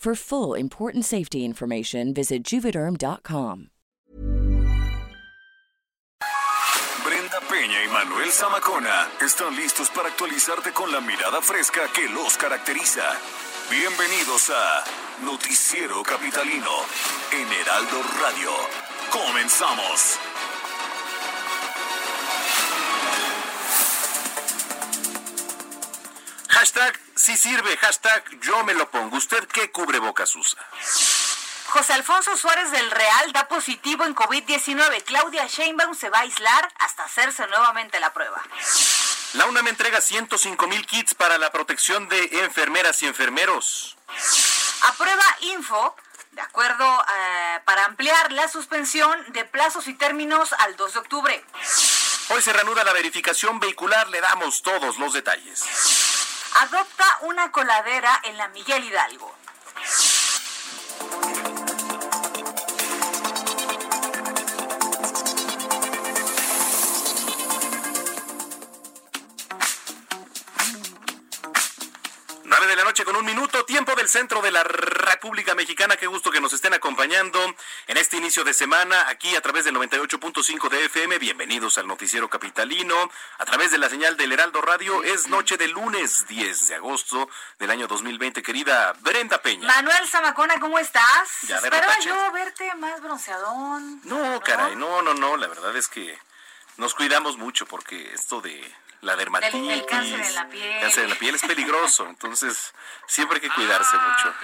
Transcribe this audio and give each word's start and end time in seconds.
For 0.00 0.14
full 0.14 0.54
important 0.54 1.04
safety 1.04 1.44
information, 1.44 2.14
visit 2.14 2.42
juvederm.com. 2.42 3.68
Brenda 7.04 7.40
Peña 7.46 7.84
y 7.84 7.88
Manuel 7.92 8.32
Zamacona 8.32 9.08
están 9.20 9.54
listos 9.54 9.90
para 9.90 10.08
actualizarte 10.08 10.72
con 10.72 10.90
la 10.90 11.02
mirada 11.02 11.42
fresca 11.42 11.82
que 11.94 12.08
los 12.08 12.38
caracteriza. 12.38 13.02
Bienvenidos 13.70 14.48
a 14.48 14.84
Noticiero 15.22 16.02
Capitalino 16.02 16.72
en 17.32 17.46
Heraldo 17.60 18.00
Radio. 18.22 18.52
Comenzamos. 19.12 20.18
Hashtag 26.60 27.00
sí 27.14 27.38
sirve, 27.38 27.74
hashtag 27.78 28.22
yo 28.42 28.62
me 28.64 28.74
lo 28.74 28.90
pongo. 28.90 29.16
¿Usted 29.16 29.48
qué 29.48 29.70
cubrebocas 29.70 30.36
usa? 30.36 30.62
José 31.68 31.94
Alfonso 31.94 32.36
Suárez 32.36 32.70
del 32.70 32.90
Real 32.90 33.32
da 33.32 33.48
positivo 33.48 34.04
en 34.04 34.14
COVID-19. 34.14 35.04
Claudia 35.04 35.46
Sheinbaum 35.46 35.94
se 35.94 36.10
va 36.10 36.18
a 36.18 36.20
aislar 36.20 36.70
hasta 36.80 37.04
hacerse 37.04 37.46
nuevamente 37.46 37.98
la 37.98 38.12
prueba. 38.12 38.42
La 39.32 39.46
UNAM 39.46 39.68
entrega 39.68 40.02
105 40.02 40.66
mil 40.66 40.84
kits 40.84 41.14
para 41.14 41.38
la 41.38 41.50
protección 41.50 42.10
de 42.10 42.28
enfermeras 42.44 43.02
y 43.04 43.06
enfermeros. 43.06 43.96
Aprueba 44.82 45.24
Info, 45.40 45.96
de 46.32 46.42
acuerdo 46.42 46.84
eh, 46.84 47.60
para 47.64 47.86
ampliar 47.86 48.32
la 48.32 48.48
suspensión 48.48 49.18
de 49.32 49.46
plazos 49.46 49.88
y 49.88 49.94
términos 49.94 50.52
al 50.58 50.76
2 50.76 50.92
de 50.92 50.98
octubre. 50.98 51.44
Hoy 52.28 52.42
se 52.42 52.52
reanuda 52.52 52.84
la 52.84 52.92
verificación 52.92 53.60
vehicular, 53.60 54.10
le 54.10 54.20
damos 54.20 54.60
todos 54.60 54.98
los 54.98 55.14
detalles. 55.14 56.19
Adopta 56.58 57.04
una 57.22 57.52
coladera 57.52 58.20
en 58.24 58.36
la 58.36 58.48
Miguel 58.48 58.84
Hidalgo. 58.84 59.39
Tiempo 73.70 73.94
del 73.94 74.08
centro 74.08 74.42
de 74.42 74.50
la 74.50 74.64
República 74.64 75.54
Mexicana. 75.54 75.96
Qué 75.96 76.08
gusto 76.08 76.32
que 76.32 76.40
nos 76.40 76.52
estén 76.52 76.74
acompañando 76.74 77.38
en 77.86 77.96
este 77.98 78.16
inicio 78.16 78.42
de 78.42 78.52
semana 78.52 79.08
aquí 79.08 79.36
a 79.36 79.40
través 79.40 79.64
del 79.64 79.76
98.5 79.76 80.68
de 80.68 80.86
FM. 80.86 81.20
Bienvenidos 81.20 81.78
al 81.78 81.86
Noticiero 81.86 82.28
Capitalino. 82.28 82.96
A 83.38 83.44
través 83.44 83.70
de 83.70 83.78
la 83.78 83.88
señal 83.88 84.16
del 84.16 84.32
Heraldo 84.32 84.60
Radio 84.60 85.04
es 85.04 85.28
noche 85.28 85.56
de 85.56 85.68
lunes 85.68 86.26
10 86.26 86.66
de 86.66 86.74
agosto 86.74 87.30
del 87.60 87.70
año 87.70 87.86
2020. 87.86 88.42
Querida 88.42 88.92
Brenda 89.02 89.40
Peña. 89.40 89.68
Manuel 89.68 90.04
Zamacona, 90.08 90.58
¿cómo 90.58 90.76
estás? 90.80 91.42
Ya 91.42 91.58
Esperaba 91.58 91.96
yo 92.00 92.32
verte 92.32 92.74
más 92.74 93.00
bronceadón. 93.00 94.00
No, 94.02 94.40
caray, 94.40 94.74
no, 94.74 95.00
no, 95.02 95.14
no. 95.14 95.36
La 95.36 95.46
verdad 95.46 95.76
es 95.76 95.86
que 95.86 96.18
nos 96.76 96.94
cuidamos 96.94 97.36
mucho 97.36 97.66
porque 97.66 98.14
esto 98.14 98.40
de 98.40 98.74
la 99.00 99.16
dermatitis, 99.16 99.66
del 99.66 99.86
cáncer 99.86 100.20
en 100.20 100.34
la 100.34 100.48
piel. 100.48 100.80
cáncer 100.80 101.04
en 101.04 101.10
la 101.10 101.16
piel 101.16 101.34
es 101.34 101.42
peligroso. 101.42 102.06
Entonces, 102.06 102.74
siempre 103.06 103.36
hay 103.36 103.40
que 103.40 103.54
cuidarse 103.54 103.96
mucho. 103.96 104.34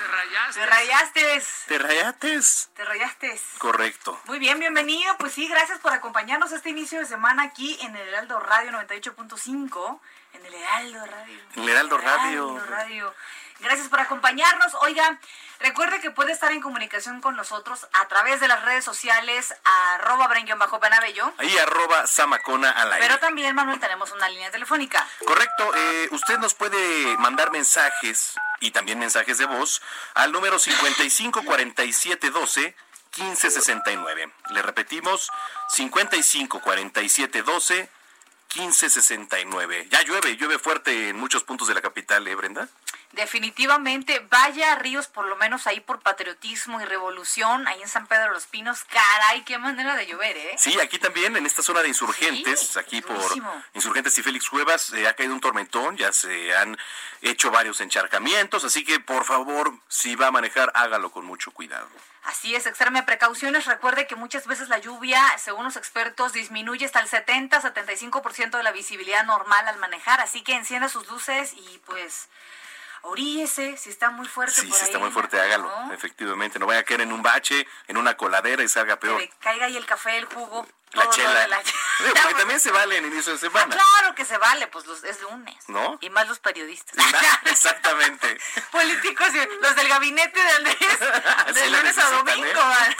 Te 0.54 0.66
rayaste. 0.66 1.42
¿Te 1.66 1.78
rayates? 1.78 2.70
Te 2.74 2.84
rayaste. 2.84 3.40
Correcto. 3.58 4.18
Muy 4.24 4.38
bien, 4.38 4.58
bienvenido. 4.58 5.16
Pues 5.18 5.32
sí, 5.32 5.46
gracias 5.48 5.78
por 5.80 5.92
acompañarnos 5.92 6.52
este 6.52 6.70
inicio 6.70 6.98
de 6.98 7.06
semana 7.06 7.42
aquí 7.42 7.78
en 7.82 7.94
el 7.94 8.08
Heraldo 8.08 8.40
Radio 8.40 8.72
98.5. 8.72 10.00
En 10.34 10.46
el 10.46 10.54
Heraldo 10.54 11.06
Radio. 11.06 11.40
En 11.54 11.62
el 11.62 11.68
Heraldo 11.68 11.98
Radio. 11.98 12.56
Heraldo 12.56 12.66
Radio. 12.66 13.14
Gracias 13.60 13.88
por 13.88 14.00
acompañarnos. 14.00 14.74
Oiga, 14.82 15.18
recuerde 15.60 16.00
que 16.00 16.10
puede 16.10 16.32
estar 16.32 16.52
en 16.52 16.60
comunicación 16.60 17.20
con 17.20 17.36
nosotros 17.36 17.86
a 17.92 18.08
través 18.08 18.40
de 18.40 18.48
las 18.48 18.62
redes 18.64 18.84
sociales 18.84 19.54
arroba 19.94 20.28
bajo 20.58 20.80
panabello 20.80 21.32
Ahí 21.38 21.56
arroba 21.58 22.06
Samacona 22.06 22.70
al 22.70 22.92
aire. 22.92 23.06
Pero 23.06 23.18
también, 23.20 23.54
Manuel, 23.54 23.80
tenemos 23.80 24.12
una 24.12 24.28
línea 24.28 24.50
telefónica. 24.50 25.06
Correcto. 25.26 25.72
eh, 25.76 26.08
usted 26.10 26.38
nos 26.38 26.54
puede 26.54 27.16
mandar 27.18 27.50
mensajes 27.50 28.34
y 28.60 28.70
también 28.70 28.98
mensajes 28.98 29.38
de 29.38 29.46
voz 29.46 29.82
al 30.14 30.32
número 30.32 30.58
55 30.58 31.42
47 31.44 32.30
12 32.30 32.76
15 33.10 33.50
69. 33.50 34.32
Le 34.50 34.62
repetimos 34.62 35.30
55 35.70 36.60
47 36.60 37.42
12 37.42 37.90
15 38.48 38.90
69. 38.90 39.88
Ya 39.90 40.02
llueve, 40.02 40.36
llueve 40.36 40.58
fuerte 40.58 41.08
en 41.10 41.16
muchos 41.16 41.44
puntos 41.44 41.68
de 41.68 41.74
la 41.74 41.80
capital, 41.82 42.26
¿eh, 42.28 42.34
Brenda? 42.34 42.68
Definitivamente, 43.12 44.26
vaya 44.30 44.72
a 44.72 44.76
Ríos, 44.76 45.06
por 45.06 45.26
lo 45.26 45.36
menos 45.36 45.66
ahí 45.66 45.80
por 45.80 46.00
patriotismo 46.00 46.80
y 46.80 46.84
revolución, 46.84 47.66
ahí 47.66 47.80
en 47.80 47.88
San 47.88 48.06
Pedro 48.06 48.24
de 48.24 48.30
los 48.30 48.46
Pinos. 48.46 48.84
Caray, 48.84 49.42
qué 49.44 49.58
manera 49.58 49.96
de 49.96 50.06
llover, 50.06 50.36
¿eh? 50.36 50.56
Sí, 50.58 50.78
aquí 50.80 50.98
también, 50.98 51.36
en 51.36 51.46
esta 51.46 51.62
zona 51.62 51.82
de 51.82 51.88
insurgentes, 51.88 52.60
Sí, 52.60 52.78
aquí 52.78 53.00
por 53.00 53.16
insurgentes 53.74 54.18
y 54.18 54.22
Félix 54.22 54.48
Cuevas, 54.48 54.92
eh, 54.92 55.08
ha 55.08 55.14
caído 55.14 55.32
un 55.32 55.40
tormentón, 55.40 55.96
ya 55.96 56.12
se 56.12 56.54
han 56.56 56.76
hecho 57.22 57.50
varios 57.50 57.80
encharcamientos, 57.80 58.64
así 58.64 58.84
que 58.84 59.00
por 59.00 59.24
favor, 59.24 59.72
si 59.88 60.14
va 60.14 60.26
a 60.28 60.32
manejar, 60.32 60.70
hágalo 60.74 61.10
con 61.10 61.24
mucho 61.24 61.50
cuidado. 61.52 61.88
Así 62.26 62.56
es, 62.56 62.66
extreme 62.66 63.04
precauciones. 63.04 63.66
Recuerde 63.66 64.08
que 64.08 64.16
muchas 64.16 64.48
veces 64.48 64.68
la 64.68 64.78
lluvia, 64.78 65.22
según 65.38 65.64
los 65.64 65.76
expertos, 65.76 66.32
disminuye 66.32 66.84
hasta 66.84 66.98
el 66.98 67.08
70-75% 67.08 68.56
de 68.56 68.62
la 68.64 68.72
visibilidad 68.72 69.24
normal 69.24 69.68
al 69.68 69.78
manejar. 69.78 70.20
Así 70.20 70.42
que 70.42 70.54
encienda 70.54 70.88
sus 70.88 71.06
luces 71.08 71.52
y 71.54 71.78
pues 71.86 72.28
oríese 73.06 73.76
si 73.76 73.90
está 73.90 74.10
muy 74.10 74.26
fuerte. 74.28 74.60
Sí, 74.60 74.66
por 74.66 74.78
si 74.78 74.84
está 74.84 74.98
muy 74.98 75.10
fuerte, 75.10 75.40
hágalo, 75.40 75.68
¿no? 75.86 75.92
efectivamente. 75.92 76.58
No 76.58 76.66
vaya 76.66 76.80
a 76.80 76.84
caer 76.84 77.00
en 77.02 77.12
un 77.12 77.22
bache, 77.22 77.66
en 77.88 77.96
una 77.96 78.16
coladera 78.16 78.62
y 78.62 78.68
salga 78.68 78.94
Que 78.96 79.00
peor. 79.06 79.20
le 79.20 79.28
caiga 79.40 79.66
ahí 79.66 79.76
el 79.76 79.86
café, 79.86 80.16
el 80.18 80.26
jugo. 80.26 80.66
La 80.92 81.10
chela. 81.10 81.40
de 81.40 81.48
la- 81.48 81.60
Digo, 81.98 82.14
Porque 82.22 82.34
también 82.36 82.60
se 82.60 82.70
vale 82.70 82.96
en 82.96 83.06
inicio 83.06 83.32
de 83.32 83.38
Ah, 83.38 83.40
semana. 83.40 83.76
claro 83.76 84.14
que 84.14 84.24
se 84.24 84.38
vale, 84.38 84.66
pues 84.68 84.86
los, 84.86 85.02
es 85.04 85.20
lunes. 85.20 85.56
¿No? 85.68 85.98
Y 86.00 86.10
más 86.10 86.28
los 86.28 86.38
periodistas. 86.38 86.94
Exactamente. 87.44 88.38
Políticos, 88.70 89.28
y 89.34 89.62
los 89.62 89.74
del 89.76 89.88
gabinete 89.88 90.40
de 90.42 90.50
Andrés, 90.50 90.78
de 91.54 91.70
lunes 91.70 91.98
a 91.98 92.10
necesitan, 92.10 92.24
domingo. 92.24 92.60
¿eh? 92.60 92.96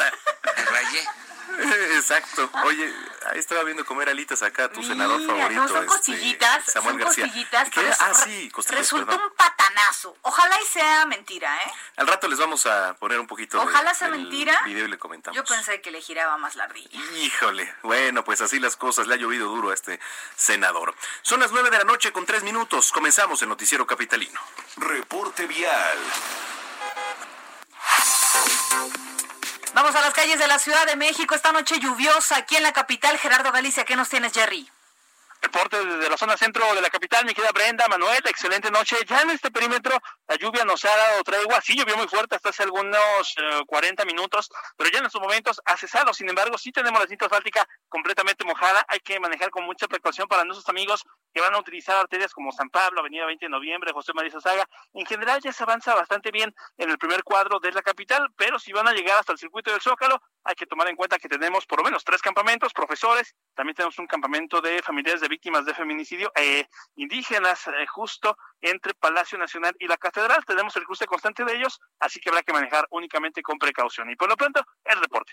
Exacto. 1.97 2.51
Oye, 2.65 2.93
ahí 3.31 3.39
estaba 3.39 3.63
viendo 3.65 3.85
comer 3.85 4.09
alitas 4.09 4.43
acá, 4.43 4.71
tu 4.71 4.83
senador 4.83 5.25
favorito. 5.27 5.61
No, 5.63 5.69
son 5.69 5.77
este, 5.79 5.87
costillitas, 5.87 6.65
Samuel 6.73 6.95
son 6.97 7.05
García. 7.05 7.25
costillitas. 7.25 7.69
Ah, 8.01 8.15
sí, 8.15 8.51
costillas, 8.51 8.81
Resultó 8.81 9.07
perdón. 9.07 9.27
un 9.31 9.37
patanazo. 9.37 10.17
Ojalá 10.23 10.61
y 10.61 10.65
sea 10.67 11.07
mentira, 11.07 11.55
¿eh? 11.63 11.73
Al 11.97 12.07
rato 12.07 12.29
les 12.29 12.39
vamos 12.39 12.67
a 12.67 12.95
poner 12.95 13.19
un 13.21 13.27
poquito 13.27 13.59
de- 13.59 13.65
Ojalá 13.65 13.95
sea 13.95 14.09
del 14.11 14.21
mentira. 14.21 14.61
video 14.65 14.85
y 14.85 14.89
le 14.89 14.99
comentamos. 14.99 15.37
Yo 15.37 15.45
pensé 15.45 15.81
que 15.81 15.91
le 15.91 16.01
giraba 16.01 16.37
más 16.37 16.57
la 16.57 16.65
ardilla. 16.65 17.01
Híjole, 17.17 17.75
bueno, 17.83 18.25
pues 18.25 18.41
así 18.41 18.59
las 18.59 18.77
cosas, 18.77 19.07
le 19.07 19.15
ha 19.15 19.17
llovido 19.17 19.49
duro 19.49 19.71
a 19.71 19.75
este 19.75 19.99
senador. 20.37 20.95
Son 21.23 21.41
las 21.41 21.53
nueve 21.53 21.71
de 21.71 21.79
la 21.79 21.85
noche 21.85 22.13
con 22.13 22.27
tres 22.27 22.43
minutos, 22.43 22.93
comenzamos 22.93 23.41
el 23.43 23.49
noticiero 23.49 23.87
capitalino. 23.87 24.41
Reporte 24.77 25.47
vial. 25.47 25.99
Vamos 29.77 29.95
a 29.95 30.01
las 30.01 30.15
calles 30.15 30.39
de 30.39 30.47
la 30.47 30.59
Ciudad 30.59 30.87
de 30.87 30.97
México 30.97 31.35
esta 31.35 31.53
noche 31.53 31.79
lluviosa 31.79 32.39
aquí 32.39 32.57
en 32.57 32.63
la 32.63 32.73
capital. 32.73 33.19
Gerardo 33.19 33.53
Galicia, 33.53 33.85
¿qué 33.85 33.95
nos 33.95 34.09
tienes, 34.09 34.33
Jerry? 34.33 34.67
Reporte 35.43 35.85
desde 35.85 36.09
la 36.09 36.17
zona 36.17 36.35
centro 36.39 36.75
de 36.75 36.81
la 36.81 36.89
capital, 36.89 37.27
mi 37.27 37.35
querida 37.35 37.53
Brenda, 37.53 37.87
Manuel, 37.87 38.23
excelente 38.25 38.71
noche. 38.71 38.97
Ya 39.07 39.21
en 39.21 39.29
este 39.29 39.51
perímetro 39.51 40.01
la 40.29 40.37
lluvia 40.37 40.65
nos 40.65 40.85
ha 40.85 40.97
dado 40.97 41.23
tregua, 41.23 41.61
sí 41.61 41.77
llovió 41.77 41.97
muy 41.97 42.09
fuerte 42.09 42.35
hasta 42.35 42.49
hace 42.49 42.65
algunos 42.65 43.35
40 43.67 44.03
eh, 44.03 44.07
minutos, 44.07 44.51
pero 44.77 44.91
ya 44.91 44.99
en 44.99 45.07
estos 45.07 45.21
momentos 45.21 45.61
ha 45.65 45.77
cesado. 45.77 46.13
Sin 46.13 46.29
embargo, 46.29 46.59
sí 46.59 46.73
tenemos 46.73 47.01
la 47.01 47.07
cinta 47.07 47.27
asfáltica 47.27 47.67
completamente 47.89 48.45
mojada. 48.45 48.85
Hay 48.89 49.01
que 49.01 49.21
manejar 49.21 49.51
con 49.51 49.65
mucha 49.65 49.87
precaución 49.87 50.27
para 50.27 50.45
nuestros 50.45 50.69
amigos 50.69 51.05
que 51.33 51.41
van 51.41 51.55
a 51.55 51.59
utilizar 51.59 51.97
arterias 51.97 52.33
como 52.33 52.51
San 52.51 52.71
Pablo, 52.71 53.01
Avenida 53.01 53.27
20 53.27 53.47
de 53.47 53.51
Noviembre, 53.51 53.93
José 53.93 54.13
María 54.15 54.41
Saga. 54.41 54.69
En 54.95 55.07
general 55.07 55.41
ya 55.43 55.53
se 55.53 55.63
avanza 55.63 55.95
bastante 55.95 56.31
bien 56.31 56.55
en 56.77 56.91
el 56.91 56.99
primer 56.99 57.23
cuadro 57.23 57.61
de 57.61 57.73
la 57.73 57.83
capital, 57.83 58.29
pero 58.37 58.59
si 58.59 58.73
van 58.73 58.89
a 58.89 58.93
llegar 58.93 59.19
hasta 59.19 59.33
el 59.33 59.39
circuito 59.39 59.71
del 59.71 59.81
Zócalo, 59.81 60.21
hay 60.45 60.55
que 60.55 60.67
tomar 60.67 60.89
en 60.89 60.97
cuenta 60.97 61.19
que 61.19 61.29
tenemos 61.29 61.67
por 61.67 61.79
lo 61.79 61.85
menos 61.85 62.05
tres 62.05 62.23
campamentos, 62.23 62.73
profesores, 62.73 63.35
también 63.55 63.75
tenemos 63.75 63.99
un 63.99 64.07
campamento 64.07 64.61
de 64.61 64.83
familiares 64.83 65.21
de 65.21 65.29
víctimas 65.29 65.65
de 65.65 65.75
feminicidio 65.75 66.33
eh, 66.37 66.67
indígenas 66.97 67.67
eh, 67.67 67.87
justo 67.87 68.37
entre 68.61 68.95
Palacio 68.95 69.39
Nacional 69.39 69.75
y 69.79 69.87
la 69.87 69.97
Catedral. 69.97 70.45
Tenemos 70.45 70.77
el 70.77 70.85
cruce 70.85 71.07
constante 71.07 71.45
de 71.45 71.55
ellos, 71.55 71.81
así 72.01 72.21
que 72.21 72.29
habrá 72.29 72.43
que 72.43 72.53
manejar 72.53 72.87
únicamente 72.91 73.43
con 73.43 73.59
precaución. 73.59 74.11
Y 74.11 74.17
por 74.17 74.29
lo 74.29 74.37
pronto, 74.37 74.65
el 74.85 75.01
reporte. 75.01 75.33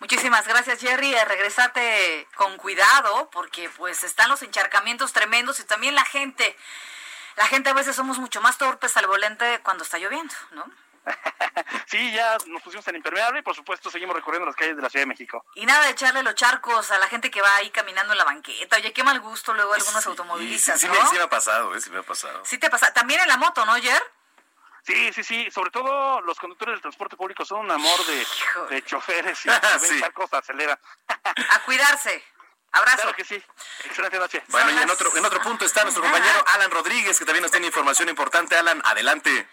Muchísimas 0.00 0.46
gracias, 0.46 0.80
Jerry. 0.80 1.14
Eh, 1.14 1.24
regresate 1.24 2.26
con 2.36 2.56
cuidado, 2.56 3.30
porque 3.30 3.68
pues 3.76 4.04
están 4.04 4.28
los 4.28 4.42
encharcamientos 4.42 5.12
tremendos 5.12 5.60
y 5.60 5.64
también 5.64 5.94
la 5.94 6.04
gente. 6.04 6.56
La 7.36 7.46
gente 7.46 7.70
a 7.70 7.74
veces 7.74 7.96
somos 7.96 8.18
mucho 8.18 8.40
más 8.40 8.58
torpes 8.58 8.96
al 8.96 9.06
volante 9.06 9.60
cuando 9.62 9.84
está 9.84 9.98
lloviendo, 9.98 10.34
¿no? 10.52 10.70
sí, 11.86 12.12
ya 12.12 12.36
nos 12.46 12.62
pusimos 12.62 12.86
en 12.88 12.96
impermeable 12.96 13.40
y 13.40 13.42
por 13.42 13.54
supuesto 13.54 13.90
seguimos 13.90 14.14
recorriendo 14.14 14.46
las 14.46 14.56
calles 14.56 14.76
de 14.76 14.82
la 14.82 14.90
Ciudad 14.90 15.02
de 15.02 15.08
México. 15.08 15.44
Y 15.54 15.66
nada 15.66 15.84
de 15.84 15.90
echarle 15.90 16.22
los 16.22 16.34
charcos 16.34 16.90
a 16.90 16.98
la 16.98 17.06
gente 17.08 17.30
que 17.30 17.40
va 17.40 17.56
ahí 17.56 17.70
caminando 17.70 18.12
en 18.12 18.18
la 18.18 18.24
banqueta. 18.24 18.76
Oye, 18.76 18.92
qué 18.92 19.02
mal 19.02 19.20
gusto 19.20 19.54
luego 19.54 19.74
algunos 19.74 20.06
automovilistas, 20.06 20.80
sí, 20.80 20.86
¿no? 20.86 20.94
Sí, 21.08 21.16
me, 21.16 21.22
ha 21.22 21.28
pasado, 21.28 21.74
¿eh? 21.74 21.80
sí 21.80 21.90
me 21.90 21.98
ha 21.98 22.02
pasado. 22.02 22.44
Sí 22.44 22.58
te 22.58 22.70
pasa. 22.70 22.92
También 22.92 23.20
en 23.20 23.28
la 23.28 23.36
moto, 23.36 23.64
¿no, 23.64 23.74
Jer? 23.76 24.02
Sí, 24.82 25.12
sí, 25.12 25.22
sí. 25.22 25.50
Sobre 25.50 25.70
todo 25.70 26.20
los 26.22 26.38
conductores 26.38 26.74
del 26.74 26.82
transporte 26.82 27.16
público 27.16 27.44
son 27.44 27.60
un 27.60 27.70
amor 27.70 28.06
de, 28.06 28.26
de 28.74 28.84
choferes 28.84 29.44
y 29.44 29.48
ven 29.90 30.00
charcos 30.00 30.32
acelera. 30.32 30.78
a 31.08 31.62
cuidarse. 31.64 32.24
Abrazo. 32.72 33.02
Claro 33.02 33.16
que 33.16 33.24
sí. 33.24 33.42
Excelente 33.84 34.18
noche. 34.18 34.42
Bueno, 34.48 34.70
y 34.70 34.78
en 34.78 34.90
otro, 34.90 35.16
en 35.16 35.24
otro 35.24 35.42
punto 35.42 35.64
está 35.64 35.82
nuestro 35.82 36.02
compañero 36.02 36.44
Alan 36.46 36.70
Rodríguez, 36.70 37.18
que 37.18 37.24
también 37.24 37.42
nos 37.42 37.50
tiene 37.50 37.66
información 37.66 38.08
importante. 38.08 38.56
Alan, 38.56 38.80
adelante. 38.84 39.48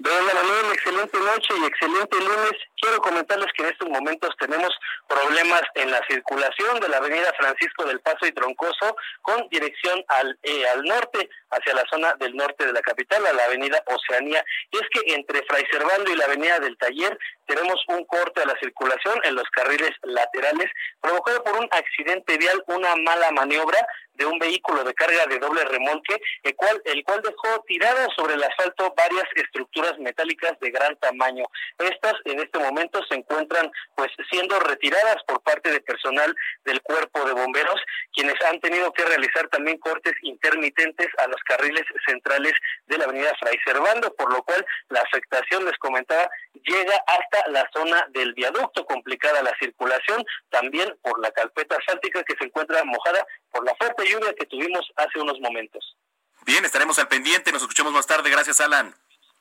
Doña 0.00 0.32
Manuel, 0.32 0.72
excelente 0.72 1.18
noche 1.18 1.52
y 1.60 1.64
excelente 1.66 2.16
lunes. 2.20 2.52
Quiero 2.80 3.02
comentarles 3.02 3.52
que 3.52 3.64
en 3.64 3.68
estos 3.68 3.86
momentos 3.90 4.34
tenemos 4.38 4.70
problemas 5.06 5.60
en 5.74 5.90
la 5.90 6.00
circulación 6.08 6.80
de 6.80 6.88
la 6.88 6.96
avenida 6.96 7.30
Francisco 7.36 7.84
del 7.84 8.00
Paso 8.00 8.24
y 8.26 8.32
Troncoso 8.32 8.96
con 9.20 9.46
dirección 9.50 10.02
al, 10.08 10.38
eh, 10.42 10.66
al 10.68 10.84
norte, 10.84 11.28
hacia 11.50 11.74
la 11.74 11.84
zona 11.90 12.14
del 12.18 12.34
norte 12.34 12.64
de 12.64 12.72
la 12.72 12.80
capital, 12.80 13.26
a 13.26 13.34
la 13.34 13.44
avenida 13.44 13.84
Oceanía. 13.88 14.42
Y 14.70 14.78
es 14.78 14.88
que 14.90 15.14
entre 15.14 15.42
Fray 15.42 15.66
Servando 15.70 16.10
y 16.10 16.16
la 16.16 16.24
avenida 16.24 16.58
del 16.60 16.78
Taller 16.78 17.18
tenemos 17.44 17.84
un 17.88 18.02
corte 18.06 18.40
a 18.40 18.46
la 18.46 18.58
circulación 18.58 19.20
en 19.24 19.34
los 19.34 19.50
carriles 19.50 19.90
laterales 20.02 20.70
provocado 21.02 21.44
por 21.44 21.58
un 21.58 21.68
accidente 21.72 22.38
vial, 22.38 22.64
una 22.68 22.96
mala 22.96 23.32
maniobra 23.32 23.86
de 24.20 24.26
un 24.26 24.38
vehículo 24.38 24.84
de 24.84 24.92
carga 24.92 25.24
de 25.26 25.38
doble 25.38 25.64
remolque, 25.64 26.20
el 26.42 26.54
cual, 26.54 26.80
el 26.84 27.02
cual 27.04 27.22
dejó 27.22 27.64
tiradas 27.66 28.08
sobre 28.14 28.34
el 28.34 28.44
asfalto 28.44 28.94
varias 28.94 29.24
estructuras 29.34 29.98
metálicas 29.98 30.60
de 30.60 30.70
gran 30.70 30.94
tamaño. 30.96 31.44
Estas 31.78 32.14
en 32.26 32.38
este 32.38 32.58
momento 32.58 33.00
se 33.08 33.14
encuentran 33.14 33.72
pues 33.96 34.10
siendo 34.30 34.60
retiradas 34.60 35.16
por 35.26 35.42
parte 35.42 35.72
de 35.72 35.80
personal 35.80 36.36
del 36.64 36.82
cuerpo 36.82 37.24
de 37.24 37.32
bomberos, 37.32 37.80
quienes 38.12 38.34
han 38.42 38.60
tenido 38.60 38.92
que 38.92 39.06
realizar 39.06 39.48
también 39.48 39.78
cortes 39.78 40.12
intermitentes 40.22 41.08
a 41.16 41.26
los 41.26 41.40
carriles 41.44 41.84
centrales 42.06 42.52
de 42.88 42.98
la 42.98 43.04
avenida 43.04 43.32
Fray 43.40 43.56
Servando, 43.64 44.12
por 44.14 44.30
lo 44.30 44.42
cual 44.42 44.66
la 44.90 45.00
afectación, 45.00 45.64
les 45.64 45.78
comentaba, 45.78 46.28
llega 46.52 47.02
hasta 47.06 47.50
la 47.50 47.66
zona 47.72 48.06
del 48.10 48.34
viaducto, 48.34 48.84
complicada 48.84 49.42
la 49.42 49.56
circulación, 49.58 50.22
también 50.50 50.94
por 51.00 51.18
la 51.20 51.30
carpeta 51.30 51.76
asfáltica 51.76 52.22
que 52.24 52.36
se 52.38 52.44
encuentra 52.44 52.84
mojada 52.84 53.24
por 53.50 53.64
la 53.64 53.74
fuerte 53.76 54.09
lluvia 54.10 54.34
que 54.34 54.46
tuvimos 54.46 54.86
hace 54.96 55.18
unos 55.18 55.38
momentos. 55.40 55.96
Bien, 56.42 56.64
estaremos 56.64 56.98
al 56.98 57.08
pendiente, 57.08 57.52
nos 57.52 57.62
escuchamos 57.62 57.92
más 57.92 58.06
tarde, 58.06 58.30
gracias 58.30 58.60
Alan. 58.60 58.94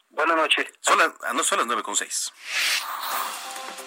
Buenas 0.10 0.36
noches. 0.36 0.68
Son 0.82 0.98
las, 0.98 1.12
ah, 1.24 1.34
no, 1.34 1.44
son 1.44 1.60
las 1.60 1.68
nueve 1.68 1.84
con 1.84 1.96
seis. 1.96 2.32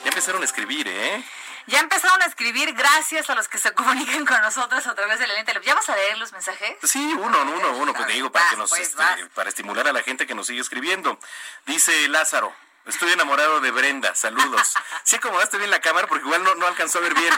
Ya 0.04 0.08
empezaron 0.08 0.42
a 0.42 0.44
escribir, 0.44 0.88
¿eh? 0.88 1.24
Ya 1.66 1.78
empezaron 1.78 2.20
a 2.22 2.26
escribir 2.26 2.72
gracias 2.74 3.30
a 3.30 3.34
los 3.34 3.48
que 3.48 3.58
se 3.58 3.72
comunican 3.72 4.24
con 4.26 4.40
nosotros 4.40 4.84
a 4.86 4.94
través 4.94 5.18
de 5.20 5.26
la 5.26 5.34
lente. 5.34 5.52
¿Ya 5.62 5.74
vas 5.74 5.88
a 5.88 5.94
leer 5.94 6.18
los 6.18 6.32
mensajes? 6.32 6.76
Sí, 6.82 7.14
uno, 7.14 7.42
uno, 7.42 7.76
uno, 7.76 7.94
pues 7.94 8.08
digo, 8.08 8.32
para, 8.32 8.48
que 8.50 8.56
nos, 8.56 8.70
pues, 8.70 8.82
este, 8.82 9.26
para 9.34 9.48
estimular 9.48 9.86
a 9.86 9.92
la 9.92 10.02
gente 10.02 10.26
que 10.26 10.34
nos 10.34 10.48
sigue 10.48 10.60
escribiendo. 10.60 11.18
Dice 11.66 12.08
Lázaro, 12.08 12.52
Estoy 12.86 13.12
enamorado 13.12 13.60
de 13.60 13.70
Brenda, 13.70 14.14
saludos. 14.14 14.74
Sí 15.04 15.16
acomodaste 15.16 15.58
bien 15.58 15.70
la 15.70 15.80
cámara 15.80 16.06
porque 16.06 16.24
igual 16.24 16.42
no, 16.44 16.54
no 16.54 16.66
alcanzó 16.66 16.98
a 16.98 17.02
ver 17.02 17.14
bien. 17.14 17.34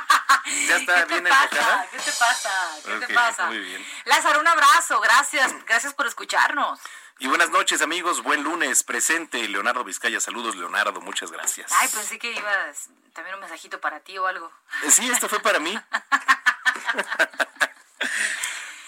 Ya 0.68 0.76
está 0.76 1.04
bien 1.06 1.26
enfocada. 1.26 1.88
¿Qué 1.90 1.98
te 1.98 2.12
pasa? 2.12 2.50
¿Qué 2.84 3.06
te 3.06 3.14
pasa? 3.14 3.46
Muy 3.46 3.58
bien. 3.58 3.86
Lázaro, 4.04 4.40
un 4.40 4.46
abrazo, 4.46 5.00
gracias, 5.00 5.52
gracias 5.64 5.94
por 5.94 6.06
escucharnos. 6.06 6.78
Y 7.18 7.26
buenas 7.28 7.50
noches, 7.50 7.80
amigos. 7.80 8.22
Buen 8.22 8.42
lunes. 8.42 8.82
Presente 8.82 9.48
Leonardo 9.48 9.84
Vizcaya. 9.84 10.20
Saludos, 10.20 10.56
Leonardo. 10.56 11.00
Muchas 11.00 11.30
gracias. 11.32 11.72
Ay, 11.72 11.88
pensé 11.88 12.18
que 12.18 12.32
ibas 12.32 12.88
también 13.12 13.34
un 13.34 13.40
mensajito 13.40 13.80
para 13.80 14.00
ti 14.00 14.18
o 14.18 14.26
algo. 14.26 14.52
Eh, 14.82 14.90
sí, 14.90 15.08
esto 15.10 15.28
fue 15.28 15.40
para 15.40 15.58
mí. 15.60 15.78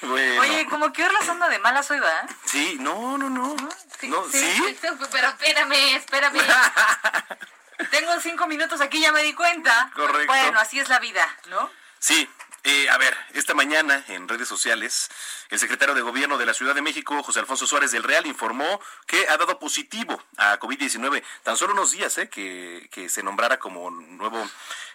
Oye, 0.03 0.67
como 0.69 0.93
que 0.93 1.05
Orlas 1.05 1.29
anda 1.29 1.49
de 1.49 1.59
malas 1.59 1.91
hoy, 1.91 2.01
¿va? 2.01 2.27
Sí, 2.45 2.77
no, 2.81 3.17
no, 3.17 3.31
no. 3.31 3.57
Sí, 3.99 4.09
no, 4.09 4.25
¿sí? 4.31 4.79
Pero 5.13 5.29
espérame, 5.29 5.97
espérame. 5.97 6.41
Tengo 7.91 8.21
cinco 8.21 8.47
minutos 8.47 8.81
aquí, 8.81 9.01
ya 9.01 9.13
me 9.13 9.23
di 9.23 9.35
cuenta. 9.35 9.91
Correcto. 9.95 10.27
Bueno, 10.27 10.59
así 10.59 10.79
es 10.79 10.89
la 10.89 10.99
vida, 10.99 11.27
¿no? 11.49 11.71
Sí, 11.99 12.29
eh, 12.69 12.91
a 12.91 12.99
ver, 12.99 13.17
esta 13.35 13.55
mañana 13.55 14.05
en 14.09 14.29
redes 14.29 14.49
sociales, 14.49 15.09
el 15.51 15.59
secretario 15.61 15.95
de 15.95 16.01
Gobierno 16.01 16.37
de 16.37 16.47
la 16.47 16.53
Ciudad 16.53 16.75
de 16.75 16.83
México, 16.83 17.23
José 17.23 17.39
Alfonso 17.39 17.67
Suárez 17.67 17.93
del 17.93 18.03
Real, 18.03 18.27
informó 18.27 18.81
que 19.07 19.29
ha 19.29 19.37
dado 19.37 19.59
positivo 19.59 20.21
a 20.37 20.59
COVID-19 20.59 21.23
tan 21.43 21.57
solo 21.57 21.75
unos 21.75 21.93
días 21.93 22.19
eh, 22.19 22.29
que, 22.29 22.89
que 22.91 23.09
se 23.09 23.23
nombrara 23.23 23.59
como 23.59 23.91
nuevo 23.91 24.45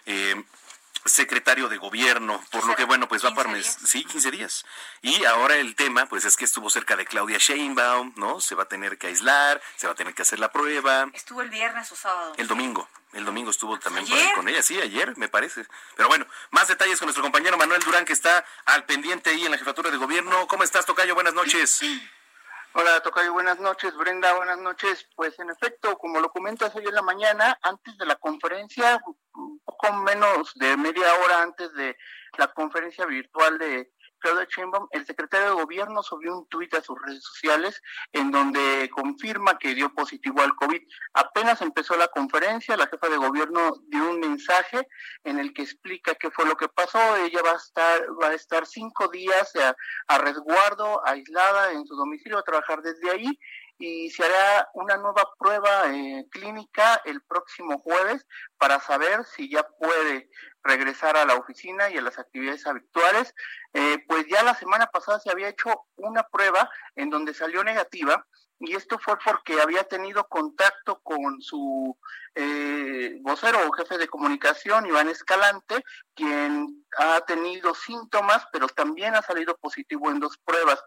eh, 0.04 0.44
secretario 1.04 1.68
de 1.68 1.78
gobierno, 1.78 2.42
por 2.50 2.66
lo 2.66 2.76
que 2.76 2.84
bueno, 2.84 3.08
pues 3.08 3.24
va 3.24 3.34
para 3.34 3.48
mes, 3.48 3.78
sí, 3.84 4.04
15 4.04 4.30
días. 4.30 4.64
Y 5.00 5.24
ahora 5.24 5.56
el 5.56 5.74
tema, 5.74 6.06
pues 6.06 6.24
es 6.24 6.36
que 6.36 6.44
estuvo 6.44 6.70
cerca 6.70 6.96
de 6.96 7.04
Claudia 7.04 7.38
Sheinbaum, 7.38 8.14
¿no? 8.16 8.40
Se 8.40 8.54
va 8.54 8.64
a 8.64 8.68
tener 8.68 8.98
que 8.98 9.08
aislar, 9.08 9.60
se 9.76 9.86
va 9.86 9.94
a 9.94 9.96
tener 9.96 10.14
que 10.14 10.22
hacer 10.22 10.38
la 10.38 10.52
prueba. 10.52 11.08
¿Estuvo 11.12 11.42
el 11.42 11.50
viernes 11.50 11.90
o 11.92 11.96
sábado? 11.96 12.34
El 12.36 12.46
domingo. 12.46 12.88
El 13.12 13.26
domingo 13.26 13.50
estuvo 13.50 13.78
también 13.78 14.06
con 14.34 14.48
ella, 14.48 14.62
sí, 14.62 14.80
ayer 14.80 15.16
me 15.18 15.28
parece. 15.28 15.66
Pero 15.96 16.08
bueno, 16.08 16.26
más 16.50 16.68
detalles 16.68 16.98
con 16.98 17.06
nuestro 17.06 17.22
compañero 17.22 17.58
Manuel 17.58 17.82
Durán, 17.82 18.06
que 18.06 18.14
está 18.14 18.44
al 18.64 18.86
pendiente 18.86 19.30
ahí 19.30 19.44
en 19.44 19.50
la 19.50 19.58
jefatura 19.58 19.90
de 19.90 19.98
gobierno. 19.98 20.46
¿Cómo 20.46 20.62
estás, 20.62 20.86
Tocayo? 20.86 21.14
Buenas 21.14 21.34
noches. 21.34 21.80
Hola, 22.74 23.02
Tocayo, 23.02 23.34
buenas 23.34 23.60
noches. 23.60 23.94
Brenda, 23.94 24.32
buenas 24.32 24.56
noches. 24.56 25.06
Pues 25.14 25.38
en 25.38 25.50
efecto, 25.50 25.98
como 25.98 26.20
lo 26.20 26.30
comentas 26.30 26.74
hoy 26.74 26.86
en 26.86 26.94
la 26.94 27.02
mañana, 27.02 27.58
antes 27.60 27.98
de 27.98 28.06
la 28.06 28.16
conferencia, 28.16 28.98
poco 29.64 29.92
menos 29.92 30.52
de 30.54 30.76
media 30.76 31.14
hora 31.24 31.42
antes 31.42 31.72
de 31.74 31.96
la 32.38 32.48
conferencia 32.52 33.06
virtual 33.06 33.58
de 33.58 33.90
Claudia 34.22 34.46
Sheinbaum, 34.48 34.86
el 34.92 35.04
secretario 35.04 35.48
de 35.48 35.62
Gobierno 35.62 36.02
subió 36.02 36.38
un 36.38 36.48
tuit 36.48 36.72
a 36.74 36.80
sus 36.80 36.96
redes 37.02 37.24
sociales 37.24 37.82
en 38.12 38.30
donde 38.30 38.88
confirma 38.94 39.58
que 39.58 39.74
dio 39.74 39.92
positivo 39.92 40.40
al 40.40 40.54
COVID. 40.54 40.80
Apenas 41.14 41.60
empezó 41.60 41.96
la 41.96 42.06
conferencia, 42.08 42.76
la 42.76 42.86
jefa 42.86 43.08
de 43.08 43.16
Gobierno 43.16 43.82
dio 43.88 44.08
un 44.08 44.20
mensaje 44.20 44.86
en 45.24 45.40
el 45.40 45.52
que 45.52 45.62
explica 45.62 46.14
qué 46.14 46.30
fue 46.30 46.46
lo 46.46 46.56
que 46.56 46.68
pasó. 46.68 47.16
Ella 47.16 47.42
va 47.42 47.52
a 47.52 47.56
estar, 47.56 48.00
va 48.22 48.28
a 48.28 48.34
estar 48.34 48.64
cinco 48.64 49.08
días 49.08 49.54
a, 49.56 49.74
a 50.06 50.18
resguardo, 50.18 51.04
aislada 51.04 51.72
en 51.72 51.84
su 51.84 51.96
domicilio, 51.96 52.38
a 52.38 52.44
trabajar 52.44 52.80
desde 52.80 53.10
ahí 53.10 53.38
y 53.84 54.10
se 54.10 54.22
hará 54.22 54.70
una 54.74 54.96
nueva 54.96 55.28
prueba 55.36 55.92
eh, 55.92 56.24
clínica 56.30 57.02
el 57.04 57.20
próximo 57.22 57.80
jueves 57.80 58.24
para 58.56 58.78
saber 58.78 59.24
si 59.24 59.50
ya 59.50 59.64
puede 59.64 60.30
regresar 60.62 61.16
a 61.16 61.24
la 61.24 61.34
oficina 61.34 61.90
y 61.90 61.98
a 61.98 62.02
las 62.02 62.16
actividades 62.16 62.64
habituales. 62.64 63.34
Eh, 63.72 63.98
pues 64.06 64.28
ya 64.28 64.44
la 64.44 64.54
semana 64.54 64.86
pasada 64.86 65.18
se 65.18 65.32
había 65.32 65.48
hecho 65.48 65.84
una 65.96 66.22
prueba 66.28 66.70
en 66.94 67.10
donde 67.10 67.34
salió 67.34 67.64
negativa 67.64 68.24
y 68.62 68.74
esto 68.74 68.98
fue 68.98 69.18
porque 69.24 69.60
había 69.60 69.84
tenido 69.84 70.26
contacto 70.28 71.00
con 71.02 71.42
su 71.42 71.96
eh, 72.34 73.18
vocero 73.20 73.58
o 73.66 73.72
jefe 73.72 73.98
de 73.98 74.08
comunicación, 74.08 74.86
Iván 74.86 75.08
Escalante, 75.08 75.84
quien 76.14 76.84
ha 76.96 77.20
tenido 77.22 77.74
síntomas, 77.74 78.46
pero 78.52 78.68
también 78.68 79.14
ha 79.16 79.22
salido 79.22 79.56
positivo 79.56 80.10
en 80.10 80.20
dos 80.20 80.38
pruebas. 80.38 80.82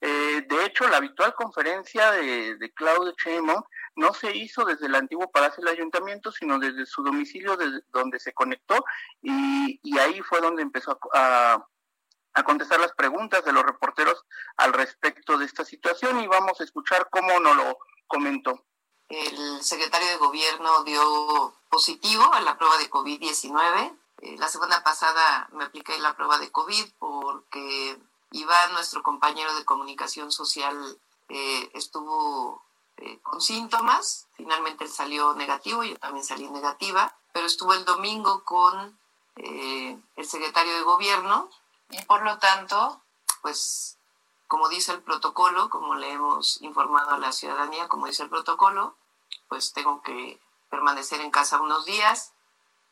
Eh, 0.00 0.44
de 0.48 0.64
hecho, 0.64 0.88
la 0.88 0.96
habitual 0.96 1.34
conferencia 1.34 2.10
de, 2.12 2.56
de 2.56 2.72
Claudio 2.72 3.14
no 3.96 4.14
se 4.14 4.36
hizo 4.36 4.64
desde 4.64 4.86
el 4.86 4.94
antiguo 4.94 5.30
Palacio 5.30 5.62
del 5.62 5.74
Ayuntamiento, 5.74 6.32
sino 6.32 6.58
desde 6.58 6.86
su 6.86 7.02
domicilio, 7.02 7.56
desde 7.56 7.80
donde 7.92 8.18
se 8.18 8.32
conectó, 8.32 8.84
y, 9.22 9.98
ahí 9.98 10.20
fue 10.22 10.40
donde 10.40 10.62
empezó 10.62 10.98
a 11.12 11.64
contestar 12.44 12.80
las 12.80 12.92
preguntas 12.92 13.44
de 13.44 13.52
los 13.52 13.64
reporteros 13.64 14.24
al 14.56 14.72
respecto 14.72 15.36
de 15.38 15.44
esta 15.44 15.64
situación 15.64 16.20
y 16.20 16.26
vamos 16.26 16.60
a 16.60 16.64
escuchar 16.64 17.08
cómo 17.10 17.38
nos 17.40 17.56
lo 17.56 17.78
comentó. 18.06 18.64
El 19.08 19.62
secretario 19.62 20.06
de 20.08 20.16
gobierno 20.16 20.84
dio 20.84 21.52
positivo 21.68 22.32
a 22.32 22.40
la 22.40 22.56
prueba 22.56 22.78
de 22.78 22.90
COVID-19. 22.90 23.98
Eh, 24.22 24.36
la 24.38 24.48
semana 24.48 24.82
pasada 24.84 25.48
me 25.52 25.64
apliqué 25.64 25.98
la 25.98 26.14
prueba 26.14 26.38
de 26.38 26.50
COVID 26.50 26.92
porque 26.98 27.98
Iván, 28.30 28.72
nuestro 28.72 29.02
compañero 29.02 29.54
de 29.56 29.64
comunicación 29.64 30.30
social, 30.30 30.98
eh, 31.28 31.70
estuvo 31.74 32.62
eh, 32.98 33.18
con 33.22 33.40
síntomas. 33.40 34.28
Finalmente 34.36 34.84
él 34.84 34.90
salió 34.90 35.34
negativo, 35.34 35.82
yo 35.82 35.96
también 35.96 36.24
salí 36.24 36.48
negativa, 36.48 37.12
pero 37.32 37.46
estuvo 37.46 37.74
el 37.74 37.84
domingo 37.84 38.44
con 38.44 38.98
el 39.36 40.26
secretario 40.26 40.74
de 40.74 40.82
gobierno 40.82 41.48
y 41.90 42.02
por 42.02 42.22
lo 42.22 42.38
tanto, 42.38 43.00
pues 43.42 43.98
como 44.48 44.68
dice 44.68 44.92
el 44.92 45.02
protocolo, 45.02 45.70
como 45.70 45.94
le 45.94 46.10
hemos 46.10 46.60
informado 46.62 47.10
a 47.10 47.18
la 47.18 47.32
ciudadanía, 47.32 47.88
como 47.88 48.06
dice 48.06 48.24
el 48.24 48.28
protocolo, 48.28 48.96
pues 49.48 49.72
tengo 49.72 50.02
que 50.02 50.40
permanecer 50.70 51.20
en 51.20 51.30
casa 51.30 51.60
unos 51.60 51.84
días 51.84 52.32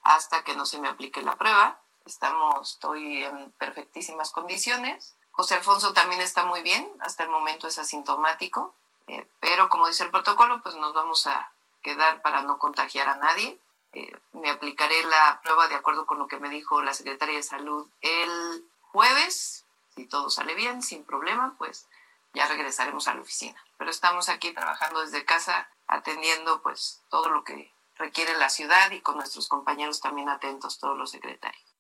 hasta 0.03 0.45
que 0.45 0.55
no 0.55 0.67
se 0.67 0.79
me 0.79 0.89
aplique 0.89 1.23
la 1.23 1.37
prueba. 1.37 1.81
Estamos, 2.05 2.75
estoy 2.75 3.25
en 3.25 3.51
perfectísimas 3.59 4.31
condiciones. 4.31 5.17
José 5.33 5.57
Alfonso 5.57 5.93
también 5.93 6.21
está 6.21 6.45
muy 6.45 6.63
bien, 6.63 6.89
hasta 7.01 7.25
el 7.25 7.31
momento 7.31 7.69
es 7.69 7.79
asintomático, 7.79 8.75
eh, 9.07 9.29
pero 9.41 9.69
como 9.69 9.87
dice 9.87 10.05
el 10.05 10.11
protocolo, 10.11 10.61
pues 10.63 10.75
nos 10.77 10.95
vamos 10.95 11.27
a 11.27 11.53
quedar 11.83 12.23
para 12.23 12.43
no 12.43 12.59
contagiar 12.59 13.09
a 13.09 13.17
nadie. 13.17 13.61
Eh, 13.93 14.17
me 14.33 14.51
aplicaré 14.51 15.03
la 15.05 15.41
prueba 15.43 15.69
de 15.69 15.75
acuerdo 15.75 16.07
con 16.07 16.19
lo 16.19 16.27
que 16.27 16.39
me 16.39 16.51
dijo 16.51 16.83
la 16.83 16.93
secretaria 16.93 17.37
de 17.37 17.43
salud 17.43 17.89
el 18.01 18.65
jueves. 18.93 19.67
Si 19.95 20.07
todo 20.07 20.31
sale 20.31 20.55
bien, 20.55 20.83
sin 20.83 21.05
problema, 21.05 21.57
pues 21.59 21.89
ya 22.35 22.47
regresaremos 22.47 23.09
a 23.09 23.15
la 23.15 23.21
oficina. 23.21 23.63
Pero 23.79 23.91
estamos 23.91 24.29
aquí 24.29 24.53
trabajando 24.53 25.01
desde 25.01 25.25
casa 25.25 25.69
atendiendo 25.87 26.63
pues 26.63 27.03
todo 27.09 27.31
lo 27.31 27.45
que 27.45 27.73
requiere 27.97 28.37
la 28.37 28.51
ciudad 28.51 28.91
y 28.93 29.01
con 29.01 29.17
nuestros 29.17 29.49
compañeros 29.49 30.01
también 30.01 30.29
atentos, 30.29 30.79
todos 30.79 30.97
los 30.97 31.11
secretarios. 31.11 31.75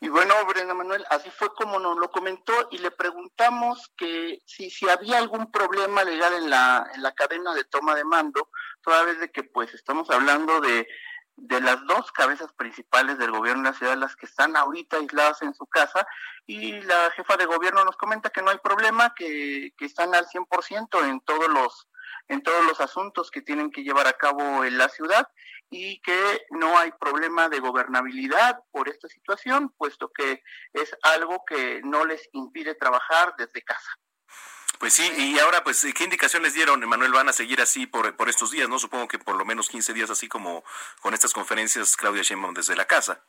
Y 0.00 0.08
bueno, 0.08 0.34
Brenda 0.46 0.74
Manuel, 0.74 1.04
así 1.08 1.30
fue 1.30 1.54
como 1.54 1.78
nos 1.78 1.96
lo 1.96 2.10
comentó 2.10 2.52
y 2.70 2.78
le 2.78 2.90
preguntamos 2.90 3.90
que 3.96 4.42
si, 4.44 4.68
si 4.68 4.88
había 4.88 5.16
algún 5.16 5.50
problema 5.50 6.04
legal 6.04 6.34
en 6.34 6.50
la, 6.50 6.90
en 6.94 7.02
la 7.02 7.14
cadena 7.14 7.54
de 7.54 7.64
toma 7.64 7.94
de 7.94 8.04
mando, 8.04 8.50
toda 8.82 9.02
vez 9.04 9.18
de 9.18 9.30
que 9.30 9.44
pues 9.44 9.72
estamos 9.72 10.10
hablando 10.10 10.60
de, 10.60 10.86
de 11.36 11.60
las 11.60 11.84
dos 11.86 12.12
cabezas 12.12 12.52
principales 12.52 13.18
del 13.18 13.32
gobierno 13.32 13.62
de 13.64 13.70
la 13.70 13.76
ciudad, 13.76 13.96
las 13.96 14.16
que 14.16 14.26
están 14.26 14.56
ahorita 14.56 14.98
aisladas 14.98 15.42
en 15.42 15.54
su 15.54 15.66
casa, 15.66 16.06
y 16.46 16.80
la 16.82 17.10
jefa 17.16 17.36
de 17.36 17.46
gobierno 17.46 17.84
nos 17.84 17.96
comenta 17.96 18.30
que 18.30 18.42
no 18.42 18.50
hay 18.50 18.58
problema, 18.58 19.14
que, 19.14 19.72
que 19.76 19.84
están 19.84 20.14
al 20.14 20.26
100% 20.26 21.08
en 21.08 21.20
todos 21.20 21.48
los 21.48 21.88
en 22.28 22.42
todos 22.42 22.64
los 22.66 22.80
asuntos 22.80 23.30
que 23.30 23.42
tienen 23.42 23.70
que 23.70 23.82
llevar 23.82 24.06
a 24.06 24.14
cabo 24.14 24.64
en 24.64 24.78
la 24.78 24.88
ciudad 24.88 25.28
y 25.70 26.00
que 26.00 26.46
no 26.50 26.78
hay 26.78 26.92
problema 26.92 27.48
de 27.48 27.60
gobernabilidad 27.60 28.60
por 28.70 28.88
esta 28.88 29.08
situación, 29.08 29.74
puesto 29.76 30.10
que 30.12 30.42
es 30.72 30.96
algo 31.02 31.44
que 31.46 31.80
no 31.84 32.04
les 32.04 32.28
impide 32.32 32.74
trabajar 32.74 33.34
desde 33.36 33.62
casa. 33.62 33.90
Pues 34.78 34.92
sí, 34.92 35.10
y 35.16 35.38
ahora, 35.38 35.62
pues, 35.62 35.86
¿qué 35.94 36.04
indicaciones 36.04 36.54
dieron, 36.54 36.80
Manuel? 36.88 37.12
¿Van 37.12 37.28
a 37.28 37.32
seguir 37.32 37.60
así 37.60 37.86
por, 37.86 38.16
por 38.16 38.28
estos 38.28 38.50
días, 38.50 38.68
no? 38.68 38.78
Supongo 38.78 39.08
que 39.08 39.18
por 39.18 39.36
lo 39.36 39.44
menos 39.44 39.68
15 39.68 39.92
días, 39.92 40.10
así 40.10 40.28
como 40.28 40.64
con 41.00 41.14
estas 41.14 41.32
conferencias, 41.32 41.96
Claudia 41.96 42.22
Sheinbaum 42.22 42.54
desde 42.54 42.76
la 42.76 42.86
casa. 42.86 43.22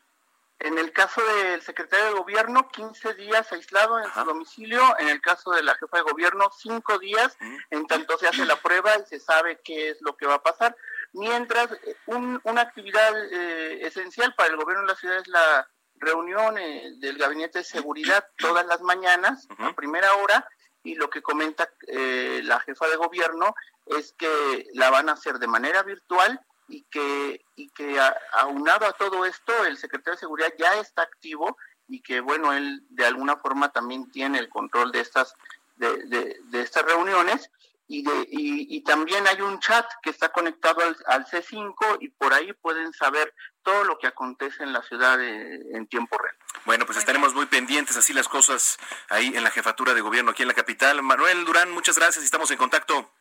En 0.59 0.77
el 0.77 0.93
caso 0.93 1.21
del 1.21 1.61
secretario 1.61 2.05
de 2.05 2.11
gobierno, 2.13 2.69
15 2.69 3.13
días 3.15 3.51
aislado 3.51 3.99
en 3.99 4.11
su 4.11 4.23
domicilio. 4.23 4.81
En 4.99 5.09
el 5.09 5.21
caso 5.21 5.51
de 5.51 5.61
la 5.61 5.75
jefa 5.75 5.97
de 5.97 6.03
gobierno, 6.03 6.49
5 6.57 6.97
días 6.99 7.37
en 7.69 7.85
tanto 7.87 8.17
se 8.17 8.27
hace 8.27 8.45
la 8.45 8.55
prueba 8.61 8.95
y 8.97 9.05
se 9.05 9.19
sabe 9.19 9.59
qué 9.63 9.89
es 9.89 10.01
lo 10.01 10.15
que 10.15 10.25
va 10.25 10.35
a 10.35 10.43
pasar. 10.43 10.75
Mientras, 11.11 11.71
eh, 11.71 11.95
una 12.07 12.61
actividad 12.61 13.13
eh, 13.31 13.85
esencial 13.85 14.33
para 14.35 14.49
el 14.49 14.57
gobierno 14.57 14.83
de 14.83 14.93
la 14.93 14.95
ciudad 14.99 15.17
es 15.17 15.27
la 15.27 15.69
reunión 15.95 16.57
eh, 16.57 16.93
del 16.97 17.17
gabinete 17.17 17.59
de 17.59 17.65
seguridad 17.65 18.25
todas 18.37 18.65
las 18.65 18.81
mañanas, 18.81 19.47
a 19.57 19.73
primera 19.73 20.13
hora, 20.15 20.47
y 20.85 20.95
lo 20.95 21.09
que 21.09 21.21
comenta 21.21 21.69
la 21.87 22.59
jefa 22.61 22.87
de 22.87 22.95
gobierno 22.95 23.53
es 23.85 24.13
que 24.13 24.67
la 24.73 24.89
van 24.89 25.09
a 25.09 25.13
hacer 25.13 25.39
de 25.39 25.47
manera 25.47 25.83
virtual 25.83 26.39
y 26.67 26.83
que, 26.83 27.43
y 27.55 27.69
que 27.69 27.99
aunado 28.33 28.85
a 28.85 28.93
todo 28.93 29.25
esto, 29.25 29.65
el 29.65 29.77
secretario 29.77 30.15
de 30.15 30.19
Seguridad 30.19 30.53
ya 30.57 30.79
está 30.79 31.01
activo 31.01 31.57
y 31.87 32.01
que, 32.01 32.19
bueno, 32.19 32.53
él 32.53 32.83
de 32.89 33.05
alguna 33.05 33.37
forma 33.37 33.71
también 33.71 34.09
tiene 34.11 34.39
el 34.39 34.49
control 34.49 34.91
de 34.91 35.01
estas, 35.01 35.35
de, 35.75 36.39
de, 36.49 36.61
estas 36.61 36.83
reuniones. 36.83 37.51
Y, 37.87 38.01
de, 38.03 38.27
y, 38.27 38.81
también 38.81 39.27
hay 39.27 39.41
un 39.41 39.59
chat 39.59 39.85
que 40.01 40.09
está 40.09 40.29
conectado 40.29 40.81
al, 40.81 40.97
al, 41.05 41.25
C5 41.27 41.97
y 41.99 42.09
por 42.09 42.33
ahí 42.33 42.51
pueden 42.53 42.91
saber 42.93 43.31
todo 43.61 43.83
lo 43.83 43.99
que 43.99 44.07
acontece 44.07 44.63
en 44.63 44.73
la 44.73 44.81
ciudad 44.81 45.23
en 45.23 45.85
tiempo 45.85 46.17
real. 46.17 46.35
Bueno, 46.65 46.87
pues 46.87 46.97
estaremos 46.97 47.35
muy 47.35 47.45
pendientes 47.45 47.95
así 47.95 48.11
las 48.11 48.27
cosas 48.27 48.77
ahí 49.09 49.27
en 49.35 49.43
la 49.43 49.51
jefatura 49.51 49.93
de 49.93 50.01
gobierno 50.01 50.31
aquí 50.31 50.41
en 50.41 50.47
la 50.47 50.55
capital. 50.55 51.01
Manuel 51.03 51.45
Durán, 51.45 51.71
muchas 51.71 51.97
gracias 51.97 52.23
y 52.23 52.25
estamos 52.25 52.49
en 52.49 52.57
contacto. 52.57 53.11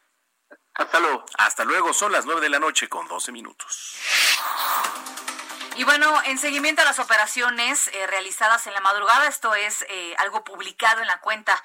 Hasta 0.74 0.98
luego. 0.98 1.24
Hasta 1.36 1.64
luego, 1.64 1.92
son 1.92 2.10
las 2.10 2.24
9 2.24 2.40
de 2.40 2.48
la 2.48 2.58
noche 2.58 2.88
con 2.88 3.06
12 3.06 3.32
minutos. 3.32 3.96
Y 5.76 5.84
bueno, 5.84 6.22
en 6.24 6.38
seguimiento 6.38 6.82
a 6.82 6.84
las 6.86 6.98
operaciones 6.98 7.88
eh, 7.88 8.06
realizadas 8.06 8.66
en 8.66 8.72
la 8.72 8.80
madrugada, 8.80 9.28
esto 9.28 9.54
es 9.54 9.84
eh, 9.88 10.14
algo 10.18 10.42
publicado 10.42 11.02
en 11.02 11.06
la 11.06 11.20
cuenta 11.20 11.62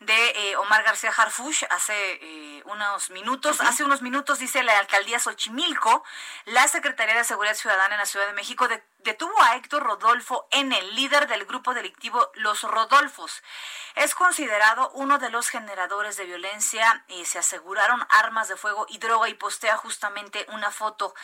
de 0.00 0.30
eh, 0.30 0.56
Omar 0.56 0.82
García 0.82 1.12
Harfush 1.14 1.64
hace 1.68 1.94
eh, 1.94 2.62
unos 2.64 3.10
minutos. 3.10 3.60
Hace 3.60 3.84
unos 3.84 4.00
minutos, 4.00 4.38
dice 4.38 4.62
la 4.62 4.78
alcaldía 4.78 5.18
Xochimilco, 5.18 6.02
la 6.46 6.66
Secretaría 6.68 7.14
de 7.14 7.24
Seguridad 7.24 7.54
Ciudadana 7.54 7.94
en 7.94 8.00
la 8.00 8.06
Ciudad 8.06 8.26
de 8.26 8.32
México 8.32 8.66
detuvo 8.98 9.40
a 9.42 9.56
Héctor 9.56 9.82
Rodolfo 9.82 10.48
N., 10.50 10.80
líder 10.92 11.28
del 11.28 11.44
grupo 11.44 11.74
delictivo 11.74 12.30
Los 12.34 12.62
Rodolfos. 12.62 13.42
Es 13.94 14.14
considerado 14.14 14.90
uno 14.94 15.18
de 15.18 15.30
los 15.30 15.48
generadores 15.48 16.16
de 16.16 16.24
violencia. 16.24 17.04
y 17.08 17.24
se 17.26 17.38
aseguraron 17.38 18.06
armas 18.08 18.48
de 18.48 18.56
fuego 18.56 18.86
y 18.88 18.98
droga 18.98 19.28
y 19.28 19.34
postea 19.34 19.76
justamente 19.76 20.46
una 20.48 20.70
foto 20.70 21.14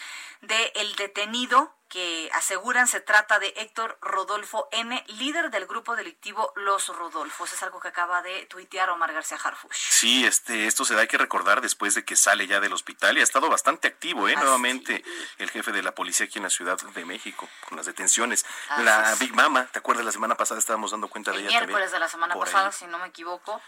del 0.43 0.71
el 0.75 0.97
detenido 0.97 1.75
que 1.89 2.29
aseguran 2.33 2.89
se 2.89 3.01
trata 3.01 3.39
de 3.39 3.55
Héctor 3.57 3.97
Rodolfo 4.01 4.69
N., 4.73 5.05
líder 5.07 5.51
del 5.51 5.67
grupo 5.67 5.95
delictivo 5.95 6.53
Los 6.57 6.89
Rodolfos. 6.89 7.53
Es 7.53 7.63
algo 7.63 7.81
que 7.81 7.89
acaba 7.89 8.23
de 8.23 8.47
tuitear 8.47 8.66
Omar 8.91 9.13
García 9.13 9.39
Harfush. 9.43 9.77
Sí, 9.77 10.25
este, 10.25 10.67
esto 10.67 10.85
se 10.85 10.95
da 10.95 11.07
que 11.07 11.19
recordar 11.19 11.61
después 11.61 11.95
de 11.95 12.05
que 12.05 12.17
sale 12.17 12.47
ya 12.47 12.61
del 12.61 12.73
hospital 12.73 13.17
y 13.17 13.21
ha 13.21 13.25
estado 13.25 13.49
bastante 13.49 13.89
activo, 13.89 14.29
¿eh? 14.29 14.37
Nuevamente 14.37 15.05
el 15.39 15.51
jefe 15.51 15.73
de 15.73 15.83
la 15.83 15.95
policía 15.95 16.27
aquí 16.27 16.39
en 16.39 16.45
la 16.45 16.51
Ciudad 16.51 16.79
de 16.79 17.05
México 17.05 17.49
con 17.69 17.77
las 17.77 17.87
detenciones. 17.87 18.45
la 18.79 19.15
Big 19.19 19.35
Mama, 19.35 19.67
¿te 19.73 19.79
acuerdas? 19.79 20.05
La 20.05 20.13
semana 20.13 20.37
pasada 20.37 20.61
estábamos 20.61 20.91
dando 20.91 21.09
cuenta 21.09 21.33
de 21.33 21.39
ella 21.39 21.49
miércoles 21.51 21.93
de 21.93 21.99
la 21.99 22.09
semana 22.09 22.35
pasada, 22.35 22.73
si 22.73 22.87
no 22.87 22.99
me 22.99 23.09
equivoco. 23.09 23.61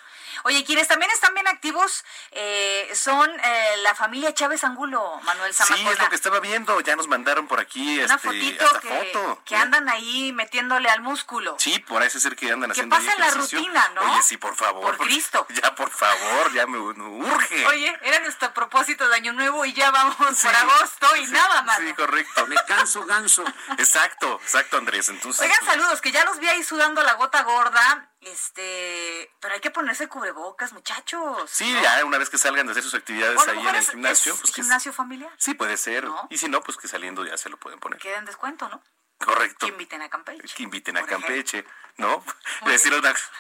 Oye, 0.45 0.65
quienes 0.65 0.89
también 0.89 1.11
están 1.11 1.35
bien 1.35 1.49
activos 1.49 2.05
eh, 2.33 2.91
son 2.95 3.29
eh, 3.31 3.77
la 3.83 3.95
familia 3.95 4.35
Chávez 4.35 4.63
Angulo, 4.65 5.21
Manuel 5.25 5.55
Zamacona. 5.55 5.89
Sí, 5.89 5.95
es 5.95 5.99
lo 5.99 6.09
que 6.09 6.15
estaba 6.17 6.41
viendo. 6.41 6.81
Ya 6.81 6.97
nos 6.97 7.09
mandaron 7.09 7.49
por 7.49 7.61
aquí 7.61 7.99
una 7.99 8.15
este, 8.15 8.29
fotito 8.29 8.67
que, 8.81 9.39
que 9.45 9.57
andan 9.57 9.89
ahí 9.89 10.33
metiéndole 10.33 10.89
al 10.89 11.01
músculo. 11.01 11.57
Sí, 11.59 11.79
parece 11.81 12.21
ser 12.21 12.37
que 12.37 12.51
andan 12.51 12.71
haciendo 12.71 12.97
Que 12.97 13.05
pasen 13.05 13.21
la 13.21 13.31
rutina, 13.31 13.89
¿no? 13.95 14.03
Oye, 14.03 14.23
sí, 14.23 14.37
por 14.37 14.55
favor. 14.55 14.88
Por 14.97 15.07
Cristo. 15.07 15.47
Ya, 15.51 15.75
por 15.75 15.91
favor, 15.91 16.53
ya 16.53 16.67
me, 16.67 16.79
urge. 16.79 17.67
Oye, 17.67 17.99
era 18.03 18.21
nuestro 18.21 18.53
propósito 18.55 19.09
de 19.09 19.15
Año 19.17 19.33
Nuevo 19.33 19.65
y 19.65 19.73
ya 19.73 19.91
vamos 19.91 20.17
por 20.17 20.55
agosto 20.55 21.17
y 21.17 21.27
nada 21.27 21.63
más. 21.63 21.79
Sí, 21.79 21.93
correcto. 21.95 22.47
Me 22.47 22.57
canso 22.67 23.05
ganso. 23.05 23.45
Exacto, 23.79 24.41
exacto, 24.43 24.79
Andrés. 24.79 25.09
Entonces, 25.09 25.43
Oigan, 25.43 25.65
saludos, 25.65 26.01
que 26.01 26.13
ya 26.13 26.25
los 26.25 26.39
vi 26.39 26.49
ahí 26.49 26.63
sudando 26.63 27.03
la 27.03 27.15
gota 27.15 27.43
gorda. 27.43 28.11
Este, 28.21 29.31
pero 29.41 29.55
hay 29.55 29.61
que 29.61 29.71
ponerse 29.71 30.09
cubrebocas, 30.09 30.73
muchachos. 30.73 31.49
Sí, 31.51 31.73
ya 31.83 32.05
una 32.05 32.19
vez 32.19 32.29
que 32.29 32.39
salgan 32.39 32.67
de 32.67 32.73
hacer 32.73 32.83
sus 32.83 32.95
actividades 32.95 33.47
ahí 33.47 33.67
en 33.67 33.75
el 33.75 33.85
gimnasio. 33.85 34.37
pues 34.37 34.55
gimnasio 34.55 34.93
familiar? 34.93 35.33
Sí, 35.39 35.55
puede 35.55 35.77
ser. 35.77 36.07
Y 36.31 36.39
si 36.39 36.49
no, 36.49 36.61
pues 36.63 36.77
que 36.77 36.89
saliendo 36.89 37.25
ya 37.25 37.37
se 37.37 37.49
lo 37.49 37.57
pueden 37.59 37.79
poner. 37.79 38.01
Queda 38.01 38.19
en 38.19 38.25
descuento, 38.25 38.69
¿no? 38.69 38.83
Correcto. 39.19 39.67
Que 39.67 39.73
inviten 39.73 40.03
a 40.03 40.09
Campeche. 40.09 40.55
Que 40.55 40.63
inviten 40.63 40.97
a 40.97 41.05
Campeche, 41.05 41.65
¿no? 41.97 42.25
decir 42.67 42.93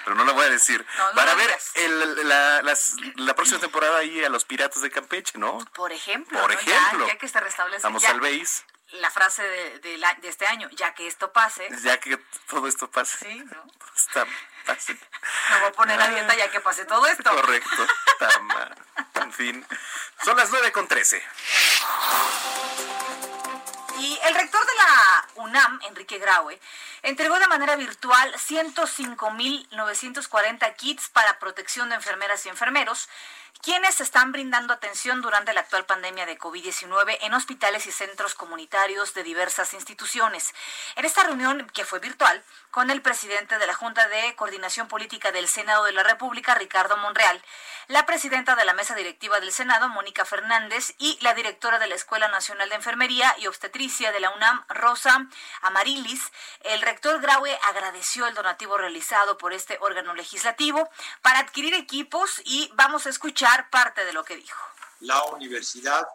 pero 0.04 0.16
no 0.16 0.24
lo 0.24 0.34
voy 0.34 0.46
a 0.46 0.50
decir. 0.50 0.84
Para 1.14 1.34
ver 1.34 1.58
el, 1.74 2.28
la, 2.28 2.62
la, 2.62 3.34
próxima 3.34 3.60
temporada 3.60 3.98
ahí 3.98 4.24
a 4.24 4.28
los 4.28 4.44
piratas 4.44 4.82
de 4.82 4.90
Campeche, 4.90 5.38
¿no? 5.38 5.58
Por 5.74 5.92
ejemplo. 5.92 6.40
Por 6.40 6.52
ejemplo. 6.52 7.06
Ya, 7.06 7.16
que 7.16 7.28
se 7.28 7.40
restablece. 7.40 7.82
Vamos 7.82 8.04
al 8.04 8.20
BASE 8.20 8.64
la 8.92 9.10
frase 9.10 9.42
de, 9.42 9.78
de, 9.80 9.98
de, 10.20 10.28
este 10.28 10.46
año, 10.46 10.68
ya 10.70 10.94
que 10.94 11.06
esto 11.06 11.32
pase. 11.32 11.68
Ya 11.82 11.98
que 12.00 12.16
todo 12.48 12.66
esto 12.66 12.90
pase. 12.90 13.18
Sí, 13.18 13.38
¿no? 13.44 13.64
Está 13.96 14.26
fácil. 14.64 14.98
Me 15.50 15.58
voy 15.60 15.68
a 15.68 15.72
poner 15.72 16.00
a 16.00 16.08
dieta 16.08 16.34
ya 16.36 16.50
que 16.50 16.60
pase 16.60 16.84
todo 16.84 17.06
esto. 17.06 17.30
Correcto. 17.30 17.86
en 19.14 19.32
fin. 19.32 19.66
Son 20.24 20.36
las 20.36 20.50
nueve 20.50 20.72
con 20.72 20.88
trece. 20.88 21.22
Y 23.98 24.18
el 24.24 24.34
rector 24.34 24.64
de 24.64 24.74
la 24.76 25.26
UNAM, 25.42 25.80
Enrique 25.88 26.18
Graue, 26.18 26.60
entregó 27.02 27.36
de 27.38 27.48
manera 27.48 27.74
virtual 27.74 28.32
105.940 28.34 30.76
kits 30.76 31.08
para 31.08 31.40
protección 31.40 31.88
de 31.88 31.96
enfermeras 31.96 32.46
y 32.46 32.48
enfermeros 32.48 33.08
quienes 33.62 34.00
están 34.00 34.32
brindando 34.32 34.72
atención 34.72 35.20
durante 35.20 35.52
la 35.52 35.60
actual 35.60 35.84
pandemia 35.84 36.26
de 36.26 36.38
COVID-19 36.38 37.18
en 37.22 37.34
hospitales 37.34 37.86
y 37.86 37.92
centros 37.92 38.34
comunitarios 38.34 39.14
de 39.14 39.24
diversas 39.24 39.74
instituciones. 39.74 40.54
En 40.96 41.04
esta 41.04 41.24
reunión, 41.24 41.68
que 41.74 41.84
fue 41.84 41.98
virtual, 41.98 42.44
con 42.70 42.90
el 42.90 43.02
presidente 43.02 43.58
de 43.58 43.66
la 43.66 43.74
Junta 43.74 44.06
de 44.08 44.36
Coordinación 44.36 44.86
Política 44.86 45.32
del 45.32 45.48
Senado 45.48 45.84
de 45.84 45.92
la 45.92 46.02
República, 46.02 46.54
Ricardo 46.54 46.96
Monreal, 46.98 47.42
la 47.88 48.06
presidenta 48.06 48.54
de 48.54 48.64
la 48.64 48.74
mesa 48.74 48.94
directiva 48.94 49.40
del 49.40 49.50
Senado, 49.50 49.88
Mónica 49.88 50.24
Fernández, 50.24 50.94
y 50.98 51.18
la 51.22 51.34
directora 51.34 51.78
de 51.78 51.88
la 51.88 51.94
Escuela 51.94 52.28
Nacional 52.28 52.68
de 52.68 52.76
Enfermería 52.76 53.34
y 53.38 53.46
Obstetricia 53.46 54.12
de 54.12 54.20
la 54.20 54.30
UNAM, 54.30 54.64
Rosa 54.68 55.26
Amarilis, 55.62 56.30
el 56.60 56.82
rector 56.82 57.20
Graue 57.20 57.58
agradeció 57.68 58.26
el 58.26 58.34
donativo 58.34 58.76
realizado 58.76 59.38
por 59.38 59.52
este 59.52 59.78
órgano 59.80 60.14
legislativo 60.14 60.88
para 61.22 61.40
adquirir 61.40 61.74
equipos 61.74 62.40
y 62.44 62.70
vamos 62.74 63.06
a 63.06 63.10
escuchar 63.10 63.47
parte 63.70 64.04
de 64.04 64.12
lo 64.12 64.24
que 64.24 64.36
dijo. 64.36 64.58
La 65.00 65.24
universidad 65.24 66.06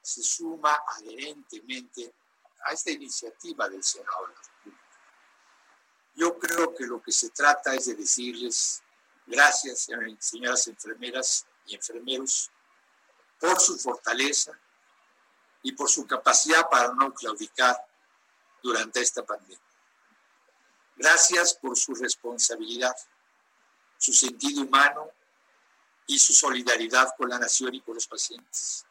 se 0.00 0.22
suma 0.22 0.82
adherentemente 0.98 2.14
a 2.64 2.72
esta 2.72 2.90
iniciativa 2.90 3.68
del 3.68 3.82
Senado 3.82 4.26
de 4.26 4.34
la 4.34 4.40
República. 4.40 4.82
Yo 6.14 6.38
creo 6.38 6.74
que 6.74 6.86
lo 6.86 7.00
que 7.02 7.12
se 7.12 7.30
trata 7.30 7.74
es 7.74 7.86
de 7.86 7.94
decirles 7.94 8.82
gracias, 9.26 9.88
señoras 10.18 10.66
enfermeras 10.66 11.46
y 11.66 11.74
enfermeros, 11.74 12.50
por 13.38 13.60
su 13.60 13.78
fortaleza 13.78 14.52
y 15.62 15.72
por 15.72 15.88
su 15.88 16.06
capacidad 16.06 16.68
para 16.68 16.92
no 16.92 17.12
claudicar 17.12 17.76
durante 18.62 19.00
esta 19.00 19.24
pandemia. 19.24 19.58
Gracias 20.96 21.54
por 21.54 21.76
su 21.76 21.94
responsabilidad, 21.94 22.94
su 23.98 24.12
sentido 24.12 24.62
humano 24.62 25.10
y 26.12 26.18
su 26.18 26.34
solidaridad 26.34 27.14
con 27.16 27.30
la 27.30 27.38
nación 27.38 27.74
y 27.74 27.80
con 27.80 27.94
los 27.94 28.06
pacientes. 28.06 28.84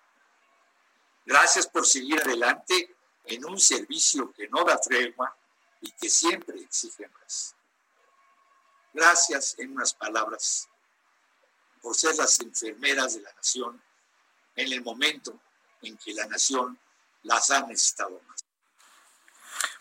Gracias 1.24 1.68
por 1.68 1.86
seguir 1.86 2.20
adelante 2.20 2.96
en 3.26 3.46
un 3.46 3.60
servicio 3.60 4.34
que 4.34 4.48
no 4.48 4.64
da 4.64 4.78
tregua 4.80 5.36
y 5.82 5.92
que 5.92 6.10
siempre 6.10 6.60
exige 6.60 7.08
más. 7.10 7.56
Gracias, 8.94 9.56
en 9.60 9.72
unas 9.72 9.94
palabras, 9.94 10.68
por 11.82 11.96
ser 11.96 12.16
las 12.16 12.40
enfermeras 12.40 13.14
de 13.14 13.22
la 13.22 13.32
nación 13.34 13.82
en 14.56 14.74
el 14.74 14.82
momento 14.82 15.40
en 15.82 15.98
que 15.98 16.14
la 16.14 16.26
nación 16.26 16.78
las 17.24 17.52
ha 17.52 17.62
necesitado 17.68 18.20
más. 18.28 18.44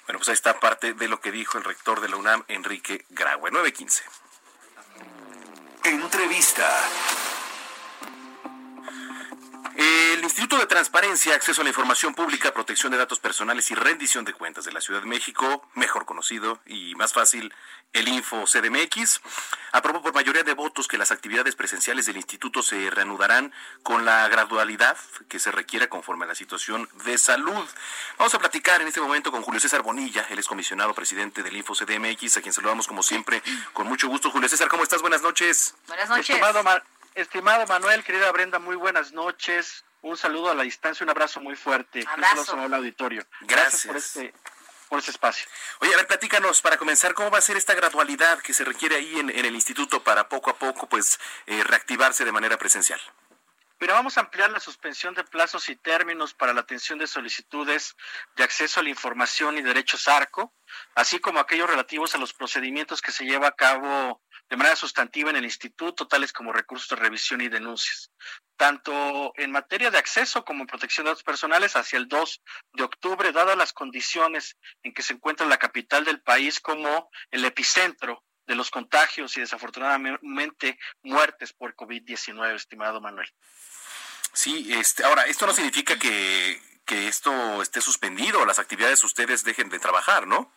Bueno, 0.04 0.18
pues 0.18 0.28
ahí 0.28 0.34
está 0.34 0.60
parte 0.60 0.92
de 0.92 1.08
lo 1.08 1.20
que 1.20 1.32
dijo 1.32 1.56
el 1.56 1.64
rector 1.64 2.00
de 2.00 2.08
la 2.08 2.16
UNAM, 2.16 2.44
Enrique 2.48 3.06
Graue, 3.08 3.50
915. 3.50 4.04
Entrevista. 5.84 6.68
El 9.76 10.22
Instituto 10.24 10.58
de 10.58 10.66
Transparencia, 10.66 11.34
Acceso 11.34 11.60
a 11.60 11.64
la 11.64 11.70
Información 11.70 12.14
Pública, 12.14 12.52
Protección 12.52 12.92
de 12.92 12.98
Datos 12.98 13.20
Personales 13.20 13.70
y 13.70 13.74
Rendición 13.74 14.24
de 14.24 14.32
Cuentas 14.32 14.64
de 14.64 14.72
la 14.72 14.80
Ciudad 14.80 15.00
de 15.00 15.06
México, 15.06 15.66
mejor 15.74 16.04
conocido 16.04 16.60
y 16.66 16.94
más 16.96 17.12
fácil, 17.12 17.54
el 17.92 18.08
Info 18.08 18.44
CDMX, 18.44 19.20
aprobó 19.72 20.02
por 20.02 20.14
mayoría 20.14 20.42
de 20.42 20.54
votos 20.54 20.88
que 20.88 20.98
las 20.98 21.10
actividades 21.10 21.56
presenciales 21.56 22.06
del 22.06 22.16
instituto 22.16 22.62
se 22.62 22.90
reanudarán 22.90 23.52
con 23.82 24.04
la 24.04 24.28
gradualidad 24.28 24.96
que 25.28 25.38
se 25.38 25.50
requiera 25.50 25.88
conforme 25.88 26.24
a 26.24 26.28
la 26.28 26.34
situación 26.34 26.88
de 27.04 27.18
salud. 27.18 27.66
Vamos 28.18 28.34
a 28.34 28.38
platicar 28.38 28.80
en 28.80 28.88
este 28.88 29.00
momento 29.00 29.30
con 29.30 29.42
Julio 29.42 29.60
César 29.60 29.82
Bonilla, 29.82 30.26
el 30.30 30.38
excomisionado 30.38 30.94
presidente 30.94 31.42
del 31.42 31.56
Info 31.56 31.74
CDMX, 31.74 32.36
a 32.36 32.42
quien 32.42 32.52
saludamos 32.52 32.86
como 32.86 33.02
siempre 33.02 33.42
con 33.72 33.86
mucho 33.86 34.08
gusto. 34.08 34.30
Julio 34.30 34.48
César, 34.48 34.68
¿cómo 34.68 34.82
estás? 34.82 35.00
Buenas 35.00 35.22
noches. 35.22 35.74
Buenas 35.86 36.08
noches. 36.08 36.30
Estimado, 36.30 36.62
estimado 37.14 37.66
Manuel, 37.66 38.04
querida 38.04 38.30
Brenda, 38.32 38.58
muy 38.58 38.76
buenas 38.76 39.12
noches 39.12 39.84
un 40.02 40.16
saludo 40.16 40.50
a 40.50 40.54
la 40.54 40.62
distancia, 40.62 41.04
un 41.04 41.10
abrazo 41.10 41.40
muy 41.40 41.56
fuerte. 41.56 42.04
Abrazo. 42.06 42.56
Un 42.56 42.72
auditorio. 42.72 43.26
Gracias. 43.42 43.86
por 43.86 43.96
este 43.96 44.34
por 44.88 44.98
ese 44.98 45.12
espacio. 45.12 45.46
Oye, 45.78 45.94
a 45.94 45.98
ver, 45.98 46.08
platícanos 46.08 46.62
para 46.62 46.76
comenzar, 46.76 47.14
¿cómo 47.14 47.30
va 47.30 47.38
a 47.38 47.42
ser 47.42 47.56
esta 47.56 47.74
gradualidad 47.74 48.40
que 48.40 48.52
se 48.52 48.64
requiere 48.64 48.96
ahí 48.96 49.20
en, 49.20 49.30
el 49.30 49.54
instituto 49.54 50.02
para 50.02 50.28
poco 50.28 50.50
a 50.50 50.58
poco, 50.58 50.88
pues, 50.88 51.20
eh, 51.46 51.62
reactivarse 51.62 52.24
de 52.24 52.32
manera 52.32 52.58
presencial? 52.58 53.00
Pero 53.78 53.94
vamos 53.94 54.18
a 54.18 54.22
ampliar 54.22 54.50
la 54.50 54.58
suspensión 54.58 55.14
de 55.14 55.22
plazos 55.22 55.68
y 55.68 55.76
términos 55.76 56.34
para 56.34 56.52
la 56.52 56.62
atención 56.62 56.98
de 56.98 57.06
solicitudes 57.06 57.94
de 58.34 58.42
acceso 58.42 58.80
a 58.80 58.82
la 58.82 58.88
información 58.88 59.56
y 59.58 59.62
derechos 59.62 60.08
ARCO, 60.08 60.52
así 60.96 61.20
como 61.20 61.38
aquellos 61.38 61.70
relativos 61.70 62.16
a 62.16 62.18
los 62.18 62.32
procedimientos 62.32 63.00
que 63.00 63.12
se 63.12 63.24
lleva 63.24 63.46
a 63.46 63.52
cabo 63.52 64.20
de 64.50 64.56
manera 64.56 64.74
sustantiva 64.74 65.30
en 65.30 65.36
el 65.36 65.44
instituto, 65.44 66.08
tales 66.08 66.32
como 66.32 66.52
recursos 66.52 66.88
de 66.88 66.96
revisión 66.96 67.40
y 67.40 67.48
denuncias, 67.48 68.10
tanto 68.56 69.32
en 69.36 69.52
materia 69.52 69.92
de 69.92 69.98
acceso 69.98 70.44
como 70.44 70.62
en 70.62 70.66
protección 70.66 71.04
de 71.04 71.12
datos 71.12 71.22
personales 71.22 71.76
hacia 71.76 71.98
el 71.98 72.08
2 72.08 72.42
de 72.72 72.82
octubre, 72.82 73.30
dadas 73.30 73.56
las 73.56 73.72
condiciones 73.72 74.56
en 74.82 74.92
que 74.92 75.02
se 75.02 75.14
encuentra 75.14 75.46
la 75.46 75.58
capital 75.58 76.04
del 76.04 76.20
país 76.20 76.58
como 76.58 77.10
el 77.30 77.44
epicentro 77.44 78.24
de 78.44 78.56
los 78.56 78.72
contagios 78.72 79.36
y 79.36 79.40
desafortunadamente 79.40 80.78
muertes 81.02 81.52
por 81.52 81.76
COVID-19, 81.76 82.56
estimado 82.56 83.00
Manuel. 83.00 83.32
Sí, 84.32 84.72
este, 84.72 85.04
ahora, 85.04 85.26
esto 85.26 85.46
no 85.46 85.52
significa 85.52 85.96
que, 85.96 86.60
que 86.84 87.06
esto 87.06 87.62
esté 87.62 87.80
suspendido, 87.80 88.44
las 88.44 88.58
actividades 88.58 89.04
ustedes 89.04 89.44
dejen 89.44 89.68
de 89.68 89.78
trabajar, 89.78 90.26
¿no? 90.26 90.52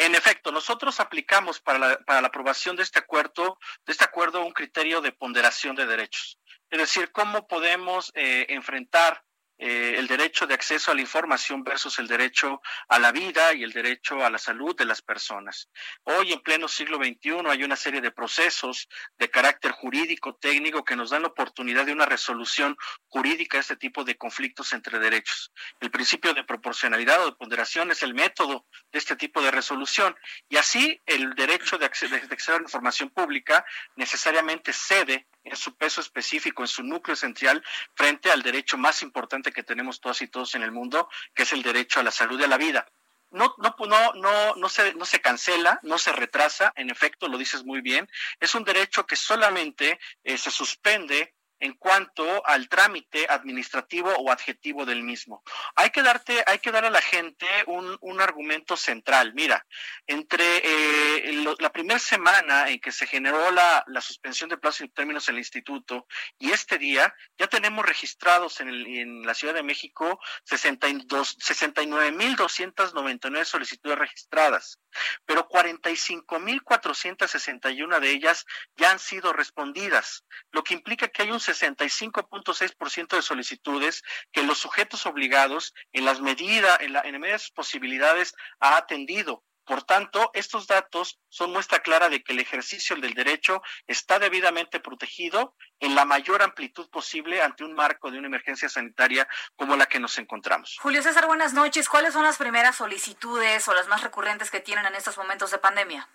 En 0.00 0.14
efecto, 0.14 0.50
nosotros 0.50 0.98
aplicamos 0.98 1.60
para 1.60 1.78
la, 1.78 2.26
aprobación 2.26 2.74
de 2.74 2.82
este 2.82 2.98
acuerdo, 2.98 3.58
de 3.84 3.92
este 3.92 4.02
acuerdo 4.02 4.42
un 4.42 4.52
criterio 4.54 5.02
de 5.02 5.12
ponderación 5.12 5.76
de 5.76 5.84
derechos. 5.84 6.38
Es 6.70 6.78
decir, 6.78 7.12
cómo 7.12 7.46
podemos 7.46 8.10
eh, 8.14 8.46
enfrentar 8.48 9.22
eh, 9.62 9.96
el 9.98 10.06
derecho 10.06 10.46
de 10.46 10.54
acceso 10.54 10.90
a 10.90 10.94
la 10.94 11.02
información 11.02 11.62
versus 11.62 11.98
el 11.98 12.06
derecho 12.06 12.62
a 12.88 12.98
la 12.98 13.12
vida 13.12 13.52
y 13.52 13.62
el 13.62 13.72
derecho 13.72 14.24
a 14.24 14.30
la 14.30 14.38
salud 14.38 14.74
de 14.74 14.86
las 14.86 15.02
personas. 15.02 15.68
Hoy, 16.04 16.32
en 16.32 16.40
pleno 16.40 16.66
siglo 16.66 16.96
XXI, 16.96 17.42
hay 17.46 17.62
una 17.62 17.76
serie 17.76 18.00
de 18.00 18.10
procesos 18.10 18.88
de 19.18 19.28
carácter 19.28 19.72
jurídico, 19.72 20.34
técnico, 20.36 20.82
que 20.82 20.96
nos 20.96 21.10
dan 21.10 21.22
la 21.22 21.28
oportunidad 21.28 21.84
de 21.84 21.92
una 21.92 22.06
resolución 22.06 22.74
jurídica 23.08 23.58
a 23.58 23.60
este 23.60 23.76
tipo 23.76 24.02
de 24.02 24.16
conflictos 24.16 24.72
entre 24.72 24.98
derechos. 24.98 25.52
El 25.78 25.90
principio 25.90 26.32
de 26.32 26.44
proporcionalidad 26.44 27.22
o 27.22 27.26
de 27.26 27.36
ponderación 27.36 27.90
es 27.90 28.02
el 28.02 28.14
método 28.14 28.64
de 28.90 28.98
este 28.98 29.14
tipo 29.16 29.42
de 29.42 29.50
resolución 29.50 30.16
y 30.48 30.56
así 30.56 30.98
el 31.04 31.34
derecho 31.34 31.76
de 31.76 31.84
acceso, 31.84 32.14
de 32.14 32.22
acceso 32.22 32.54
a 32.54 32.60
la 32.60 32.62
información 32.62 33.10
pública 33.10 33.62
necesariamente 33.96 34.72
cede 34.72 35.26
en 35.44 35.56
su 35.56 35.74
peso 35.76 36.00
específico, 36.00 36.62
en 36.62 36.68
su 36.68 36.82
núcleo 36.82 37.16
central, 37.16 37.62
frente 37.94 38.30
al 38.30 38.42
derecho 38.42 38.78
más 38.78 39.02
importante 39.02 39.52
que 39.52 39.62
tenemos 39.62 40.00
todas 40.00 40.22
y 40.22 40.28
todos 40.28 40.54
en 40.54 40.62
el 40.62 40.72
mundo, 40.72 41.08
que 41.34 41.44
es 41.44 41.52
el 41.52 41.62
derecho 41.62 42.00
a 42.00 42.02
la 42.02 42.10
salud 42.10 42.40
y 42.40 42.44
a 42.44 42.48
la 42.48 42.58
vida. 42.58 42.86
No, 43.30 43.54
no, 43.58 43.76
no, 43.86 44.12
no, 44.14 44.54
no, 44.56 44.68
se, 44.68 44.92
no 44.94 45.04
se 45.04 45.20
cancela, 45.20 45.78
no 45.82 45.98
se 45.98 46.12
retrasa, 46.12 46.72
en 46.74 46.90
efecto, 46.90 47.28
lo 47.28 47.38
dices 47.38 47.64
muy 47.64 47.80
bien, 47.80 48.08
es 48.40 48.54
un 48.56 48.64
derecho 48.64 49.06
que 49.06 49.14
solamente 49.14 50.00
eh, 50.24 50.36
se 50.36 50.50
suspende 50.50 51.34
en 51.60 51.74
cuanto 51.74 52.44
al 52.46 52.68
trámite 52.68 53.26
administrativo 53.28 54.10
o 54.10 54.32
adjetivo 54.32 54.84
del 54.84 55.02
mismo. 55.02 55.42
Hay 55.76 55.90
que 55.90 56.02
darte, 56.02 56.42
hay 56.46 56.58
que 56.58 56.72
dar 56.72 56.84
a 56.84 56.90
la 56.90 57.02
gente 57.02 57.46
un, 57.66 57.96
un 58.00 58.20
argumento 58.20 58.76
central. 58.76 59.32
Mira, 59.34 59.64
entre 60.06 60.62
eh, 60.64 61.44
la 61.58 61.70
primera 61.70 61.98
semana 61.98 62.68
en 62.68 62.80
que 62.80 62.92
se 62.92 63.06
generó 63.06 63.50
la, 63.50 63.84
la 63.86 64.00
suspensión 64.00 64.48
de 64.50 64.56
plazos 64.56 64.82
y 64.82 64.88
términos 64.88 65.28
en 65.28 65.34
el 65.34 65.40
instituto 65.40 66.06
y 66.38 66.50
este 66.50 66.78
día, 66.78 67.14
ya 67.38 67.46
tenemos 67.46 67.84
registrados 67.84 68.60
en, 68.60 68.68
el, 68.68 68.86
en 68.86 69.26
la 69.26 69.34
Ciudad 69.34 69.54
de 69.54 69.62
México 69.62 70.18
69.299 70.48 73.44
solicitudes 73.44 73.98
registradas, 73.98 74.80
pero 75.24 75.48
45.461 75.48 78.00
de 78.00 78.10
ellas 78.10 78.44
ya 78.76 78.90
han 78.90 78.98
sido 78.98 79.32
respondidas, 79.32 80.24
lo 80.50 80.64
que 80.64 80.74
implica 80.74 81.06
que 81.08 81.22
hay 81.22 81.30
un 81.30 81.40
65.6% 81.52 83.16
de 83.16 83.22
solicitudes 83.22 84.02
que 84.32 84.42
los 84.42 84.58
sujetos 84.58 85.06
obligados 85.06 85.74
en 85.92 86.04
las 86.04 86.20
medidas, 86.20 86.80
en, 86.80 86.92
la, 86.92 87.02
de 87.02 87.40
posibilidades, 87.54 88.34
ha 88.60 88.76
atendido. 88.76 89.44
Por 89.64 89.84
tanto, 89.84 90.30
estos 90.34 90.66
datos 90.66 91.20
son 91.28 91.52
muestra 91.52 91.78
clara 91.78 92.08
de 92.08 92.24
que 92.24 92.32
el 92.32 92.40
ejercicio 92.40 92.96
del 92.96 93.14
derecho 93.14 93.62
está 93.86 94.18
debidamente 94.18 94.80
protegido 94.80 95.54
en 95.78 95.94
la 95.94 96.04
mayor 96.04 96.42
amplitud 96.42 96.90
posible 96.90 97.40
ante 97.40 97.62
un 97.62 97.74
marco 97.74 98.10
de 98.10 98.18
una 98.18 98.26
emergencia 98.26 98.68
sanitaria 98.68 99.28
como 99.54 99.76
la 99.76 99.86
que 99.86 100.00
nos 100.00 100.18
encontramos. 100.18 100.76
Julio 100.80 101.02
César, 101.02 101.26
buenas 101.26 101.52
noches. 101.52 101.88
¿Cuáles 101.88 102.14
son 102.14 102.24
las 102.24 102.36
primeras 102.36 102.76
solicitudes 102.76 103.68
o 103.68 103.74
las 103.74 103.86
más 103.86 104.02
recurrentes 104.02 104.50
que 104.50 104.58
tienen 104.58 104.86
en 104.86 104.96
estos 104.96 105.16
momentos 105.16 105.52
de 105.52 105.58
pandemia? 105.58 106.08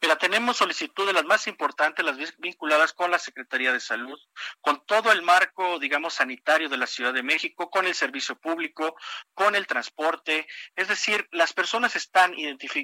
Mira, 0.00 0.16
tenemos 0.16 0.56
solicitudes 0.56 1.14
las 1.14 1.24
más 1.24 1.46
importantes, 1.46 2.04
las 2.04 2.16
vinculadas 2.38 2.92
con 2.92 3.10
la 3.10 3.18
Secretaría 3.18 3.72
de 3.72 3.80
Salud, 3.80 4.18
con 4.60 4.84
todo 4.86 5.12
el 5.12 5.22
marco, 5.22 5.78
digamos, 5.78 6.14
sanitario 6.14 6.68
de 6.68 6.76
la 6.76 6.86
Ciudad 6.86 7.12
de 7.12 7.22
México, 7.22 7.70
con 7.70 7.86
el 7.86 7.94
servicio 7.94 8.36
público, 8.36 8.96
con 9.34 9.54
el 9.54 9.66
transporte. 9.66 10.46
Es 10.74 10.88
decir, 10.88 11.28
las 11.32 11.52
personas 11.52 11.96
están 11.96 12.34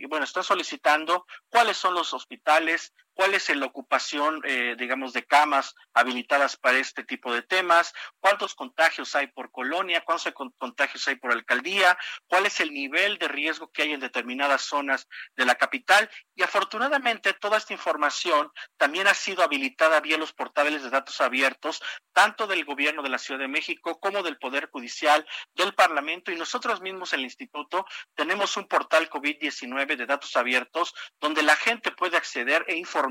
bueno, 0.08 0.24
están 0.24 0.44
solicitando 0.44 1.26
cuáles 1.48 1.76
son 1.76 1.94
los 1.94 2.12
hospitales, 2.12 2.92
cuál 3.14 3.34
es 3.34 3.48
la 3.50 3.66
ocupación, 3.66 4.40
eh, 4.44 4.76
digamos, 4.78 5.12
de 5.12 5.24
camas 5.24 5.74
habilitadas 5.92 6.56
para 6.56 6.78
este 6.78 7.04
tipo 7.04 7.32
de 7.32 7.42
temas, 7.42 7.92
cuántos 8.20 8.54
contagios 8.54 9.14
hay 9.14 9.26
por 9.26 9.50
colonia, 9.50 10.04
cuántos 10.04 10.32
contagios 10.58 11.06
hay 11.08 11.16
por 11.16 11.32
alcaldía, 11.32 11.98
cuál 12.26 12.46
es 12.46 12.60
el 12.60 12.72
nivel 12.72 13.18
de 13.18 13.28
riesgo 13.28 13.70
que 13.70 13.82
hay 13.82 13.92
en 13.92 14.00
determinadas 14.00 14.62
zonas 14.62 15.08
de 15.36 15.44
la 15.44 15.56
capital. 15.56 16.10
Y 16.34 16.42
afortunadamente 16.42 17.34
toda 17.34 17.58
esta 17.58 17.72
información 17.72 18.50
también 18.76 19.06
ha 19.06 19.14
sido 19.14 19.42
habilitada 19.42 20.00
vía 20.00 20.16
los 20.16 20.32
portales 20.32 20.82
de 20.82 20.90
datos 20.90 21.20
abiertos, 21.20 21.82
tanto 22.12 22.46
del 22.46 22.64
gobierno 22.64 23.02
de 23.02 23.10
la 23.10 23.18
Ciudad 23.18 23.40
de 23.40 23.48
México 23.48 24.00
como 24.00 24.22
del 24.22 24.38
Poder 24.38 24.70
Judicial, 24.70 25.26
del 25.54 25.74
Parlamento 25.74 26.32
y 26.32 26.36
nosotros 26.36 26.80
mismos 26.80 27.12
en 27.12 27.20
el 27.20 27.26
Instituto 27.26 27.86
tenemos 28.14 28.56
un 28.56 28.66
portal 28.66 29.10
COVID-19 29.10 29.96
de 29.96 30.06
datos 30.06 30.36
abiertos 30.36 30.94
donde 31.20 31.42
la 31.42 31.56
gente 31.56 31.90
puede 31.92 32.16
acceder 32.16 32.64
e 32.68 32.76
informar 32.76 33.01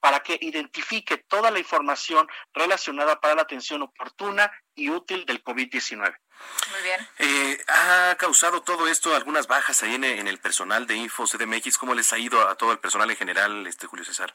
para 0.00 0.20
que 0.20 0.38
identifique 0.40 1.18
toda 1.18 1.50
la 1.50 1.58
información 1.58 2.26
relacionada 2.52 3.20
para 3.20 3.34
la 3.34 3.42
atención 3.42 3.82
oportuna 3.82 4.50
y 4.74 4.90
útil 4.90 5.26
del 5.26 5.42
COVID-19. 5.42 6.16
Muy 6.70 6.82
bien. 6.82 7.08
Eh, 7.18 7.64
¿Ha 7.68 8.16
causado 8.16 8.62
todo 8.62 8.88
esto 8.88 9.14
algunas 9.14 9.46
bajas 9.46 9.82
ahí 9.82 9.94
en, 9.94 10.04
el 10.04 10.38
personal 10.38 10.86
de 10.86 10.96
Info 10.96 11.26
CDMX? 11.26 11.76
¿Cómo 11.78 11.94
les 11.94 12.12
ha 12.12 12.18
ido 12.18 12.48
a 12.48 12.54
todo 12.54 12.72
el 12.72 12.78
personal 12.78 13.10
en 13.10 13.16
general, 13.16 13.66
este 13.66 13.86
Julio 13.86 14.04
César? 14.04 14.34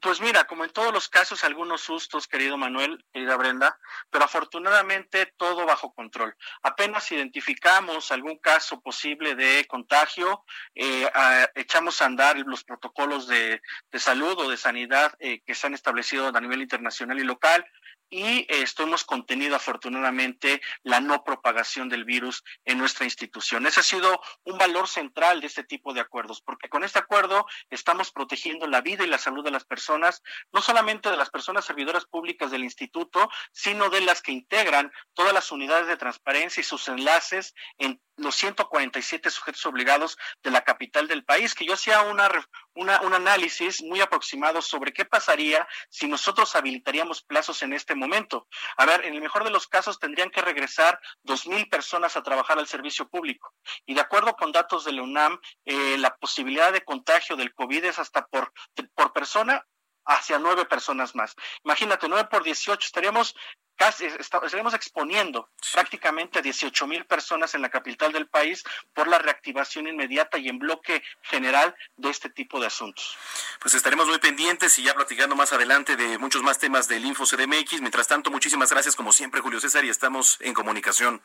Pues 0.00 0.20
mira, 0.20 0.44
como 0.44 0.64
en 0.64 0.70
todos 0.70 0.92
los 0.92 1.08
casos, 1.08 1.44
algunos 1.44 1.82
sustos, 1.82 2.26
querido 2.26 2.56
Manuel, 2.56 3.04
querida 3.12 3.36
Brenda, 3.36 3.78
pero 4.10 4.24
afortunadamente 4.24 5.26
todo 5.36 5.66
bajo 5.66 5.92
control. 5.92 6.34
Apenas 6.62 7.10
identificamos 7.12 8.10
algún 8.10 8.38
caso 8.38 8.80
posible 8.80 9.34
de 9.34 9.66
contagio, 9.66 10.44
eh, 10.74 11.08
echamos 11.54 12.00
a 12.00 12.06
andar 12.06 12.38
los 12.38 12.64
protocolos 12.64 13.26
de, 13.26 13.60
salud 13.98 14.38
o 14.38 14.48
de 14.48 14.56
sanidad 14.56 15.12
eh, 15.18 15.42
que 15.44 15.54
se 15.54 15.66
han 15.66 15.74
establecido 15.74 16.28
a 16.34 16.40
nivel 16.40 16.62
internacional 16.62 17.18
y 17.18 17.24
local 17.24 17.66
y 18.10 18.46
esto 18.48 18.84
hemos 18.84 19.04
contenido 19.04 19.56
afortunadamente 19.56 20.60
la 20.82 21.00
no 21.00 21.24
propagación 21.24 21.88
del 21.88 22.04
virus 22.04 22.42
en 22.64 22.78
nuestra 22.78 23.04
institución. 23.04 23.66
Ese 23.66 23.80
ha 23.80 23.82
sido 23.82 24.20
un 24.44 24.58
valor 24.58 24.88
central 24.88 25.40
de 25.40 25.46
este 25.46 25.64
tipo 25.64 25.92
de 25.92 26.00
acuerdos, 26.00 26.40
porque 26.40 26.68
con 26.68 26.84
este 26.84 26.98
acuerdo 26.98 27.46
estamos 27.70 28.10
protegiendo 28.10 28.66
la 28.66 28.80
vida 28.80 29.04
y 29.04 29.08
la 29.08 29.18
salud 29.18 29.44
de 29.44 29.50
las 29.50 29.64
personas, 29.64 30.22
no 30.52 30.62
solamente 30.62 31.10
de 31.10 31.16
las 31.16 31.30
personas 31.30 31.64
servidoras 31.64 32.06
públicas 32.06 32.50
del 32.50 32.64
instituto, 32.64 33.28
sino 33.52 33.90
de 33.90 34.00
las 34.00 34.22
que 34.22 34.32
integran 34.32 34.92
todas 35.14 35.34
las 35.34 35.52
unidades 35.52 35.86
de 35.86 35.96
transparencia 35.96 36.60
y 36.60 36.64
sus 36.64 36.88
enlaces 36.88 37.54
en 37.78 38.00
los 38.16 38.34
147 38.34 39.30
sujetos 39.30 39.64
obligados 39.66 40.18
de 40.42 40.50
la 40.50 40.62
capital 40.62 41.06
del 41.08 41.24
país, 41.24 41.54
que 41.54 41.64
yo 41.64 41.74
hacía 41.74 42.02
una, 42.02 42.28
un 42.74 43.14
análisis 43.14 43.82
muy 43.82 44.00
aproximado 44.00 44.60
sobre 44.60 44.92
qué 44.92 45.04
pasaría 45.04 45.66
si 45.88 46.08
nosotros 46.08 46.56
habilitaríamos 46.56 47.22
plazos 47.22 47.62
en 47.62 47.72
este 47.72 47.94
momento. 47.98 48.46
A 48.76 48.86
ver, 48.86 49.04
en 49.04 49.14
el 49.14 49.20
mejor 49.20 49.44
de 49.44 49.50
los 49.50 49.66
casos 49.66 49.98
tendrían 49.98 50.30
que 50.30 50.42
regresar 50.42 50.98
dos 51.22 51.46
mil 51.46 51.68
personas 51.68 52.16
a 52.16 52.22
trabajar 52.22 52.58
al 52.58 52.66
servicio 52.66 53.08
público. 53.08 53.54
Y 53.86 53.94
de 53.94 54.00
acuerdo 54.00 54.34
con 54.34 54.52
datos 54.52 54.84
de 54.84 54.92
la 54.92 55.02
UNAM, 55.02 55.38
eh, 55.64 55.98
la 55.98 56.16
posibilidad 56.16 56.72
de 56.72 56.84
contagio 56.84 57.36
del 57.36 57.54
COVID 57.54 57.84
es 57.84 57.98
hasta 57.98 58.26
por, 58.26 58.52
por 58.94 59.12
persona 59.12 59.64
hacia 60.08 60.38
nueve 60.38 60.64
personas 60.64 61.14
más. 61.14 61.36
Imagínate, 61.64 62.08
nueve 62.08 62.28
por 62.30 62.42
dieciocho, 62.42 62.86
estaríamos 62.86 63.36
casi, 63.76 64.06
estaríamos 64.06 64.74
exponiendo 64.74 65.50
prácticamente 65.72 66.38
a 66.38 66.42
18 66.42 66.86
mil 66.86 67.04
personas 67.04 67.54
en 67.54 67.62
la 67.62 67.68
capital 67.68 68.10
del 68.12 68.26
país 68.26 68.64
por 68.94 69.06
la 69.06 69.18
reactivación 69.18 69.86
inmediata 69.86 70.38
y 70.38 70.48
en 70.48 70.58
bloque 70.58 71.02
general 71.22 71.76
de 71.96 72.10
este 72.10 72.30
tipo 72.30 72.58
de 72.58 72.66
asuntos. 72.66 73.16
Pues 73.60 73.74
estaremos 73.74 74.08
muy 74.08 74.18
pendientes 74.18 74.78
y 74.78 74.82
ya 74.82 74.94
platicando 74.94 75.36
más 75.36 75.52
adelante 75.52 75.94
de 75.94 76.18
muchos 76.18 76.42
más 76.42 76.58
temas 76.58 76.88
del 76.88 77.04
Info 77.04 77.24
CDMX. 77.24 77.80
Mientras 77.80 78.08
tanto, 78.08 78.30
muchísimas 78.30 78.70
gracias 78.70 78.96
como 78.96 79.12
siempre, 79.12 79.42
Julio 79.42 79.60
César, 79.60 79.84
y 79.84 79.90
estamos 79.90 80.38
en 80.40 80.54
comunicación. 80.54 81.22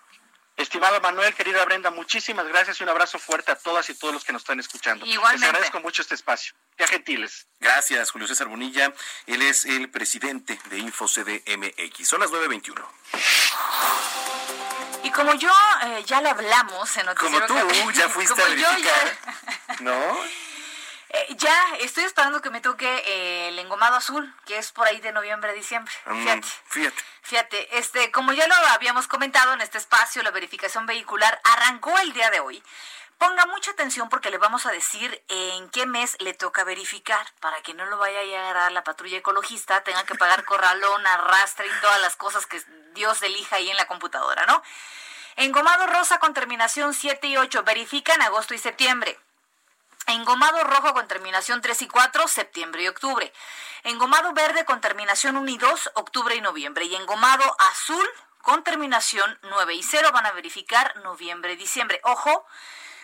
Estimado 0.55 1.01
Manuel, 1.01 1.33
querida 1.33 1.65
Brenda, 1.65 1.89
muchísimas 1.89 2.47
gracias 2.47 2.79
y 2.79 2.83
un 2.83 2.89
abrazo 2.89 3.17
fuerte 3.17 3.51
a 3.51 3.55
todas 3.55 3.89
y 3.89 3.95
todos 3.95 4.13
los 4.13 4.23
que 4.23 4.33
nos 4.33 4.43
están 4.43 4.59
escuchando. 4.59 5.05
Igualmente. 5.05 5.39
Les 5.39 5.49
agradezco 5.49 5.79
mucho 5.79 6.03
este 6.03 6.13
espacio. 6.13 6.53
Qué 6.77 6.87
gentiles. 6.87 7.47
Gracias, 7.59 8.11
Julio 8.11 8.27
César 8.27 8.47
Bonilla. 8.47 8.93
Él 9.25 9.41
es 9.41 9.65
el 9.65 9.89
presidente 9.89 10.59
de 10.69 10.77
InfoCDMX. 10.77 12.07
Son 12.07 12.19
las 12.19 12.29
9.21. 12.29 12.85
Y 15.03 15.11
como 15.11 15.33
yo 15.33 15.51
eh, 15.85 16.03
ya 16.05 16.21
le 16.21 16.29
hablamos 16.29 16.97
en 16.97 17.07
Noticiero 17.07 17.47
Como 17.47 17.67
tú, 17.67 17.91
ya 17.91 18.07
fuiste 18.09 18.41
a 18.41 18.45
verificar. 18.47 19.17
¿No? 19.81 20.17
Eh, 21.15 21.35
ya, 21.37 21.75
estoy 21.79 22.05
esperando 22.05 22.41
que 22.41 22.49
me 22.49 22.59
toque 22.59 22.87
eh, 23.05 23.49
el 23.49 23.59
engomado 23.59 23.95
azul, 23.95 24.33
que 24.45 24.57
es 24.57 24.71
por 24.71 24.87
ahí 24.87 24.99
de 24.99 25.11
noviembre 25.11 25.51
a 25.51 25.53
diciembre. 25.53 25.93
Mm, 26.07 26.23
fíjate. 26.23 26.47
fíjate. 26.65 27.03
Fíjate, 27.21 27.77
este, 27.77 28.11
como 28.11 28.33
ya 28.33 28.47
lo 28.47 28.55
habíamos 28.73 29.07
comentado 29.07 29.53
en 29.53 29.61
este 29.61 29.77
espacio, 29.77 30.23
la 30.23 30.31
verificación 30.31 30.87
vehicular 30.87 31.39
arrancó 31.43 31.95
el 31.99 32.13
día 32.13 32.31
de 32.31 32.39
hoy. 32.39 32.63
Ponga 33.19 33.45
mucha 33.45 33.71
atención 33.71 34.09
porque 34.09 34.31
le 34.31 34.39
vamos 34.39 34.65
a 34.65 34.71
decir 34.71 35.23
en 35.29 35.69
qué 35.69 35.85
mes 35.85 36.17
le 36.19 36.33
toca 36.33 36.63
verificar 36.63 37.25
para 37.39 37.61
que 37.61 37.75
no 37.75 37.85
lo 37.85 37.99
vaya 37.99 38.19
a 38.19 38.23
llegar 38.23 38.57
a 38.57 38.69
la 38.71 38.83
patrulla 38.83 39.19
ecologista, 39.19 39.83
tenga 39.83 40.03
que 40.05 40.15
pagar 40.15 40.43
corralón, 40.45 41.05
arrastre 41.05 41.67
y 41.67 41.81
todas 41.81 42.01
las 42.01 42.15
cosas 42.15 42.47
que 42.47 42.59
Dios 42.95 43.21
elija 43.21 43.57
ahí 43.57 43.69
en 43.69 43.77
la 43.77 43.85
computadora, 43.85 44.47
¿no? 44.47 44.63
Engomado 45.35 45.85
rosa 45.85 46.17
con 46.17 46.33
terminación 46.33 46.95
7 46.95 47.27
y 47.27 47.37
8, 47.37 47.63
verifica 47.63 48.15
en 48.15 48.23
agosto 48.23 48.55
y 48.55 48.57
septiembre. 48.57 49.19
Engomado 50.07 50.63
rojo 50.63 50.93
con 50.93 51.07
terminación 51.07 51.61
3 51.61 51.81
y 51.83 51.87
4, 51.87 52.27
septiembre 52.27 52.83
y 52.83 52.87
octubre. 52.87 53.31
Engomado 53.83 54.33
verde 54.33 54.65
con 54.65 54.81
terminación 54.81 55.37
1 55.37 55.51
y 55.51 55.57
2, 55.57 55.91
octubre 55.95 56.35
y 56.35 56.41
noviembre. 56.41 56.85
Y 56.85 56.95
engomado 56.95 57.43
azul 57.71 58.05
con 58.41 58.63
terminación 58.63 59.39
9 59.43 59.73
y 59.75 59.83
0 59.83 60.11
van 60.11 60.25
a 60.25 60.31
verificar 60.31 60.95
noviembre 61.03 61.53
y 61.53 61.55
diciembre. 61.55 62.01
Ojo, 62.03 62.45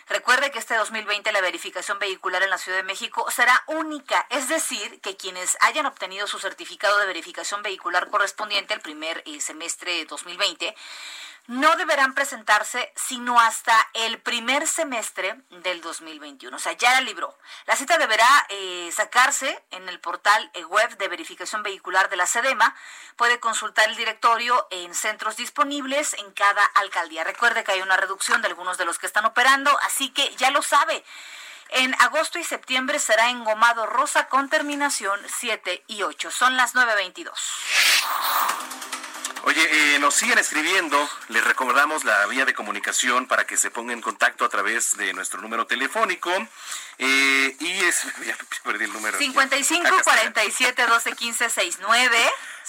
Recuerde 0.10 0.50
que 0.50 0.58
este 0.58 0.76
2020 0.76 1.32
la 1.32 1.40
verificación 1.40 2.00
vehicular 2.00 2.42
en 2.42 2.50
la 2.50 2.58
Ciudad 2.58 2.80
de 2.80 2.84
México 2.84 3.30
será 3.30 3.64
única, 3.68 4.26
es 4.32 4.50
decir, 4.50 5.00
que 5.02 5.16
quienes 5.16 5.56
hayan 5.62 5.86
obtenido 5.86 6.26
su 6.26 6.40
certificado 6.40 6.98
de 6.98 7.06
verificación 7.06 7.62
vehicular 7.62 8.10
correspondiente 8.10 8.74
al 8.74 8.82
primer 8.82 9.22
eh, 9.28 9.40
semestre 9.40 10.06
2020 10.06 10.76
no 11.50 11.76
deberán 11.78 12.14
presentarse 12.14 12.94
sino 12.96 13.40
hasta 13.40 13.76
el 13.96 14.22
primer 14.22 14.68
semestre 14.68 15.36
del 15.50 15.82
2021. 15.82 16.56
O 16.56 16.60
sea, 16.60 16.74
ya 16.74 16.92
la 16.92 17.02
libró. 17.02 17.36
La 17.66 17.76
cita 17.76 17.98
deberá 17.98 18.28
eh, 18.50 18.92
sacarse 18.94 19.60
en 19.72 19.90
el 19.90 20.00
portal 20.00 20.52
eh, 20.54 20.64
web 20.66 20.96
de 21.00 21.08
verificación 21.08 21.64
vehicular 21.64 22.08
de 22.10 22.18
la 22.18 22.28
SEDEMA. 22.28 22.76
Puede 23.16 23.40
consultar 23.40 23.90
el 23.90 23.96
directorio 23.96 24.68
en 24.70 24.94
centros 24.94 25.38
disponibles 25.38 26.14
en 26.20 26.32
cada 26.34 26.64
alcaldía. 26.76 27.24
Recuerde 27.24 27.64
que 27.64 27.72
hay 27.72 27.82
una 27.82 27.98
reducción 27.98 28.44
de 28.44 28.48
algunos 28.48 28.78
de 28.78 28.86
los 28.86 29.00
que 29.00 29.08
están 29.08 29.26
operando, 29.26 29.76
así 29.82 30.12
que 30.12 30.36
ya 30.36 30.52
lo 30.52 30.62
sabe. 30.62 31.04
En 31.72 31.96
agosto 32.00 32.40
y 32.40 32.44
septiembre 32.44 33.00
será 33.00 33.30
engomado 33.30 33.86
rosa 33.86 34.28
con 34.28 34.50
terminación 34.50 35.20
7 35.40 35.84
y 35.88 36.04
8. 36.04 36.32
Son 36.32 36.58
las 36.58 36.74
9.22. 36.74 37.32
Oye, 39.44 39.96
eh, 39.96 40.00
nos 40.00 40.16
siguen 40.16 40.38
escribiendo, 40.38 41.10
les 41.30 41.44
recordamos 41.44 42.04
la 42.04 42.26
vía 42.28 42.46
de 42.46 42.54
comunicación 42.54 43.26
para 43.26 43.48
que 43.48 43.56
se 43.56 43.72
pongan 43.72 43.98
en 43.98 44.02
contacto 44.02 44.44
a 44.44 44.50
través 44.50 44.98
de 44.98 45.14
nuestro 45.14 45.42
número 45.42 45.66
telefónico. 45.66 46.32
Eh, 46.98 47.56
y 47.60 47.72
es, 47.86 48.04
ya 48.26 48.36
perdí 48.64 48.86
el 48.86 48.94
número. 48.94 49.18
55 49.18 49.90
47 50.04 50.86
12 50.88 51.12
15 51.14 51.50
69. 51.50 52.18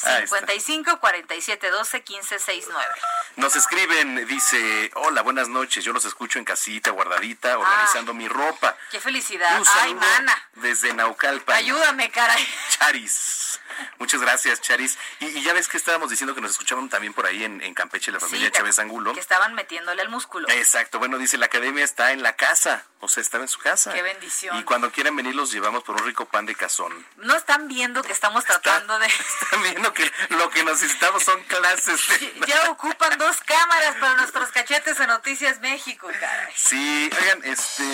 55 0.01 0.99
47 1.01 1.71
12 1.71 2.03
15 2.03 2.39
69. 2.39 2.95
Nos 3.37 3.57
escriben, 3.57 4.27
dice, 4.27 4.91
hola, 4.95 5.23
buenas 5.23 5.49
noches, 5.49 5.85
yo 5.85 5.93
los 5.93 6.05
escucho 6.05 6.39
en 6.39 6.45
casita, 6.45 6.91
guardadita, 6.91 7.59
organizando 7.59 8.15
mi 8.15 8.29
ropa. 8.29 8.77
Qué 8.91 9.01
felicidad. 9.01 9.63
Ay, 9.81 9.95
mana. 9.95 10.49
Desde 10.55 10.93
Naucalpan. 10.95 11.57
Ayúdame, 11.57 12.11
caray. 12.11 12.47
Charis. 12.71 13.61
Muchas 13.99 14.21
gracias, 14.21 14.61
Charis. 14.61 14.99
Y, 15.21 15.43
ya 15.43 15.53
ves 15.53 15.69
que 15.69 15.77
estábamos 15.77 16.11
diciendo 16.11 16.35
que 16.35 16.41
nos 16.41 16.53
escuchaban 16.53 16.89
también 16.89 17.13
por 17.13 17.27
ahí 17.27 17.45
en, 17.45 17.75
Campeche, 17.75 18.13
la 18.13 18.21
familia 18.21 18.51
Chávez 18.51 18.79
Angulo. 18.79 19.15
Que 19.15 19.21
estaban 19.21 19.55
metiéndole 19.55 20.03
al 20.03 20.09
músculo. 20.09 20.49
Exacto. 20.51 20.99
Bueno, 20.99 21.19
dice, 21.19 21.39
la 21.39 21.47
academia 21.47 21.85
está 21.85 22.13
en 22.13 22.23
la 22.23 22.37
casa. 22.37 22.85
O 23.01 23.09
sea, 23.09 23.23
estaba 23.23 23.45
en 23.45 23.49
su 23.49 23.59
casa. 23.59 23.93
Qué 23.93 24.03
bendición. 24.03 24.59
Y 24.59 24.65
cuando 24.65 24.91
quieran 24.91 25.17
venir 25.17 25.35
los 25.35 25.51
llevamos 25.53 25.83
por 25.83 25.97
un 25.97 26.07
rico 26.07 26.27
pan 26.27 26.45
de 26.45 26.55
cazón. 26.55 27.07
No 27.17 27.35
están 27.35 27.69
viendo 27.69 28.03
que 28.03 28.13
estamos 28.13 28.45
tratando 28.45 28.99
de... 28.99 29.07
Están 29.43 29.63
viendo 29.63 29.90
que 29.93 30.11
lo 30.31 30.51
que 30.51 30.65
necesitamos 30.65 31.23
son 31.25 31.43
clases. 31.45 32.01
Ya 32.47 32.71
ocupan 32.71 33.19
dos 33.19 33.37
cámaras 33.43 33.97
para 33.97 34.15
nuestros 34.17 34.51
cachetes 34.51 34.99
en 35.01 35.09
Noticias 35.09 35.61
México, 35.61 36.09
caray. 36.19 36.53
Sí, 36.57 37.11
oigan, 37.21 37.41
este 37.45 37.85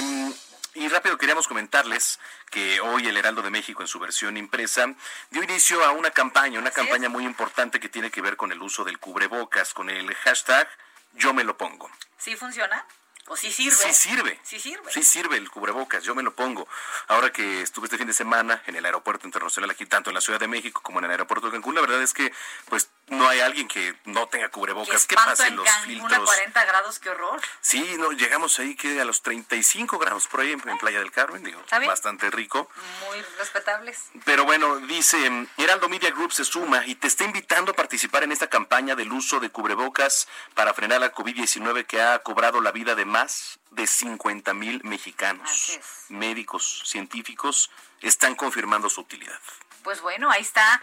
Y 0.74 0.88
rápido 0.88 1.18
queríamos 1.18 1.48
comentarles 1.48 2.18
que 2.50 2.80
hoy 2.80 3.06
el 3.09 3.16
Heraldo 3.16 3.42
de 3.42 3.50
México 3.50 3.82
en 3.82 3.88
su 3.88 3.98
versión 3.98 4.37
impresa 4.37 4.87
dio 5.30 5.42
inicio 5.42 5.85
a 5.85 5.92
una 5.92 6.11
campaña, 6.11 6.59
una 6.59 6.70
campaña 6.70 7.09
muy 7.09 7.24
importante 7.24 7.80
que 7.80 7.88
tiene 7.88 8.11
que 8.11 8.20
ver 8.20 8.37
con 8.37 8.52
el 8.52 8.62
uso 8.62 8.85
del 8.85 8.98
cubrebocas, 8.98 9.74
con 9.74 9.90
el 9.90 10.14
hashtag 10.14 10.68
yo 11.14 11.32
me 11.32 11.44
lo 11.44 11.56
pongo. 11.56 11.90
¿Sí 12.18 12.37
funciona? 12.37 12.85
¿O 13.28 13.36
sí 13.36 13.50
sirve? 13.50 13.76
Sí 13.76 13.92
sirve. 13.92 14.40
Sí 14.42 14.60
sirve. 14.60 14.92
Sí 14.92 15.02
sirve 15.02 15.36
el 15.36 15.50
cubrebocas, 15.50 16.04
yo 16.04 16.14
me 16.14 16.22
lo 16.22 16.34
pongo. 16.34 16.68
Ahora 17.08 17.32
que 17.32 17.62
estuve 17.62 17.86
este 17.86 17.98
fin 17.98 18.06
de 18.06 18.12
semana 18.12 18.62
en 18.66 18.76
el 18.76 18.84
aeropuerto 18.84 19.26
internacional 19.26 19.70
aquí, 19.70 19.84
tanto 19.86 20.10
en 20.10 20.14
la 20.14 20.20
Ciudad 20.20 20.38
de 20.38 20.46
México 20.46 20.80
como 20.82 21.00
en 21.00 21.06
el 21.06 21.10
aeropuerto 21.10 21.46
de 21.46 21.52
Cancún, 21.52 21.74
la 21.74 21.80
verdad 21.80 22.02
es 22.02 22.12
que 22.12 22.32
pues 22.68 22.88
no 23.08 23.28
hay 23.28 23.40
alguien 23.40 23.68
que 23.68 23.94
no 24.04 24.26
tenga 24.28 24.48
cubrebocas. 24.48 25.06
¿Qué, 25.06 25.14
pasa 25.14 25.46
en 25.46 25.56
los 25.56 25.68
filtros? 25.84 26.12
a 26.12 26.24
40 26.24 26.64
grados, 26.64 26.98
qué 26.98 27.10
horror. 27.10 27.40
Sí, 27.60 27.96
no, 27.98 28.10
llegamos 28.10 28.58
ahí 28.58 28.74
que 28.74 29.00
a 29.00 29.04
los 29.04 29.22
35 29.22 29.98
grados 29.98 30.26
por 30.26 30.40
ahí 30.40 30.52
en, 30.52 30.60
Playa 30.78 30.98
del 30.98 31.12
Carmen, 31.12 31.42
digo, 31.42 31.62
bastante 31.86 32.30
rico. 32.30 32.68
Muy 33.06 33.22
respetables. 33.38 34.10
Pero 34.24 34.44
bueno, 34.44 34.78
dice, 34.80 35.46
Heraldo 35.56 35.88
Media 35.88 36.10
Group 36.10 36.32
se 36.32 36.44
suma 36.44 36.84
y 36.86 36.96
te 36.96 37.06
está 37.06 37.24
invitando 37.24 37.72
a 37.72 37.74
participar 37.74 38.24
en 38.24 38.32
esta 38.32 38.48
campaña 38.48 38.96
del 38.96 39.12
uso 39.12 39.38
de 39.38 39.50
cubrebocas 39.50 40.28
para 40.54 40.74
frenar 40.74 41.00
la 41.00 41.14
COVID-19 41.14 41.86
que 41.86 42.02
ha 42.02 42.18
cobrado 42.20 42.60
la 42.60 42.72
vida 42.72 42.94
de 42.94 43.04
más 43.04 43.60
de 43.70 43.86
50 43.86 44.52
mil 44.54 44.82
mexicanos. 44.82 45.78
Médicos, 46.08 46.82
científicos 46.84 47.70
están 48.00 48.34
confirmando 48.34 48.90
su 48.90 49.02
utilidad. 49.02 49.38
Pues 49.82 50.00
bueno, 50.00 50.30
ahí 50.30 50.42
está 50.42 50.82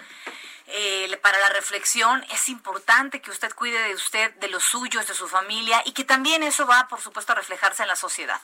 eh, 0.67 1.19
para 1.21 1.37
la 1.39 1.49
reflexión. 1.49 2.25
Es 2.31 2.49
importante 2.49 3.21
que 3.21 3.31
usted 3.31 3.53
cuide 3.53 3.81
de 3.81 3.93
usted, 3.93 4.33
de 4.35 4.47
los 4.47 4.63
suyos, 4.63 5.07
de 5.07 5.13
su 5.13 5.27
familia 5.27 5.81
y 5.85 5.91
que 5.91 6.03
también 6.03 6.43
eso 6.43 6.65
va, 6.65 6.87
por 6.87 7.01
supuesto, 7.01 7.31
a 7.33 7.35
reflejarse 7.35 7.83
en 7.83 7.89
la 7.89 7.95
sociedad. 7.95 8.39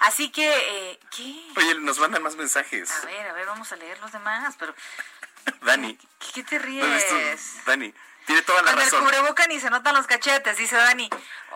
Así 0.00 0.30
que, 0.30 0.48
eh, 0.48 1.00
¿qué? 1.10 1.34
Oye, 1.56 1.74
nos 1.76 1.98
mandan 1.98 2.22
más 2.22 2.36
mensajes. 2.36 2.90
A 2.90 3.06
ver, 3.06 3.26
a 3.28 3.32
ver, 3.32 3.46
vamos 3.46 3.70
a 3.72 3.76
leer 3.76 3.98
los 4.00 4.12
demás, 4.12 4.54
pero... 4.58 4.74
Dani. 5.62 5.98
¿Qué, 6.34 6.42
te 6.44 6.58
ríes? 6.58 7.64
Dani. 7.66 7.92
Tiene 8.26 8.42
toda 8.42 8.62
la 8.62 8.70
Con 8.70 8.80
razón. 8.80 9.00
el 9.00 9.04
cubreboca 9.04 9.46
ni 9.48 9.58
se 9.58 9.68
notan 9.68 9.94
los 9.94 10.06
cachetes, 10.06 10.56
dice 10.56 10.76
Dani. 10.76 11.10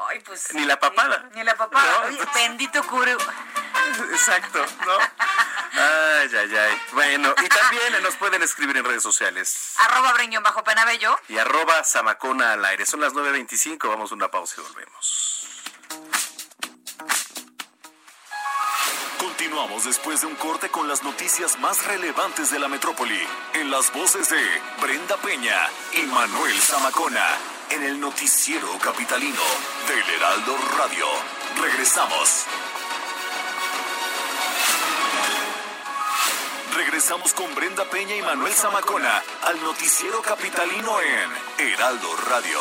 Ay, 0.08 0.20
pues. 0.20 0.52
Ni 0.52 0.64
la 0.64 0.78
papada. 0.78 1.28
Ni, 1.34 1.44
la 1.44 1.56
papada. 1.56 2.06
Oye, 2.06 2.18
bendito 2.34 2.82
cubreboca. 2.84 3.32
Exacto, 4.12 4.64
¿no? 4.84 4.98
Ay, 5.76 6.30
ay, 6.34 6.56
ay. 6.56 6.82
Bueno, 6.92 7.34
y 7.42 7.48
también 7.48 8.02
nos 8.02 8.16
pueden 8.16 8.42
escribir 8.42 8.76
en 8.76 8.84
redes 8.84 9.02
sociales. 9.02 9.74
Arroba 9.78 10.12
Breñón 10.14 10.42
bajo 10.42 10.64
Penabello. 10.64 11.18
Y 11.28 11.38
arroba 11.38 11.84
Zamacona 11.84 12.54
al 12.54 12.64
aire. 12.64 12.86
Son 12.86 13.00
las 13.00 13.12
9.25, 13.12 13.88
vamos 13.88 14.10
a 14.10 14.14
una 14.14 14.30
pausa 14.30 14.56
y 14.58 14.62
volvemos. 14.62 15.46
Continuamos 19.18 19.84
después 19.84 20.22
de 20.22 20.26
un 20.28 20.34
corte 20.36 20.70
con 20.70 20.88
las 20.88 21.02
noticias 21.02 21.58
más 21.58 21.84
relevantes 21.86 22.50
de 22.50 22.58
la 22.58 22.68
metrópoli. 22.68 23.20
En 23.54 23.70
las 23.70 23.92
voces 23.92 24.30
de 24.30 24.42
Brenda 24.80 25.16
Peña 25.18 25.68
y 25.92 26.02
Manuel 26.06 26.58
Zamacona. 26.58 27.26
En 27.70 27.82
el 27.82 28.00
noticiero 28.00 28.68
capitalino 28.78 29.42
del 29.88 30.14
Heraldo 30.14 30.56
Radio. 30.78 31.06
Regresamos. 31.60 32.46
Regresamos 36.76 37.32
con 37.32 37.54
Brenda 37.54 37.84
Peña 37.86 38.14
y 38.14 38.20
Manuel 38.20 38.52
Zamacona 38.52 39.22
al 39.44 39.62
noticiero 39.62 40.20
capitalino 40.20 41.00
en 41.00 41.66
Heraldo 41.68 42.14
Radio. 42.28 42.58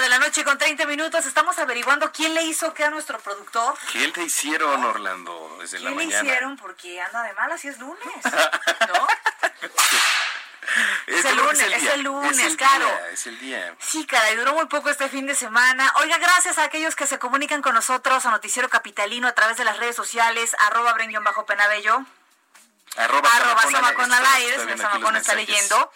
de 0.00 0.08
la 0.08 0.18
noche 0.18 0.42
con 0.42 0.58
30 0.58 0.86
minutos. 0.86 1.26
Estamos 1.26 1.58
averiguando 1.58 2.10
quién 2.10 2.34
le 2.34 2.42
hizo 2.42 2.74
qué 2.74 2.84
a 2.84 2.90
nuestro 2.90 3.20
productor. 3.20 3.74
¿Quién 3.92 4.12
te 4.12 4.24
hicieron, 4.24 4.82
Orlando, 4.84 5.58
desde 5.60 5.78
la 5.78 5.90
mañana? 5.90 6.10
¿Quién 6.10 6.24
le 6.24 6.30
hicieron? 6.30 6.56
Porque 6.56 7.00
anda 7.00 7.22
de 7.22 7.32
malas 7.34 7.64
y 7.64 7.68
es 7.68 7.78
lunes, 7.78 8.24
¿no? 8.24 9.06
Es 11.06 11.24
el, 11.24 11.36
lunes, 11.36 11.60
es 11.60 11.82
el, 11.94 12.02
lunes, 12.02 12.56
claro. 12.56 12.88
es 13.12 13.26
el 13.26 13.38
día. 13.38 13.74
Sí, 13.80 14.06
caray, 14.06 14.36
duró 14.36 14.54
muy 14.54 14.66
poco 14.66 14.88
este 14.88 15.08
fin 15.08 15.26
de 15.26 15.34
semana. 15.34 15.92
Oiga, 15.96 16.18
gracias 16.18 16.58
a 16.58 16.64
aquellos 16.64 16.94
que 16.94 17.06
se 17.06 17.18
comunican 17.18 17.60
con 17.60 17.74
nosotros 17.74 18.24
a 18.24 18.30
Noticiero 18.30 18.68
Capitalino 18.68 19.26
a 19.26 19.32
través 19.32 19.56
de 19.56 19.64
las 19.64 19.78
redes 19.78 19.96
sociales, 19.96 20.54
arroba 20.60 20.94
bajo 21.24 21.46
penabello. 21.46 22.04
Arroba, 22.96 23.28
arroba 23.34 23.62
Samacón 23.62 24.12
al 24.12 24.26
aire, 24.36 24.76
Samacón 24.76 25.16
está 25.16 25.34
leyendo. 25.34 25.92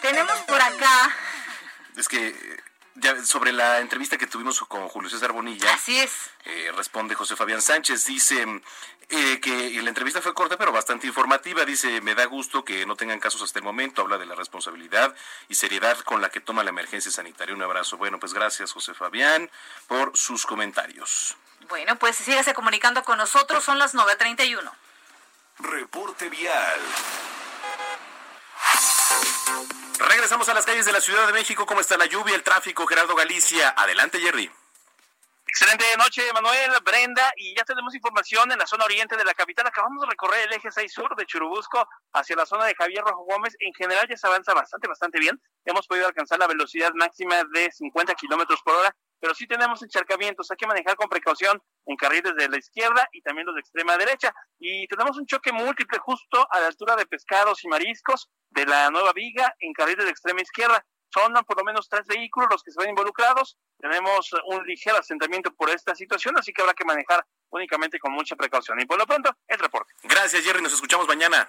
Tenemos 0.00 0.38
por 0.40 0.60
acá. 0.60 1.14
Es 1.96 2.08
que 2.08 2.62
ya 2.94 3.24
sobre 3.24 3.52
la 3.52 3.80
entrevista 3.80 4.18
que 4.18 4.26
tuvimos 4.26 4.60
con 4.60 4.88
Julio 4.88 5.10
César 5.10 5.32
Bonilla. 5.32 5.72
Así 5.72 5.98
es. 5.98 6.30
Eh, 6.44 6.72
responde 6.76 7.14
José 7.14 7.36
Fabián 7.36 7.62
Sánchez, 7.62 8.04
dice 8.04 8.46
eh, 9.14 9.40
que 9.40 9.70
la 9.82 9.90
entrevista 9.90 10.22
fue 10.22 10.32
corta 10.32 10.56
pero 10.56 10.72
bastante 10.72 11.06
informativa, 11.06 11.66
dice, 11.66 12.00
me 12.00 12.14
da 12.14 12.24
gusto 12.24 12.64
que 12.64 12.86
no 12.86 12.96
tengan 12.96 13.20
casos 13.20 13.42
hasta 13.42 13.58
el 13.58 13.64
momento, 13.64 14.00
habla 14.00 14.16
de 14.16 14.24
la 14.24 14.34
responsabilidad 14.34 15.14
y 15.50 15.54
seriedad 15.54 15.98
con 15.98 16.22
la 16.22 16.30
que 16.30 16.40
toma 16.40 16.64
la 16.64 16.70
emergencia 16.70 17.10
sanitaria. 17.10 17.54
Un 17.54 17.62
abrazo. 17.62 17.98
Bueno, 17.98 18.18
pues 18.18 18.32
gracias 18.32 18.72
José 18.72 18.94
Fabián 18.94 19.50
por 19.86 20.16
sus 20.16 20.46
comentarios. 20.46 21.36
Bueno, 21.68 21.98
pues 21.98 22.16
sígase 22.16 22.54
comunicando 22.54 23.04
con 23.04 23.18
nosotros, 23.18 23.62
son 23.62 23.78
las 23.78 23.94
9.31. 23.94 24.72
Reporte 25.58 26.30
vial. 26.30 26.80
Regresamos 29.98 30.48
a 30.48 30.54
las 30.54 30.64
calles 30.64 30.86
de 30.86 30.92
la 30.92 31.02
Ciudad 31.02 31.26
de 31.26 31.34
México. 31.34 31.66
¿Cómo 31.66 31.82
está 31.82 31.98
la 31.98 32.06
lluvia, 32.06 32.34
el 32.34 32.42
tráfico? 32.42 32.86
Gerardo 32.86 33.14
Galicia. 33.14 33.74
Adelante, 33.76 34.18
Jerry. 34.20 34.50
Excelente 35.54 35.84
noche, 35.98 36.22
Manuel, 36.32 36.70
Brenda, 36.82 37.30
y 37.36 37.54
ya 37.54 37.62
tenemos 37.62 37.94
información 37.94 38.50
en 38.50 38.58
la 38.58 38.66
zona 38.66 38.86
oriente 38.86 39.18
de 39.18 39.24
la 39.26 39.34
capital. 39.34 39.66
Acabamos 39.66 40.00
de 40.00 40.08
recorrer 40.08 40.48
el 40.48 40.52
eje 40.54 40.70
6 40.70 40.90
sur 40.90 41.14
de 41.14 41.26
Churubusco 41.26 41.86
hacia 42.14 42.36
la 42.36 42.46
zona 42.46 42.64
de 42.64 42.74
Javier 42.74 43.04
Rojo 43.04 43.24
Gómez. 43.24 43.54
En 43.58 43.74
general 43.74 44.08
ya 44.08 44.16
se 44.16 44.26
avanza 44.26 44.54
bastante, 44.54 44.88
bastante 44.88 45.18
bien. 45.18 45.38
Hemos 45.66 45.86
podido 45.86 46.06
alcanzar 46.06 46.38
la 46.38 46.46
velocidad 46.46 46.90
máxima 46.94 47.44
de 47.52 47.70
50 47.70 48.14
kilómetros 48.14 48.62
por 48.62 48.76
hora 48.76 48.96
pero 49.22 49.36
sí 49.36 49.46
tenemos 49.46 49.80
encharcamientos, 49.80 50.50
hay 50.50 50.56
que 50.56 50.66
manejar 50.66 50.96
con 50.96 51.08
precaución 51.08 51.62
en 51.86 51.96
carriles 51.96 52.34
de 52.34 52.48
la 52.48 52.58
izquierda 52.58 53.08
y 53.12 53.22
también 53.22 53.46
los 53.46 53.54
de 53.54 53.60
extrema 53.60 53.96
derecha. 53.96 54.34
Y 54.58 54.88
tenemos 54.88 55.16
un 55.16 55.26
choque 55.26 55.52
múltiple 55.52 55.96
justo 56.00 56.44
a 56.50 56.58
la 56.58 56.66
altura 56.66 56.96
de 56.96 57.06
pescados 57.06 57.62
y 57.62 57.68
mariscos 57.68 58.28
de 58.50 58.66
la 58.66 58.90
nueva 58.90 59.12
viga 59.12 59.54
en 59.60 59.72
carriles 59.74 60.06
de 60.06 60.10
extrema 60.10 60.40
izquierda. 60.42 60.84
Son 61.12 61.32
por 61.44 61.58
lo 61.58 61.64
menos 61.64 61.88
tres 61.88 62.06
vehículos 62.06 62.48
los 62.50 62.62
que 62.62 62.70
se 62.70 62.80
ven 62.80 62.90
involucrados. 62.90 63.58
Tenemos 63.78 64.30
un 64.46 64.64
ligero 64.64 64.98
asentamiento 64.98 65.52
por 65.54 65.68
esta 65.68 65.94
situación, 65.94 66.38
así 66.38 66.52
que 66.52 66.62
habrá 66.62 66.74
que 66.74 66.84
manejar 66.84 67.24
únicamente 67.50 67.98
con 67.98 68.12
mucha 68.12 68.34
precaución. 68.34 68.80
Y 68.80 68.86
por 68.86 68.98
lo 68.98 69.06
pronto, 69.06 69.36
el 69.46 69.58
reporte. 69.58 69.92
Gracias, 70.04 70.42
Jerry. 70.42 70.62
Nos 70.62 70.72
escuchamos 70.72 71.06
mañana. 71.06 71.48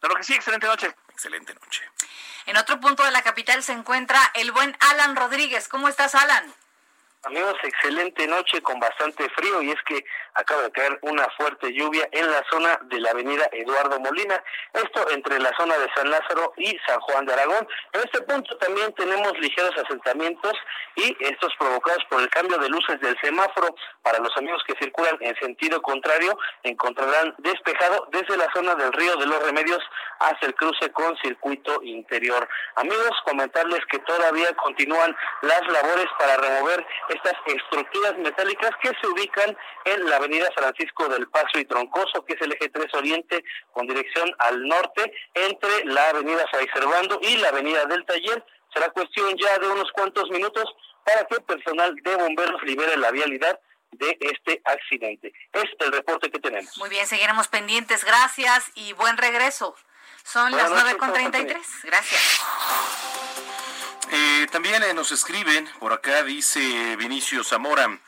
Claro 0.00 0.16
que 0.16 0.24
sí, 0.24 0.34
excelente 0.34 0.66
noche. 0.66 0.94
Excelente 1.10 1.54
noche. 1.54 1.82
En 2.46 2.56
otro 2.56 2.80
punto 2.80 3.04
de 3.04 3.10
la 3.10 3.22
capital 3.22 3.62
se 3.62 3.72
encuentra 3.72 4.20
el 4.34 4.52
buen 4.52 4.76
Alan 4.80 5.14
Rodríguez. 5.14 5.68
¿Cómo 5.68 5.88
estás, 5.88 6.14
Alan? 6.14 6.52
Amigos, 7.24 7.56
excelente 7.64 8.28
noche 8.28 8.62
con 8.62 8.78
bastante 8.78 9.28
frío 9.30 9.60
y 9.60 9.72
es 9.72 9.82
que 9.86 10.04
acaba 10.34 10.62
de 10.62 10.70
caer 10.70 11.00
una 11.02 11.26
fuerte 11.36 11.72
lluvia 11.74 12.08
en 12.12 12.30
la 12.30 12.44
zona 12.48 12.78
de 12.84 13.00
la 13.00 13.10
avenida 13.10 13.48
Eduardo 13.50 13.98
Molina, 13.98 14.40
esto 14.72 15.10
entre 15.10 15.40
la 15.40 15.50
zona 15.58 15.76
de 15.78 15.88
San 15.96 16.08
Lázaro 16.08 16.52
y 16.56 16.78
San 16.86 17.00
Juan 17.00 17.26
de 17.26 17.32
Aragón. 17.32 17.66
En 17.92 18.02
este 18.04 18.22
punto 18.22 18.56
también 18.58 18.92
tenemos 18.94 19.36
ligeros 19.40 19.76
asentamientos 19.76 20.52
y 20.94 21.16
estos 21.18 21.52
provocados 21.58 22.04
por 22.08 22.22
el 22.22 22.30
cambio 22.30 22.56
de 22.58 22.68
luces 22.68 23.00
del 23.00 23.18
semáforo. 23.20 23.74
Para 24.02 24.20
los 24.20 24.34
amigos 24.36 24.62
que 24.64 24.76
circulan 24.80 25.16
en 25.20 25.34
sentido 25.40 25.82
contrario, 25.82 26.38
encontrarán 26.62 27.34
despejado 27.38 28.06
desde 28.12 28.36
la 28.36 28.46
zona 28.54 28.76
del 28.76 28.92
río 28.92 29.16
de 29.16 29.26
los 29.26 29.42
Remedios 29.44 29.82
hasta 30.20 30.46
el 30.46 30.54
cruce 30.54 30.92
con 30.92 31.16
circuito 31.18 31.82
interior. 31.82 32.48
Amigos, 32.76 33.10
comentarles 33.24 33.84
que 33.90 33.98
todavía 34.00 34.54
continúan 34.54 35.16
las 35.42 35.66
labores 35.66 36.06
para 36.16 36.36
remover 36.36 36.86
estas 37.08 37.34
estructuras 37.46 38.16
metálicas 38.18 38.70
que 38.82 38.90
se 39.00 39.06
ubican 39.06 39.56
en 39.84 40.08
la 40.08 40.16
avenida 40.16 40.48
Francisco 40.54 41.08
del 41.08 41.28
Paso 41.28 41.58
y 41.58 41.64
Troncoso, 41.64 42.24
que 42.24 42.34
es 42.34 42.40
el 42.42 42.52
eje 42.52 42.68
3 42.68 42.94
Oriente 42.94 43.44
con 43.72 43.86
dirección 43.86 44.30
al 44.38 44.62
norte, 44.66 45.12
entre 45.34 45.84
la 45.84 46.10
avenida 46.10 46.44
Fray 46.50 46.66
Servando 46.72 47.18
y 47.22 47.36
la 47.38 47.48
avenida 47.48 47.84
del 47.86 48.04
Taller. 48.04 48.44
Será 48.72 48.90
cuestión 48.90 49.36
ya 49.38 49.58
de 49.58 49.68
unos 49.68 49.90
cuantos 49.92 50.28
minutos 50.30 50.64
para 51.04 51.24
que 51.24 51.36
el 51.36 51.42
personal 51.42 51.94
de 51.96 52.16
bomberos 52.16 52.62
libere 52.62 52.96
la 52.96 53.10
vialidad 53.10 53.58
de 53.92 54.18
este 54.20 54.60
accidente. 54.64 55.32
Es 55.52 55.64
el 55.78 55.92
reporte 55.92 56.30
que 56.30 56.38
tenemos. 56.38 56.76
Muy 56.76 56.90
bien, 56.90 57.06
seguiremos 57.06 57.48
pendientes. 57.48 58.04
Gracias 58.04 58.70
y 58.74 58.92
buen 58.92 59.16
regreso. 59.16 59.74
Son 60.24 60.50
las 60.52 60.70
las 60.70 60.84
9.33. 60.98 61.56
Gracias. 61.84 62.40
Eh, 64.10 64.46
también 64.50 64.82
eh, 64.82 64.94
nos 64.94 65.12
escriben, 65.12 65.68
por 65.78 65.92
acá 65.92 66.22
dice 66.22 66.96
Vinicio 66.96 67.44
Zamora, 67.44 68.00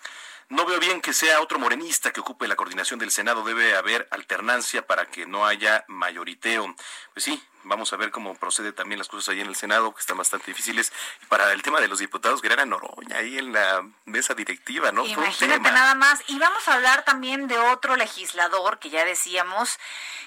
No 0.48 0.64
veo 0.64 0.80
bien 0.80 1.00
que 1.00 1.12
sea 1.12 1.40
otro 1.40 1.58
morenista 1.58 2.10
que 2.10 2.20
ocupe 2.20 2.48
la 2.48 2.56
coordinación 2.56 2.98
del 2.98 3.10
Senado. 3.10 3.44
Debe 3.44 3.76
haber 3.76 4.08
alternancia 4.10 4.86
para 4.86 5.06
que 5.06 5.26
no 5.26 5.46
haya 5.46 5.84
mayoriteo. 5.86 6.74
Pues 7.12 7.24
sí, 7.24 7.40
vamos 7.64 7.92
a 7.92 7.96
ver 7.96 8.10
cómo 8.10 8.34
procede 8.34 8.72
también 8.72 8.98
las 8.98 9.08
cosas 9.08 9.30
ahí 9.30 9.40
en 9.40 9.46
el 9.46 9.56
Senado, 9.56 9.94
que 9.94 10.00
están 10.00 10.16
bastante 10.16 10.46
difíciles. 10.46 10.92
Y 11.22 11.26
para 11.26 11.52
el 11.52 11.62
tema 11.62 11.80
de 11.80 11.88
los 11.88 11.98
diputados, 11.98 12.42
Guerrera 12.42 12.66
Noroña, 12.66 13.16
ahí 13.16 13.38
en 13.38 13.52
la 13.52 13.84
mesa 14.04 14.34
directiva, 14.34 14.92
¿no? 14.92 15.06
Imagínate 15.06 15.70
nada 15.70 15.94
más. 15.94 16.22
Y 16.26 16.38
vamos 16.38 16.66
a 16.68 16.74
hablar 16.74 17.04
también 17.04 17.48
de 17.48 17.58
otro 17.58 17.96
legislador 17.96 18.78
que 18.78 18.90
ya 18.90 19.04
decíamos 19.04 19.78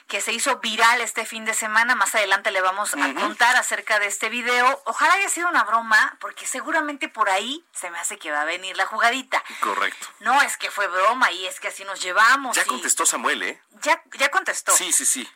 que 0.08 0.22
se 0.22 0.34
hizo 0.34 0.60
viral 0.60 1.02
este 1.02 1.26
fin 1.26 1.46
de 1.46 1.54
semana. 1.54 1.96
Más 1.96 2.13
adelante 2.15 2.52
le 2.52 2.62
vamos 2.62 2.93
a 2.93 3.13
contar 3.13 3.56
acerca 3.56 4.00
de 4.00 4.08
este 4.08 4.30
video. 4.30 4.82
Ojalá 4.86 5.13
haya 5.13 5.30
sido 5.30 5.48
una 5.48 5.63
broma, 5.63 6.17
porque 6.19 6.46
seguramente 6.46 7.10
por 7.10 7.30
ahí 7.30 7.63
se 7.74 7.89
me 7.89 7.98
hace 8.00 8.17
que 8.17 8.32
va 8.32 8.41
a 8.41 8.46
venir 8.46 8.76
la 8.78 8.86
jugadita. 8.86 9.43
Correcto. 9.62 10.08
No, 10.19 10.41
es 10.41 10.58
que 10.58 10.72
fue 10.72 10.88
broma 10.88 11.32
y 11.32 11.46
es 11.46 11.60
que 11.60 11.69
así 11.69 11.84
nos 11.86 12.02
llevamos. 12.02 12.56
Ya 12.56 12.65
contestó 12.65 13.06
Samuel, 13.06 13.43
¿eh? 13.43 13.62
Ya, 13.82 14.02
ya 14.19 14.30
contestó. 14.30 14.74
Sí, 14.74 14.91
sí, 14.91 15.06
sí. 15.06 15.28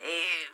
Eh, 0.00 0.52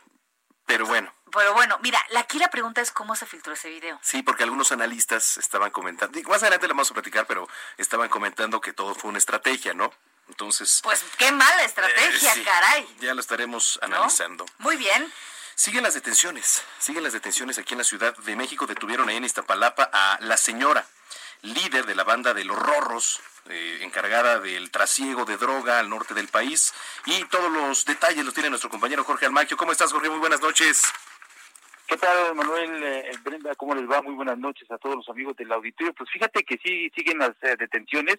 pero 0.65 0.85
bueno. 0.85 1.13
Pero 1.31 1.53
bueno, 1.53 1.77
mira, 1.81 2.01
aquí 2.17 2.39
la 2.39 2.49
pregunta 2.49 2.81
es 2.81 2.91
cómo 2.91 3.15
se 3.15 3.25
filtró 3.25 3.53
ese 3.53 3.69
video. 3.69 3.99
Sí, 4.01 4.23
porque 4.23 4.43
algunos 4.43 4.71
analistas 4.71 5.37
estaban 5.37 5.71
comentando, 5.71 6.17
más 6.29 6.41
adelante 6.43 6.67
lo 6.67 6.73
vamos 6.73 6.91
a 6.91 6.93
platicar, 6.93 7.27
pero 7.27 7.47
estaban 7.77 8.07
comentando 8.09 8.61
que 8.61 8.71
todo 8.71 8.95
fue 8.95 9.09
una 9.09 9.17
estrategia, 9.17 9.73
¿no? 9.73 9.91
Entonces. 10.29 10.79
Pues 10.83 11.03
qué 11.17 11.31
mala 11.31 11.63
estrategia, 11.63 12.33
eh, 12.35 12.43
caray. 12.43 12.95
Ya 12.99 13.13
lo 13.13 13.21
estaremos 13.21 13.79
analizando. 13.81 14.45
Muy 14.59 14.77
bien. 14.77 15.11
Siguen 15.55 15.83
las 15.83 15.93
detenciones, 15.93 16.63
siguen 16.79 17.03
las 17.03 17.13
detenciones 17.13 17.57
aquí 17.57 17.73
en 17.73 17.77
la 17.77 17.85
Ciudad 17.85 18.15
de 18.17 18.35
México. 18.35 18.67
Detuvieron 18.67 19.07
ahí 19.07 19.15
en 19.15 19.23
Iztapalapa 19.23 19.89
a 19.91 20.17
la 20.19 20.35
señora, 20.35 20.85
líder 21.53 21.85
de 21.85 21.95
la 21.95 22.03
banda 22.03 22.33
de 22.33 22.43
los 22.43 22.57
Rorros, 22.57 23.19
eh, 23.49 23.79
encargada 23.81 24.39
del 24.39 24.71
trasiego 24.71 25.25
de 25.25 25.37
droga 25.37 25.79
al 25.79 25.89
norte 25.89 26.13
del 26.13 26.27
país. 26.27 26.73
Y 27.05 27.23
todos 27.25 27.51
los 27.51 27.85
detalles 27.85 28.25
los 28.25 28.33
tiene 28.33 28.49
nuestro 28.49 28.69
compañero 28.69 29.03
Jorge 29.03 29.25
Almaquio. 29.25 29.57
¿Cómo 29.57 29.71
estás, 29.71 29.91
Jorge? 29.91 30.09
Muy 30.09 30.19
buenas 30.19 30.41
noches. 30.41 30.81
¿Qué 31.87 31.97
tal, 31.97 32.33
Manuel? 32.33 32.83
Eh, 32.83 33.11
Brenda, 33.23 33.53
¿cómo 33.53 33.75
les 33.75 33.87
va? 33.87 34.01
Muy 34.01 34.15
buenas 34.15 34.39
noches 34.39 34.69
a 34.71 34.77
todos 34.79 34.95
los 34.95 35.09
amigos 35.09 35.35
del 35.35 35.51
auditorio. 35.51 35.93
Pues 35.93 36.09
fíjate 36.09 36.43
que 36.43 36.57
sí 36.57 36.89
siguen 36.95 37.19
las 37.19 37.35
eh, 37.43 37.55
detenciones 37.59 38.17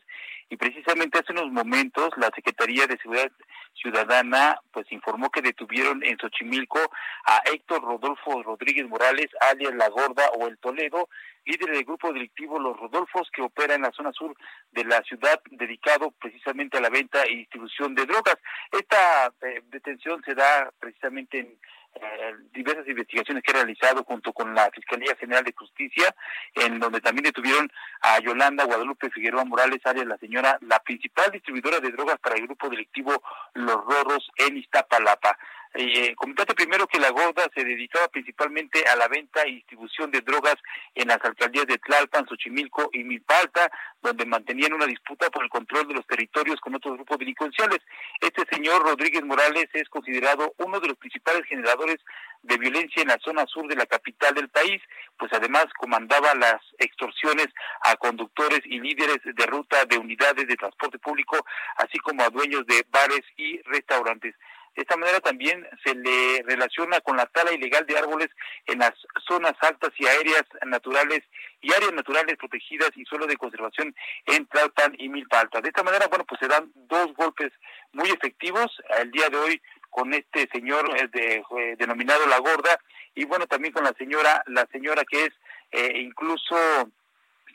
y 0.48 0.56
precisamente 0.56 1.18
hace 1.18 1.32
unos 1.32 1.50
momentos 1.50 2.10
la 2.16 2.30
Secretaría 2.32 2.86
de 2.86 2.96
Seguridad 2.98 3.32
Ciudadana 3.74 4.60
pues 4.70 4.86
informó 4.92 5.30
que 5.30 5.42
detuvieron 5.42 6.04
en 6.04 6.16
Xochimilco 6.16 6.78
a 7.24 7.42
Héctor 7.52 7.82
Rodolfo 7.82 8.40
Rodríguez 8.44 8.88
Morales, 8.88 9.26
alias 9.40 9.74
La 9.74 9.88
Gorda 9.88 10.28
o 10.38 10.46
El 10.46 10.58
Toledo, 10.58 11.08
líder 11.44 11.72
del 11.72 11.84
grupo 11.84 12.12
delictivo 12.12 12.60
Los 12.60 12.78
Rodolfos 12.78 13.28
que 13.32 13.42
opera 13.42 13.74
en 13.74 13.82
la 13.82 13.90
zona 13.90 14.12
sur 14.12 14.32
de 14.70 14.84
la 14.84 15.02
ciudad 15.02 15.40
dedicado 15.50 16.12
precisamente 16.12 16.78
a 16.78 16.80
la 16.80 16.88
venta 16.88 17.26
y 17.26 17.38
distribución 17.38 17.96
de 17.96 18.06
drogas. 18.06 18.36
Esta 18.70 19.32
eh, 19.42 19.62
detención 19.70 20.22
se 20.24 20.36
da 20.36 20.70
precisamente 20.78 21.40
en 21.40 21.58
eh, 22.00 22.34
diversas 22.52 22.86
investigaciones 22.86 23.42
que 23.42 23.52
ha 23.52 23.54
realizado 23.54 24.04
junto 24.04 24.32
con 24.32 24.54
la 24.54 24.70
Fiscalía 24.70 25.16
General 25.16 25.44
de 25.44 25.54
Justicia, 25.56 26.14
en 26.54 26.78
donde 26.78 27.00
también 27.00 27.24
detuvieron 27.24 27.70
a 28.02 28.18
Yolanda 28.20 28.64
Guadalupe 28.64 29.10
Figueroa 29.10 29.44
Morales, 29.44 29.80
alias 29.84 30.06
la 30.06 30.18
señora, 30.18 30.58
la 30.62 30.78
principal 30.80 31.30
distribuidora 31.30 31.80
de 31.80 31.90
drogas 31.90 32.18
para 32.18 32.36
el 32.36 32.46
grupo 32.46 32.68
delictivo 32.68 33.22
Los 33.54 33.84
Rorros 33.84 34.30
en 34.36 34.56
Iztapalapa. 34.58 35.38
Eh, 35.78 36.14
comentate 36.16 36.54
primero 36.54 36.86
que 36.86 36.98
la 36.98 37.10
Gorda 37.10 37.50
se 37.54 37.62
dedicaba 37.62 38.08
principalmente 38.08 38.82
a 38.88 38.96
la 38.96 39.08
venta 39.08 39.46
y 39.46 39.56
distribución 39.56 40.10
de 40.10 40.22
drogas 40.22 40.56
en 40.94 41.08
las 41.08 41.22
alcaldías 41.22 41.66
de 41.66 41.76
Tlalpan, 41.76 42.26
Xochimilco 42.26 42.88
y 42.94 43.04
Milpalta, 43.04 43.70
donde 44.00 44.24
mantenían 44.24 44.72
una 44.72 44.86
disputa 44.86 45.28
por 45.28 45.44
el 45.44 45.50
control 45.50 45.86
de 45.88 45.94
los 45.94 46.06
territorios 46.06 46.60
con 46.60 46.74
otros 46.74 46.94
grupos 46.94 47.18
delincuenciales. 47.18 47.80
Este 48.22 48.44
señor 48.50 48.84
Rodríguez 48.84 49.22
Morales 49.22 49.66
es 49.74 49.86
considerado 49.90 50.54
uno 50.56 50.80
de 50.80 50.88
los 50.88 50.96
principales 50.96 51.44
generadores 51.44 51.98
de 52.42 52.56
violencia 52.56 53.02
en 53.02 53.08
la 53.08 53.18
zona 53.22 53.44
sur 53.46 53.68
de 53.68 53.76
la 53.76 53.84
capital 53.84 54.34
del 54.34 54.48
país, 54.48 54.80
pues 55.18 55.30
además 55.34 55.66
comandaba 55.76 56.34
las 56.36 56.62
extorsiones 56.78 57.48
a 57.82 57.96
conductores 57.96 58.60
y 58.64 58.80
líderes 58.80 59.18
de 59.24 59.46
ruta 59.46 59.84
de 59.84 59.98
unidades 59.98 60.46
de 60.46 60.56
transporte 60.56 60.98
público, 60.98 61.36
así 61.76 61.98
como 61.98 62.22
a 62.22 62.30
dueños 62.30 62.66
de 62.66 62.82
bares 62.90 63.22
y 63.36 63.60
restaurantes. 63.62 64.34
De 64.76 64.82
esta 64.82 64.96
manera 64.96 65.20
también 65.20 65.66
se 65.82 65.94
le 65.94 66.42
relaciona 66.44 67.00
con 67.00 67.16
la 67.16 67.24
tala 67.26 67.52
ilegal 67.52 67.86
de 67.86 67.96
árboles 67.96 68.28
en 68.66 68.78
las 68.80 68.92
zonas 69.26 69.54
altas 69.60 69.90
y 69.96 70.06
aéreas 70.06 70.44
naturales 70.66 71.22
y 71.62 71.72
áreas 71.72 71.94
naturales 71.94 72.36
protegidas 72.36 72.90
y 72.94 73.04
suelo 73.06 73.26
de 73.26 73.38
conservación 73.38 73.94
en 74.26 74.46
Tlalpan 74.46 74.94
y 74.98 75.08
Milpa 75.08 75.48
De 75.62 75.68
esta 75.68 75.82
manera, 75.82 76.08
bueno, 76.08 76.26
pues 76.26 76.38
se 76.40 76.48
dan 76.48 76.70
dos 76.74 77.14
golpes 77.14 77.52
muy 77.92 78.10
efectivos 78.10 78.70
el 79.00 79.10
día 79.10 79.30
de 79.30 79.38
hoy 79.38 79.62
con 79.88 80.12
este 80.12 80.46
señor 80.52 80.94
eh, 80.98 81.08
de, 81.10 81.36
eh, 81.36 81.76
denominado 81.78 82.26
La 82.26 82.38
Gorda 82.38 82.78
y 83.14 83.24
bueno, 83.24 83.46
también 83.46 83.72
con 83.72 83.82
la 83.82 83.94
señora, 83.94 84.42
la 84.46 84.66
señora 84.70 85.04
que 85.04 85.24
es 85.24 85.32
eh, 85.72 86.00
incluso 86.00 86.54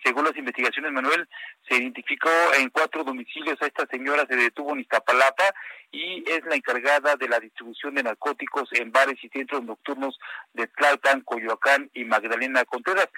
según 0.04 0.26
las 0.26 0.36
investigaciones, 0.36 0.92
Manuel, 0.92 1.28
se 1.68 1.76
identificó 1.76 2.30
en 2.58 2.70
cuatro 2.70 3.04
domicilios 3.04 3.62
a 3.62 3.68
esta 3.68 3.86
señora, 3.88 4.26
se 4.28 4.36
detuvo 4.36 4.74
en 4.74 4.82
Iztapalapa 4.82 5.54
y 5.92 6.24
es 6.30 6.44
la 6.46 6.56
encargada 6.56 7.16
de 7.16 7.28
la 7.28 7.40
distribución 7.40 7.96
de 7.96 8.04
narcóticos 8.04 8.70
en 8.74 8.92
bares 8.92 9.22
y 9.24 9.30
centros 9.30 9.64
nocturnos 9.64 10.18
de 10.54 10.68
Tlalpan, 10.68 11.22
Coyoacán 11.22 11.90
y 11.94 12.06
Magdalena 12.06 12.66
Contreras. 12.66 13.10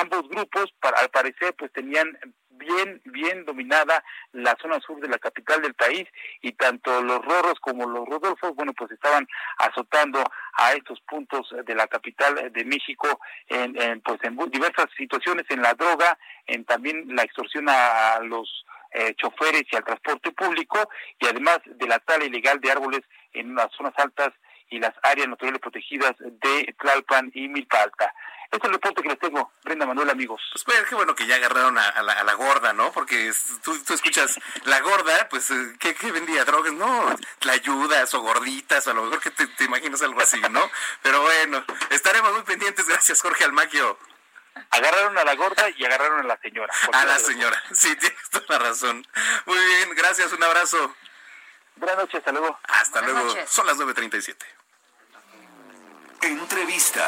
Ambos 0.00 0.28
grupos, 0.28 0.72
al 0.80 1.08
parecer, 1.10 1.54
pues 1.58 1.72
tenían 1.72 2.16
bien, 2.60 3.00
bien 3.06 3.44
dominada 3.44 4.04
la 4.32 4.56
zona 4.60 4.78
sur 4.80 5.00
de 5.00 5.08
la 5.08 5.18
capital 5.18 5.62
del 5.62 5.74
país 5.74 6.06
y 6.42 6.52
tanto 6.52 7.02
los 7.02 7.24
Rorros 7.24 7.58
como 7.60 7.88
los 7.88 8.06
Rodolfos, 8.06 8.54
bueno, 8.54 8.72
pues 8.74 8.92
estaban 8.92 9.26
azotando 9.58 10.22
a 10.54 10.72
estos 10.74 11.00
puntos 11.00 11.52
de 11.64 11.74
la 11.74 11.86
capital 11.88 12.52
de 12.52 12.64
México 12.64 13.20
en, 13.48 14.00
pues 14.02 14.20
en 14.22 14.36
diversas 14.50 14.86
situaciones, 14.96 15.46
en 15.48 15.62
la 15.62 15.74
droga, 15.74 16.18
en 16.46 16.64
también 16.64 17.04
la 17.16 17.22
extorsión 17.22 17.68
a, 17.68 18.20
los 18.20 18.64
eh, 18.92 19.14
choferes 19.16 19.64
y 19.70 19.76
al 19.76 19.84
transporte 19.84 20.32
público 20.32 20.78
y 21.18 21.26
además 21.26 21.60
de 21.64 21.86
la 21.86 21.98
tala 22.00 22.24
ilegal 22.24 22.60
de 22.60 22.72
árboles 22.72 23.00
en 23.32 23.54
las 23.54 23.70
zonas 23.72 23.94
altas 23.96 24.30
y 24.68 24.78
las 24.78 24.92
áreas 25.02 25.28
naturales 25.28 25.60
protegidas 25.60 26.14
de 26.18 26.74
Tlalpan 26.78 27.30
y 27.34 27.48
Milpa 27.48 27.82
Alta. 27.82 28.14
Este 28.50 28.56
es 28.56 28.64
el 28.64 28.72
reporte 28.72 29.02
que 29.02 29.08
les 29.08 29.18
tengo, 29.20 29.52
Brenda 29.62 29.86
Manuel, 29.86 30.10
amigos. 30.10 30.42
Pues, 30.52 30.64
pues 30.64 30.82
qué 30.88 30.96
bueno 30.96 31.14
que 31.14 31.24
ya 31.24 31.36
agarraron 31.36 31.78
a, 31.78 32.02
la, 32.02 32.34
gorda, 32.34 32.72
¿no? 32.72 32.90
Porque 32.90 33.32
tú, 33.62 33.80
escuchas 33.94 34.40
la 34.64 34.80
gorda, 34.80 35.28
pues, 35.28 35.52
eh, 35.52 35.76
¿qué, 35.78 35.94
vendía? 36.10 36.44
¿Drogas? 36.44 36.72
No, 36.72 37.14
la 37.42 37.52
ayudas 37.52 38.12
o 38.14 38.20
gorditas, 38.22 38.88
o 38.88 38.90
a 38.90 38.94
lo 38.94 39.04
mejor 39.04 39.20
que 39.20 39.30
te, 39.30 39.64
imaginas 39.64 40.02
algo 40.02 40.20
así, 40.20 40.40
¿no? 40.50 40.68
Pero 41.00 41.22
bueno, 41.22 41.64
estaremos 41.90 42.32
muy 42.32 42.42
pendientes. 42.42 42.88
Gracias, 42.88 43.22
Jorge 43.22 43.44
Almaquio. 43.44 43.96
Agarraron 44.70 45.16
a 45.16 45.22
la 45.22 45.36
gorda 45.36 45.70
y 45.70 45.84
agarraron 45.84 46.18
a 46.18 46.24
la 46.24 46.36
señora. 46.40 46.74
A 46.92 47.04
la 47.04 47.20
señora, 47.20 47.62
sí, 47.72 47.94
tienes 47.94 48.30
toda 48.30 48.46
la 48.48 48.58
razón. 48.58 49.06
Muy 49.46 49.64
bien, 49.64 49.90
gracias, 49.94 50.32
un 50.32 50.42
abrazo. 50.42 50.96
Buenas 51.76 51.98
noches, 51.98 52.16
hasta 52.16 52.32
luego. 52.32 52.58
Hasta 52.64 53.00
luego. 53.02 53.32
Son 53.46 53.64
las 53.64 53.76
9.37. 53.76 54.34
Entrevista. 56.22 57.06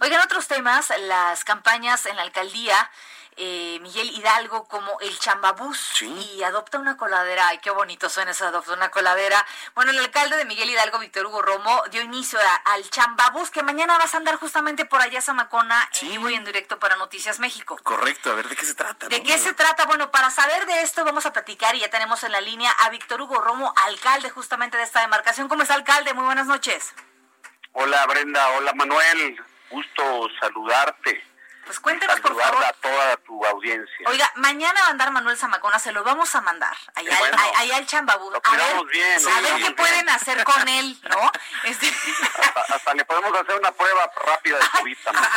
Oigan, 0.00 0.20
otros 0.22 0.48
temas, 0.48 0.92
las 0.98 1.44
campañas 1.44 2.06
en 2.06 2.16
la 2.16 2.22
alcaldía. 2.22 2.90
Eh, 3.36 3.78
Miguel 3.80 4.10
Hidalgo 4.10 4.68
como 4.68 5.00
el 5.00 5.18
chambabús 5.18 6.02
y 6.02 6.42
adopta 6.44 6.78
una 6.78 6.96
coladera. 6.96 7.48
Ay, 7.48 7.58
qué 7.58 7.70
bonito 7.70 8.08
suena 8.08 8.30
eso, 8.30 8.46
adopta 8.46 8.72
una 8.72 8.90
coladera. 8.90 9.44
Bueno, 9.74 9.90
el 9.90 9.98
alcalde 9.98 10.36
de 10.36 10.44
Miguel 10.44 10.70
Hidalgo, 10.70 11.00
Víctor 11.00 11.26
Hugo 11.26 11.42
Romo, 11.42 11.82
dio 11.90 12.00
inicio 12.00 12.38
al 12.64 12.88
chambabús, 12.90 13.50
que 13.50 13.64
mañana 13.64 13.98
vas 13.98 14.14
a 14.14 14.18
andar 14.18 14.36
justamente 14.36 14.84
por 14.84 15.00
allá, 15.00 15.20
Zamacona, 15.20 15.88
y 16.02 16.16
voy 16.18 16.34
en 16.34 16.44
directo 16.44 16.78
para 16.78 16.94
Noticias 16.94 17.40
México. 17.40 17.76
Correcto, 17.82 18.30
a 18.30 18.34
ver, 18.34 18.48
¿de 18.48 18.54
qué 18.54 18.66
se 18.66 18.74
trata? 18.74 19.08
¿De 19.08 19.22
qué 19.24 19.36
se 19.36 19.52
trata? 19.52 19.84
Bueno, 19.86 20.12
para 20.12 20.30
saber 20.30 20.66
de 20.66 20.82
esto 20.82 21.04
vamos 21.04 21.26
a 21.26 21.32
platicar 21.32 21.74
y 21.74 21.80
ya 21.80 21.90
tenemos 21.90 22.22
en 22.22 22.30
la 22.30 22.40
línea 22.40 22.70
a 22.70 22.90
Víctor 22.90 23.20
Hugo 23.20 23.40
Romo, 23.40 23.74
alcalde 23.84 24.30
justamente 24.30 24.76
de 24.76 24.84
esta 24.84 25.00
demarcación. 25.00 25.48
¿Cómo 25.48 25.62
está, 25.62 25.74
alcalde? 25.74 26.14
Muy 26.14 26.24
buenas 26.24 26.46
noches. 26.46 26.94
Hola, 27.72 28.06
Brenda. 28.06 28.48
Hola, 28.50 28.72
Manuel 28.74 29.42
gusto 29.74 30.28
saludarte. 30.40 31.22
Pues 31.64 31.80
cuéntanos, 31.80 32.20
por 32.20 32.38
favor. 32.38 32.62
a 32.62 32.72
toda 32.74 33.16
tu 33.18 33.42
audiencia. 33.42 34.06
Oiga, 34.06 34.30
mañana 34.34 34.78
va 34.82 34.88
a 34.88 34.90
andar 34.90 35.10
Manuel 35.10 35.38
Zamacona, 35.38 35.78
se 35.78 35.92
lo 35.92 36.04
vamos 36.04 36.34
a 36.34 36.42
mandar 36.42 36.76
allá, 36.94 37.76
al 37.76 37.86
Chambabú. 37.86 38.30
A 38.42 38.56
ver, 38.56 38.84
bien, 38.92 39.18
a 39.26 39.40
ver 39.40 39.62
qué 39.62 39.70
pueden 39.70 40.08
hacer 40.10 40.44
con 40.44 40.68
él, 40.68 40.98
¿no? 41.08 41.32
Este... 41.64 41.90
Hasta, 42.68 42.92
le 42.92 43.04
podemos 43.06 43.32
hacer 43.40 43.58
una 43.58 43.72
prueba 43.72 44.12
rápida 44.26 44.58
de 44.58 44.64
COVID 44.78 44.98
también. 45.04 45.30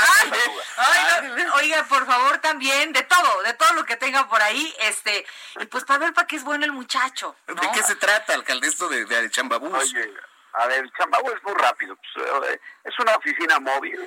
oiga, 1.54 1.84
por 1.86 2.06
favor, 2.06 2.40
también, 2.40 2.92
de 2.92 3.04
todo, 3.04 3.44
de 3.44 3.54
todo 3.54 3.74
lo 3.74 3.86
que 3.86 3.96
tenga 3.96 4.28
por 4.28 4.42
ahí, 4.42 4.76
este, 4.82 5.26
y 5.62 5.66
pues 5.68 5.86
para 5.86 6.00
ver 6.00 6.14
para 6.14 6.28
qué 6.28 6.36
es 6.36 6.44
bueno 6.44 6.66
el 6.66 6.74
muchacho. 6.74 7.38
¿De 7.48 7.72
qué 7.74 7.84
se 7.84 7.96
trata, 7.96 8.34
alcalde, 8.34 8.68
esto 8.68 8.90
de, 8.90 9.06
de 9.06 9.32
Chambabú? 9.32 9.74
Oye, 9.74 10.14
a 10.54 10.68
ver, 10.68 10.84
el 10.84 10.92
Chambabú 10.92 11.32
es 11.32 11.42
muy 11.44 11.54
rápido. 11.54 11.96
Pues, 11.96 12.52
eh, 12.52 12.60
es 12.84 13.00
una 13.00 13.16
oficina 13.16 13.60
móvil 13.60 13.98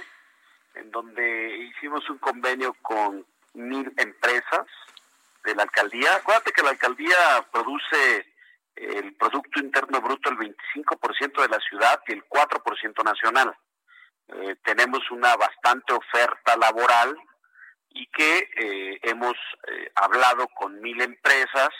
en 0.81 0.91
donde 0.91 1.57
hicimos 1.59 2.09
un 2.11 2.19
convenio 2.19 2.75
con 2.83 3.27
mil 3.55 3.93
empresas 3.97 4.67
de 5.45 5.55
la 5.55 5.63
alcaldía. 5.65 6.17
Acuérdate 6.17 6.53
que 6.53 6.63
la 6.63 6.71
alcaldía 6.71 7.47
produce 7.53 8.27
el 8.77 9.15
Producto 9.15 9.61
Interno 9.61 10.01
Bruto 10.01 10.31
el 10.31 10.39
25% 10.39 11.43
de 11.43 11.49
la 11.49 11.59
ciudad 11.61 12.01
y 12.07 12.13
el 12.13 12.25
4% 12.25 13.05
nacional. 13.05 13.55
Eh, 14.29 14.57
tenemos 14.65 15.11
una 15.11 15.37
bastante 15.37 15.93
oferta 15.93 16.57
laboral 16.57 17.17
y 17.91 18.07
que 18.07 18.49
eh, 18.57 19.01
hemos 19.03 19.35
eh, 19.67 19.91
hablado 19.97 20.47
con 20.49 20.81
mil 20.81 21.01
empresas 21.01 21.71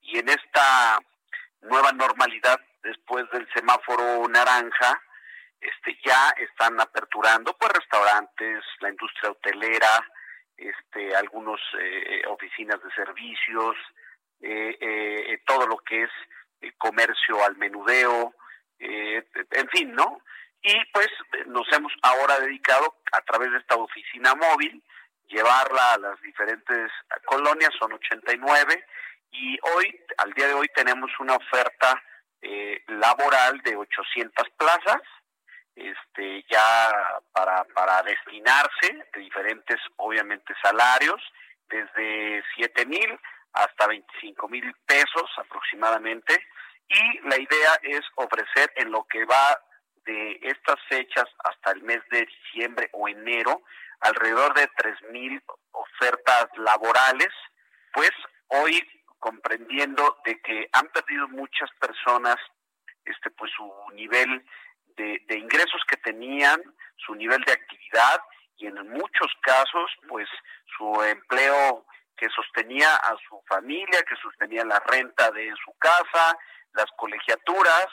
y 0.00 0.18
en 0.18 0.28
esta 0.28 1.00
nueva 1.62 1.92
normalidad 1.92 2.60
después 2.82 3.28
del 3.32 3.48
semáforo 3.52 4.28
naranja 4.28 5.02
este 5.60 5.98
ya 6.04 6.30
están 6.38 6.80
aperturando 6.80 7.56
pues 7.58 7.72
restaurantes 7.72 8.64
la 8.80 8.90
industria 8.90 9.30
hotelera 9.32 10.06
este 10.56 11.14
algunos 11.16 11.60
oficinas 12.28 12.82
de 12.82 12.90
servicios 12.94 13.76
todo 15.46 15.66
lo 15.66 15.78
que 15.78 16.04
es 16.04 16.10
comercio 16.78 17.44
al 17.44 17.56
menudeo 17.56 18.34
en 18.78 19.68
fin 19.70 19.92
no 19.92 20.22
y 20.62 20.74
pues 20.92 21.08
nos 21.46 21.66
hemos 21.72 21.92
ahora 22.02 22.38
dedicado 22.40 22.96
a 23.12 23.20
través 23.22 23.50
de 23.52 23.58
esta 23.58 23.76
oficina 23.76 24.34
móvil 24.34 24.82
llevarla 25.28 25.94
a 25.94 25.98
las 25.98 26.20
diferentes 26.22 26.90
colonias, 27.24 27.70
son 27.78 27.92
89, 27.92 28.84
y 29.30 29.58
hoy, 29.74 30.00
al 30.18 30.32
día 30.32 30.48
de 30.48 30.54
hoy, 30.54 30.66
tenemos 30.74 31.10
una 31.20 31.36
oferta 31.36 32.02
eh, 32.40 32.82
laboral 32.88 33.60
de 33.62 33.76
800 33.76 34.48
plazas, 34.56 35.02
este, 35.80 36.44
ya 36.50 37.20
para, 37.32 37.64
para 37.74 38.02
destinarse 38.02 39.06
de 39.12 39.20
diferentes, 39.20 39.78
obviamente, 39.96 40.54
salarios, 40.62 41.20
desde 41.68 42.42
7 42.56 42.86
mil 42.86 43.18
hasta 43.52 43.86
25 43.86 44.48
mil 44.48 44.74
pesos 44.86 45.30
aproximadamente, 45.38 46.42
y 46.88 47.28
la 47.28 47.38
idea 47.38 47.78
es 47.82 48.00
ofrecer 48.16 48.72
en 48.76 48.90
lo 48.90 49.04
que 49.04 49.24
va 49.24 49.60
de 50.04 50.38
estas 50.42 50.76
fechas 50.88 51.26
hasta 51.44 51.72
el 51.72 51.82
mes 51.82 52.00
de 52.10 52.24
diciembre 52.24 52.88
o 52.92 53.08
enero 53.08 53.62
alrededor 54.00 54.54
de 54.54 54.68
3.000 54.70 55.42
ofertas 55.72 56.46
laborales, 56.56 57.28
pues 57.92 58.10
hoy 58.48 58.80
comprendiendo 59.18 60.18
de 60.24 60.40
que 60.40 60.68
han 60.72 60.88
perdido 60.88 61.28
muchas 61.28 61.68
personas 61.80 62.36
este 63.04 63.30
pues 63.30 63.50
su 63.56 63.70
nivel 63.94 64.44
de, 64.98 65.22
de 65.26 65.38
ingresos 65.38 65.80
que 65.88 65.96
tenían, 65.96 66.60
su 66.96 67.14
nivel 67.14 67.40
de 67.44 67.52
actividad 67.52 68.20
y 68.58 68.66
en 68.66 68.74
muchos 68.90 69.32
casos 69.40 69.90
pues 70.08 70.28
su 70.76 71.02
empleo 71.04 71.86
que 72.16 72.28
sostenía 72.30 72.96
a 72.96 73.16
su 73.28 73.40
familia, 73.48 74.02
que 74.02 74.16
sostenía 74.16 74.64
la 74.64 74.80
renta 74.80 75.30
de 75.30 75.52
su 75.64 75.72
casa, 75.78 76.36
las 76.74 76.86
colegiaturas 76.96 77.86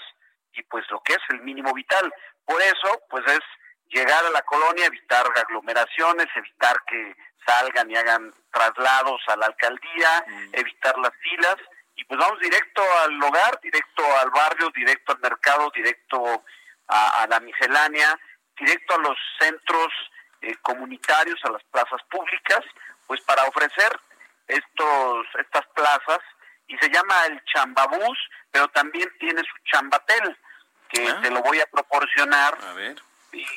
y 0.53 0.63
pues 0.63 0.83
lo 0.89 0.99
que 1.01 1.13
es 1.13 1.21
el 1.29 1.41
mínimo 1.41 1.73
vital. 1.73 2.11
Por 2.43 2.61
eso 2.61 3.01
pues 3.09 3.23
es 3.27 3.41
llegar 3.89 4.25
a 4.25 4.31
la 4.31 4.41
colonia, 4.41 4.87
evitar 4.87 5.25
aglomeraciones, 5.35 6.27
evitar 6.35 6.75
que 6.87 7.15
salgan 7.45 7.89
y 7.91 7.95
hagan 7.95 8.33
traslados 8.51 9.21
a 9.27 9.35
la 9.37 9.45
alcaldía, 9.45 10.25
mm. 10.27 10.49
evitar 10.53 10.97
las 10.97 11.13
filas 11.21 11.57
y 11.95 12.03
pues 12.05 12.19
vamos 12.19 12.39
directo 12.39 12.81
al 13.03 13.21
hogar, 13.23 13.59
directo 13.61 14.03
al 14.21 14.31
barrio, 14.31 14.69
directo 14.75 15.13
al 15.13 15.19
mercado, 15.19 15.71
directo 15.73 16.43
a, 16.87 17.25
la 17.29 17.39
miscelánea, 17.39 18.19
directo 18.57 18.95
a 18.95 18.99
los 18.99 19.17
centros 19.39 19.87
eh, 20.41 20.55
comunitarios, 20.61 21.39
a 21.43 21.51
las 21.51 21.63
plazas 21.65 22.01
públicas, 22.09 22.61
pues 23.07 23.21
para 23.21 23.43
ofrecer 23.43 23.99
estos 24.47 25.25
estas 25.39 25.65
plazas 25.73 26.19
y 26.67 26.77
se 26.77 26.89
llama 26.89 27.25
el 27.25 27.43
chambabús, 27.45 28.17
pero 28.51 28.67
también 28.69 29.09
tiene 29.19 29.41
su 29.41 29.71
chambatel 29.71 30.37
que 30.89 31.07
ah. 31.07 31.19
te 31.21 31.31
lo 31.31 31.41
voy 31.41 31.59
a 31.59 31.65
proporcionar. 31.65 32.57
A 32.61 32.73
ver 32.73 32.95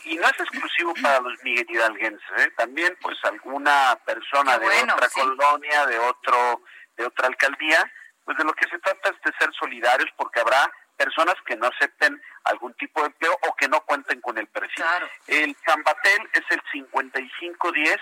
y, 0.04 0.16
no 0.16 0.26
es 0.26 0.40
exclusivo 0.40 0.94
para 1.02 1.20
los 1.20 1.42
Miguel 1.42 1.66
Hidalguenses, 1.68 2.30
¿eh? 2.38 2.50
también 2.56 2.96
pues 3.00 3.16
alguna 3.24 3.98
persona 4.04 4.58
de 4.58 4.66
otra 4.66 5.08
colonia, 5.08 5.86
de 5.86 5.98
otro 5.98 6.62
de 6.96 7.06
otra 7.06 7.28
alcaldía, 7.28 7.90
pues 8.24 8.36
de 8.38 8.44
lo 8.44 8.52
que 8.54 8.68
se 8.68 8.78
trata 8.80 9.10
es 9.10 9.20
de 9.22 9.32
ser 9.38 9.50
solidarios 9.54 10.10
porque 10.16 10.40
habrá 10.40 10.70
personas 10.96 11.36
que 11.46 11.56
no 11.56 11.68
acepten 11.68 12.20
algún 12.48 12.74
tipo 12.74 13.00
de 13.00 13.06
empleo 13.06 13.38
o 13.48 13.54
que 13.54 13.68
no 13.68 13.80
cuenten 13.82 14.20
con 14.20 14.38
el 14.38 14.46
perfil. 14.48 14.84
El 15.26 15.56
Zambatel 15.64 16.28
es 16.32 16.44
el 16.50 16.60
5510 16.72 17.96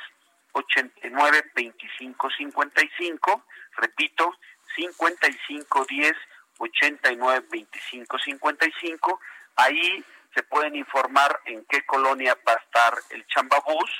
89 0.52 1.50
25 1.54 2.30
55, 2.30 3.44
repito, 3.76 4.34
5510 4.74 6.16
89 6.58 7.46
25 7.50 8.18
55, 8.18 9.20
ahí 9.56 10.04
se 10.34 10.42
pueden 10.44 10.76
informar 10.76 11.40
en 11.46 11.64
qué 11.66 11.84
colonia 11.84 12.36
va 12.46 12.52
a 12.52 12.56
estar 12.56 12.94
el 13.10 13.26
chambabús 13.26 13.90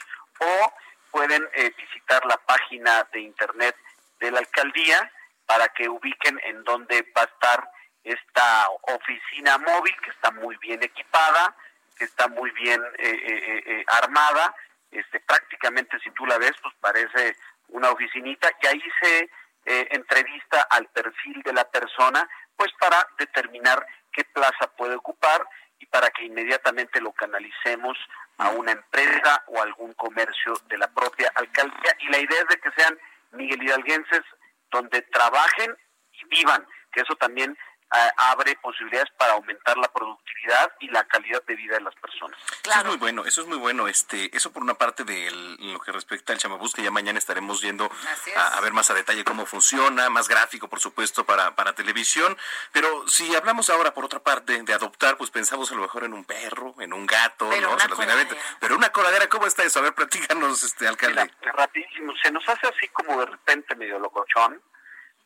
o 0.41 0.73
pueden 1.11 1.47
eh, 1.55 1.73
visitar 1.77 2.25
la 2.27 2.37
página 2.39 3.07
de 3.13 3.21
internet 3.21 3.77
de 4.21 4.31
la 4.31 4.39
alcaldía 4.39 5.11
para 5.47 5.69
que 5.69 5.89
ubiquen 5.89 6.39
en 6.45 6.63
dónde 6.65 7.07
va 7.17 7.23
a 7.23 7.25
estar 7.25 7.71
esta 8.13 8.69
oficina 8.83 9.59
móvil 9.59 9.95
que 10.03 10.11
está 10.11 10.31
muy 10.31 10.57
bien 10.59 10.83
equipada, 10.83 11.55
que 11.99 12.05
está 12.05 12.29
muy 12.29 12.51
bien 12.53 12.83
eh, 12.99 13.63
eh, 13.67 13.85
armada, 13.89 14.55
este 14.91 15.21
prácticamente 15.21 15.99
si 16.01 16.11
tú 16.13 16.27
la 16.27 16.39
ves 16.39 16.53
pues 16.63 16.75
parece 16.81 17.37
una 17.69 17.91
oficinita 17.91 18.51
y 18.63 18.67
ahí 18.67 18.83
se 19.03 19.31
entrevista 19.69 20.63
al 20.71 20.87
perfil 20.91 21.43
de 21.43 21.53
la 21.53 21.69
persona 21.69 22.29
pues 22.55 22.71
para 22.79 23.05
determinar 23.19 23.85
qué 24.13 24.23
plaza 24.25 24.71
puede 24.77 24.95
ocupar 24.95 25.45
y 25.79 25.87
para 25.87 26.09
que 26.11 26.25
inmediatamente 26.25 27.01
lo 27.01 27.13
canalicemos 27.13 27.99
a 28.39 28.51
una 28.51 28.73
empresa 28.73 29.45
o 29.49 29.61
algún 29.61 29.93
comercio 29.95 30.55
de 30.69 30.79
la 30.79 30.89
propia 30.89 31.31
alcaldía. 31.35 31.97
Y 32.01 32.09
la 32.09 32.19
idea 32.19 32.41
es 32.41 32.49
de 32.49 32.61
que 32.61 32.71
sean 32.77 32.99
Miguel 33.33 33.63
Hidalguenses 33.63 34.23
donde 34.71 35.03
trabajen 35.03 35.77
y 36.13 36.25
vivan, 36.27 36.67
que 36.93 37.01
eso 37.01 37.15
también 37.17 37.57
abre 37.91 38.57
posibilidades 38.57 39.11
para 39.17 39.35
aumentar 39.35 39.77
la 39.79 39.89
productividad 39.89 40.73
y 40.81 40.89
la 40.89 41.05
calidad 41.05 41.43
de 41.45 41.55
vida 41.55 41.75
de 41.77 41.83
las 41.83 41.95
personas. 41.95 42.39
Eso 42.65 42.79
es 42.81 42.85
muy 42.85 42.97
bueno, 42.97 43.25
eso 43.25 43.41
es 43.43 43.47
muy 43.47 43.59
bueno. 43.59 43.89
Este, 43.89 44.35
eso 44.37 44.53
por 44.53 44.63
una 44.63 44.75
parte 44.75 45.05
de 45.05 45.31
lo 45.59 45.81
que 45.81 45.93
respecta 45.93 46.33
al 46.33 46.39
chamabús, 46.39 46.75
que 46.75 46.83
ya 46.83 46.91
mañana 46.91 47.19
estaremos 47.19 47.63
viendo 47.63 47.91
a, 48.37 48.61
ver 48.61 48.73
más 48.73 48.91
a 48.91 48.95
detalle 48.95 49.25
cómo 49.25 49.47
funciona, 49.47 50.11
más 50.11 50.29
gráfico, 50.29 50.69
por 50.69 50.81
supuesto, 50.81 51.25
para, 51.25 51.55
para 51.55 51.75
televisión. 51.75 52.37
Pero 52.73 53.07
si 53.09 53.35
hablamos 53.35 53.71
ahora, 53.71 53.95
por 53.95 54.05
otra 54.05 54.21
parte, 54.21 54.63
de 54.63 54.75
adoptar, 54.75 55.17
pues 55.17 55.31
pensamos 55.31 55.71
a 55.71 55.75
lo 55.75 55.83
mejor 55.83 56.05
en 56.05 56.13
un 56.13 56.25
perro, 56.25 56.75
en 56.81 56.93
un 56.93 57.07
gato, 57.07 57.49
pero 57.51 57.69
¿no? 57.69 57.75
Una 57.75 58.29
pero 58.61 58.77
una 58.77 58.91
coladera, 58.91 59.29
¿cómo 59.29 59.47
está 59.47 59.63
eso? 59.63 59.79
A 59.79 59.83
ver, 59.83 59.95
platícanos, 59.95 60.63
este 60.63 60.89
alcalde. 60.89 61.31
rapidísimo, 61.43 62.13
se 62.23 62.31
nos 62.31 62.47
hace 62.49 62.67
así 62.67 62.89
como 62.89 63.19
de 63.21 63.27
repente 63.27 63.75
medio 63.77 63.99
locochón, 63.99 64.61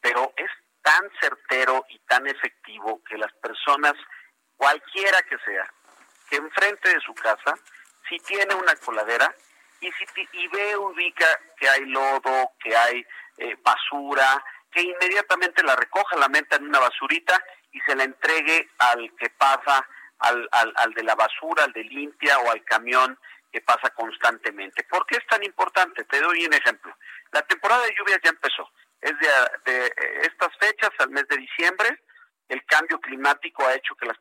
pero 0.00 0.32
es 0.36 0.50
tan 0.82 1.10
certero 1.20 1.84
y 1.88 1.98
tan 2.00 2.26
efectivo 2.26 3.02
que 3.08 3.18
las 3.18 3.32
personas, 3.34 3.94
cualquiera 4.56 5.22
que 5.22 5.38
sea, 5.38 5.72
que 6.28 6.36
enfrente 6.36 6.88
de 6.88 7.00
su 7.00 7.14
casa, 7.14 7.54
si 8.08 8.18
tiene 8.20 8.54
una 8.54 8.74
coladera 8.76 9.34
y, 9.80 9.90
si, 9.92 10.28
y 10.32 10.48
ve, 10.48 10.76
ubica 10.76 11.26
que 11.56 11.68
hay 11.68 11.84
lodo, 11.86 12.52
que 12.62 12.76
hay 12.76 13.04
eh, 13.38 13.56
basura, 13.62 14.44
que 14.70 14.82
inmediatamente 14.82 15.62
la 15.62 15.76
recoja, 15.76 16.16
la 16.16 16.28
meta 16.28 16.56
en 16.56 16.68
una 16.68 16.80
basurita 16.80 17.42
y 17.72 17.80
se 17.80 17.96
la 17.96 18.04
entregue 18.04 18.68
al 18.78 19.14
que 19.16 19.30
pasa, 19.30 19.86
al, 20.18 20.48
al, 20.52 20.72
al 20.76 20.94
de 20.94 21.02
la 21.02 21.14
basura, 21.14 21.64
al 21.64 21.72
de 21.72 21.84
limpia 21.84 22.38
o 22.38 22.50
al 22.50 22.62
camión 22.64 23.18
que 23.52 23.60
pasa 23.62 23.90
constantemente. 23.90 24.84
¿Por 24.84 25.06
qué 25.06 25.16
es 25.16 25.26
tan 25.26 25.42
importante? 25.42 26.04
Te 26.04 26.20
doy 26.20 26.46
un 26.46 26.54
ejemplo. 26.54 26.96
La 27.32 27.42
temporada 27.42 27.84
de 27.84 27.94
lluvias 27.98 28.20
ya 28.22 28.30
empezó 28.30 28.70
es 29.00 29.12
de, 29.18 29.86
eh, 29.86 29.92
estas 30.22 30.56
fechas, 30.58 30.90
al 30.98 31.10
mes 31.10 31.26
de 31.28 31.36
diciembre. 31.36 32.00
El 32.48 32.64
cambio 32.66 33.00
climático 33.00 33.64
ha 33.64 33.74
hecho 33.74 33.94
que 33.94 34.06
las 34.06 34.18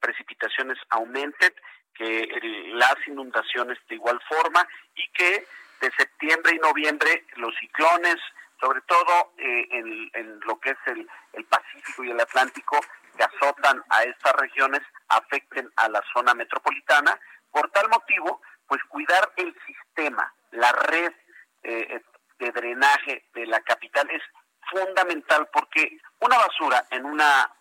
precipitaciones 0.00 0.78
aumenten, 0.90 1.52
que 1.94 2.28
las 2.74 2.96
inundaciones 3.06 3.78
de 3.88 3.96
igual 3.96 4.20
forma 4.28 4.66
y 4.94 5.08
que 5.12 5.46
de 5.80 5.90
septiembre 5.98 6.52
y 6.54 6.58
noviembre 6.58 7.24
los 7.36 7.54
ciclones, 7.56 8.16
sobre 8.60 8.80
todo 8.82 9.32
eh, 9.38 9.66
en, 9.72 10.40
lo 10.40 10.58
que 10.60 10.70
es 10.70 10.78
el, 10.86 11.08
el 11.32 11.44
Pacífico 11.44 12.04
y 12.04 12.10
el 12.10 12.20
Atlántico, 12.20 12.80
que 13.16 13.24
azotan 13.24 13.82
a 13.90 14.04
estas 14.04 14.32
regiones, 14.34 14.82
afecten 15.08 15.70
a 15.76 15.88
la 15.88 16.02
zona 16.12 16.34
metropolitana. 16.34 17.18
Por 17.50 17.70
tal 17.70 17.88
motivo, 17.88 18.40
pues 18.66 18.82
cuidar 18.84 19.32
el 19.36 19.54
sistema, 19.66 20.32
la 20.52 20.72
red 20.72 21.12
eh, 21.62 22.00
de 22.38 22.50
drenaje 22.52 23.24
de 23.34 23.46
la 23.46 23.60
capital 23.60 24.08
es 24.10 24.22
fundamental 24.70 25.48
porque 25.52 25.98
una 26.20 26.38
basura 26.38 26.86
en 26.90 27.04
un 27.04 27.20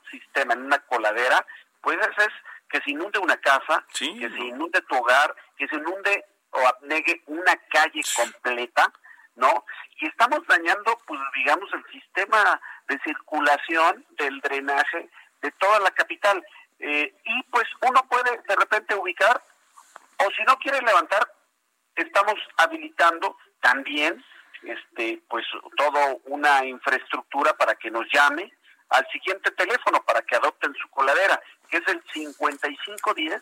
sistema, 0.09 0.53
en 0.53 0.65
una 0.65 0.79
coladera, 0.79 1.45
pues 1.81 1.97
es 2.17 2.33
que 2.69 2.81
se 2.81 2.91
inunde 2.91 3.19
una 3.19 3.37
casa, 3.37 3.85
que 3.93 4.29
se 4.29 4.39
inunde 4.39 4.81
tu 4.81 4.95
hogar, 4.95 5.35
que 5.57 5.67
se 5.67 5.75
inunde 5.75 6.25
o 6.51 6.67
abnegue 6.67 7.21
una 7.27 7.55
calle 7.69 8.01
completa, 8.15 8.91
¿no? 9.35 9.65
Y 9.99 10.07
estamos 10.07 10.45
dañando, 10.47 10.97
pues 11.05 11.19
digamos, 11.35 11.69
el 11.73 11.85
sistema 11.91 12.59
de 12.87 12.99
circulación 12.99 14.05
del 14.11 14.39
drenaje 14.41 15.09
de 15.41 15.51
toda 15.51 15.79
la 15.79 15.91
capital. 15.91 16.43
Eh, 16.79 17.13
y 17.23 17.43
pues 17.43 17.65
uno 17.81 18.05
puede 18.09 18.41
de 18.47 18.55
repente 18.55 18.95
ubicar, 18.95 19.41
o 20.17 20.31
si 20.31 20.43
no 20.43 20.57
quiere 20.57 20.81
levantar, 20.81 21.29
estamos 21.95 22.35
habilitando 22.57 23.37
también 23.61 24.23
este 24.67 25.21
pues 25.27 25.45
todo 25.77 26.19
una 26.25 26.65
infraestructura 26.65 27.53
para 27.53 27.75
que 27.75 27.91
nos 27.91 28.05
llame 28.11 28.51
al 28.89 29.07
siguiente 29.11 29.51
teléfono 29.51 30.03
para 30.03 30.21
que 30.21 30.35
adopten 30.35 30.73
su 30.75 30.89
coladera, 30.89 31.41
que 31.69 31.77
es 31.77 31.87
el 31.87 32.01
5510 32.13 33.41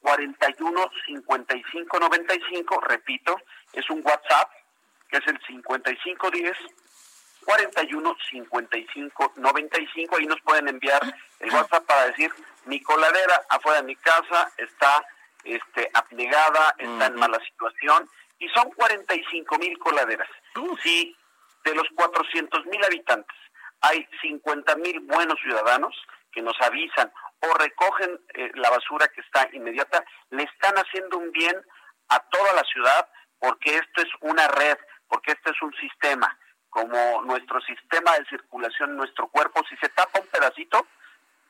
41 0.00 0.90
55 1.06 2.00
95, 2.00 2.80
repito, 2.80 3.40
es 3.72 3.88
un 3.90 4.02
WhatsApp, 4.04 4.50
que 5.08 5.18
es 5.18 5.26
el 5.26 5.38
5510 5.46 6.56
41 7.44 8.16
55 8.30 9.32
95, 9.36 10.16
ahí 10.16 10.26
nos 10.26 10.40
pueden 10.42 10.68
enviar 10.68 11.00
el 11.40 11.50
WhatsApp 11.52 11.84
para 11.86 12.06
decir, 12.06 12.32
mi 12.66 12.80
coladera 12.80 13.42
afuera 13.48 13.80
de 13.80 13.86
mi 13.86 13.96
casa 13.96 14.50
está 14.56 15.04
este 15.44 15.90
abnegada, 15.94 16.74
está 16.78 17.06
en 17.06 17.14
mala 17.16 17.38
situación, 17.44 18.08
y 18.42 18.48
son 18.48 18.70
45 18.72 19.58
mil 19.58 19.78
coladeras. 19.78 20.28
Si 20.82 21.16
de 21.64 21.74
los 21.74 21.86
400 21.94 22.66
mil 22.66 22.84
habitantes 22.84 23.36
hay 23.80 24.06
50 24.20 24.76
mil 24.76 24.98
buenos 25.00 25.38
ciudadanos 25.40 25.94
que 26.32 26.42
nos 26.42 26.60
avisan 26.60 27.12
o 27.40 27.54
recogen 27.54 28.20
eh, 28.34 28.50
la 28.54 28.70
basura 28.70 29.06
que 29.08 29.20
está 29.20 29.48
inmediata, 29.52 30.04
le 30.30 30.42
están 30.42 30.74
haciendo 30.74 31.18
un 31.18 31.30
bien 31.30 31.54
a 32.08 32.18
toda 32.18 32.52
la 32.54 32.64
ciudad 32.64 33.08
porque 33.38 33.76
esto 33.76 34.02
es 34.02 34.08
una 34.20 34.48
red, 34.48 34.78
porque 35.08 35.32
este 35.32 35.50
es 35.50 35.62
un 35.62 35.72
sistema, 35.74 36.36
como 36.68 37.22
nuestro 37.22 37.60
sistema 37.60 38.12
de 38.18 38.24
circulación 38.26 38.90
en 38.90 38.96
nuestro 38.96 39.28
cuerpo, 39.28 39.62
si 39.68 39.76
se 39.76 39.88
tapa 39.90 40.20
un 40.20 40.26
pedacito, 40.26 40.86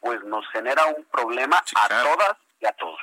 pues 0.01 0.23
nos 0.25 0.47
genera 0.51 0.85
un 0.87 1.05
problema 1.05 1.57
a 1.57 1.89
todas 1.89 2.37
y 2.61 2.67
a 2.67 2.73
todos. 2.73 3.01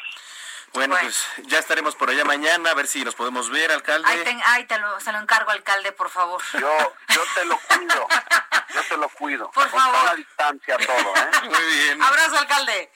Bueno, 0.73 0.95
pues 1.01 1.25
ya 1.47 1.59
estaremos 1.59 1.95
por 1.95 2.09
allá 2.09 2.23
mañana 2.25 2.71
a 2.71 2.73
ver 2.73 2.87
si 2.87 3.03
nos 3.03 3.15
podemos 3.15 3.49
ver, 3.49 3.71
alcalde. 3.71 4.07
Ay, 4.45 4.65
te, 4.65 4.77
lo, 4.77 4.99
se 4.99 5.11
lo 5.11 5.19
encargo, 5.19 5.51
alcalde, 5.51 5.91
por 5.91 6.09
favor. 6.09 6.41
Yo, 6.53 6.95
yo 7.09 7.21
te 7.35 7.45
lo 7.45 7.57
cuido, 7.59 8.07
yo 8.73 8.83
te 8.83 8.97
lo 8.97 9.09
cuido. 9.09 9.51
Por 9.51 9.69
Con 9.69 9.79
favor. 9.79 9.99
toda 9.99 10.15
distancia 10.15 10.77
todo, 10.77 11.15
¿eh? 11.15 11.29
Muy 11.49 11.65
bien. 11.73 12.01
Abrazo, 12.01 12.37
alcalde. 12.37 12.91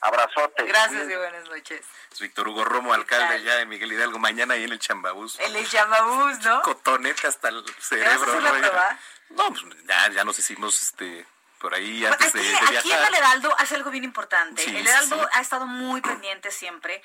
Abrazote. 0.00 0.64
Gracias 0.64 1.08
y 1.08 1.14
buenas 1.14 1.48
noches. 1.48 1.86
Es 2.10 2.20
Víctor 2.20 2.48
Hugo 2.48 2.64
Romo, 2.64 2.92
alcalde 2.92 3.42
ya 3.42 3.54
de 3.54 3.66
Miguel 3.66 3.92
Hidalgo, 3.92 4.18
mañana 4.18 4.54
ahí 4.54 4.64
en 4.64 4.72
el 4.72 4.78
Chambabús. 4.80 5.38
El 5.38 5.54
el 5.54 5.68
llamabús, 5.68 6.40
¿no? 6.40 6.60
Cotonete 6.62 7.26
hasta 7.28 7.48
el 7.50 7.64
¿Te 7.64 7.70
vas 7.72 7.78
a 7.78 7.82
cerebro. 7.86 8.22
hacer 8.32 8.42
la 8.42 8.52
¿no? 8.52 8.58
prueba? 8.58 8.98
No, 9.30 9.48
pues 9.48 9.62
ya, 9.86 10.08
ya 10.10 10.24
nos 10.24 10.38
hicimos 10.38 10.82
este 10.82 11.24
por 11.62 11.74
ahí 11.74 12.00
Pues 12.00 12.12
antes 12.12 12.28
aquí, 12.28 12.38
de, 12.38 12.44
de 12.50 12.56
aquí 12.56 12.76
en 12.76 12.82
viajar. 12.98 13.08
el 13.08 13.14
Heraldo 13.14 13.54
hace 13.58 13.74
algo 13.76 13.90
bien 13.90 14.04
importante. 14.04 14.62
Sí, 14.64 14.76
el 14.76 14.86
Heraldo 14.86 15.16
sí. 15.22 15.28
ha 15.32 15.40
estado 15.40 15.66
muy 15.66 16.00
pendiente 16.02 16.50
siempre, 16.50 17.02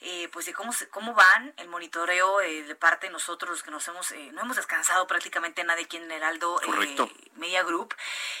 eh, 0.00 0.28
pues 0.32 0.44
de 0.46 0.52
cómo 0.52 0.72
se- 0.72 0.88
cómo 0.88 1.14
van 1.14 1.54
el 1.56 1.68
monitoreo 1.68 2.40
eh, 2.40 2.64
de 2.64 2.74
parte 2.74 3.06
de 3.06 3.12
nosotros 3.12 3.50
los 3.50 3.62
que 3.62 3.70
nos 3.70 3.86
hemos 3.88 4.10
eh, 4.12 4.30
no 4.32 4.42
hemos 4.42 4.56
descansado 4.56 5.06
prácticamente 5.06 5.62
nadie 5.64 5.84
aquí 5.84 5.96
en 5.96 6.04
el 6.04 6.12
Heraldo 6.12 6.60
eh. 6.62 6.96
Media 7.36 7.62
Group 7.62 7.94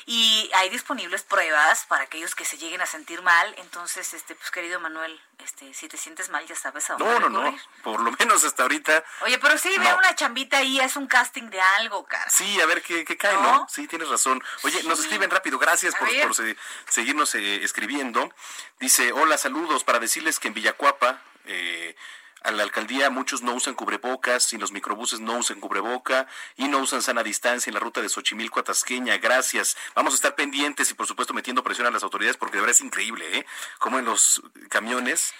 y 0.06 0.50
hay 0.56 0.68
disponibles 0.70 1.22
pruebas 1.22 1.86
para 1.86 2.04
aquellos 2.04 2.34
que 2.34 2.44
se 2.44 2.58
lleguen 2.58 2.80
a 2.80 2.86
sentir 2.86 3.22
mal. 3.22 3.54
Entonces, 3.58 4.12
este, 4.12 4.34
pues 4.34 4.50
querido 4.50 4.80
Manuel, 4.80 5.18
este, 5.38 5.72
si 5.72 5.86
te 5.88 5.96
sientes 5.96 6.28
mal 6.30 6.44
ya 6.46 6.56
sabes 6.56 6.90
a 6.90 6.96
dónde 6.96 7.20
No, 7.20 7.28
no, 7.28 7.42
no. 7.50 7.58
Por 7.84 8.00
lo 8.00 8.10
menos 8.12 8.42
hasta 8.44 8.62
ahorita. 8.64 9.04
Oye, 9.22 9.38
pero 9.38 9.56
sí, 9.56 9.68
ve 9.78 9.84
No. 9.88 9.96
una 9.98 10.14
chambita 10.14 10.58
ahí, 10.58 10.80
es 10.80 10.96
un 10.96 11.06
casting 11.06 11.44
de 11.50 11.60
algo, 11.60 12.04
cara. 12.06 12.28
Sí, 12.30 12.60
a 12.60 12.66
ver 12.66 12.82
qué, 12.82 13.04
qué 13.04 13.16
cae, 13.16 13.34
¿No? 13.34 13.42
¿no? 13.42 13.66
Sí, 13.68 13.86
tienes 13.86 14.08
razón. 14.08 14.42
Oye, 14.64 14.82
nos 14.82 14.98
escriben 15.00 15.30
rápido. 15.30 15.58
Gracias 15.60 15.94
por, 15.94 16.08
ver. 16.08 16.26
por 16.26 16.34
se- 16.34 16.56
seguirnos 16.88 17.34
eh, 17.34 17.62
escribiendo. 17.62 18.32
Dice, 18.78 19.12
hola, 19.12 19.38
saludos. 19.38 19.84
Para 19.84 19.98
decirles 19.98 20.38
que 20.40 20.48
en 20.48 20.54
Villacuapa, 20.54 21.22
eh, 21.46 21.94
a 22.42 22.50
la 22.52 22.62
alcaldía, 22.62 23.10
muchos 23.10 23.42
no 23.42 23.52
usan 23.52 23.74
cubrebocas 23.74 24.52
y 24.54 24.58
los 24.58 24.72
microbuses 24.72 25.20
no 25.20 25.34
usan 25.36 25.60
cubreboca 25.60 26.26
y 26.56 26.68
no 26.68 26.78
usan 26.78 27.02
sana 27.02 27.22
distancia 27.22 27.68
en 27.70 27.74
la 27.74 27.80
ruta 27.80 28.00
de 28.00 28.08
Xochimilco 28.08 28.60
a 28.60 28.64
Tasqueña. 28.64 29.18
Gracias. 29.18 29.76
Vamos 29.94 30.14
a 30.14 30.16
estar 30.16 30.34
pendientes 30.34 30.90
y, 30.90 30.94
por 30.94 31.06
supuesto, 31.06 31.34
metiendo 31.34 31.62
presión 31.62 31.86
a 31.86 31.90
las 31.90 32.02
autoridades 32.02 32.38
porque 32.38 32.56
de 32.56 32.62
verdad 32.62 32.74
es 32.76 32.80
increíble, 32.80 33.38
¿eh? 33.38 33.46
Como 33.78 33.98
en 33.98 34.06
los 34.06 34.40
camiones 34.70 35.34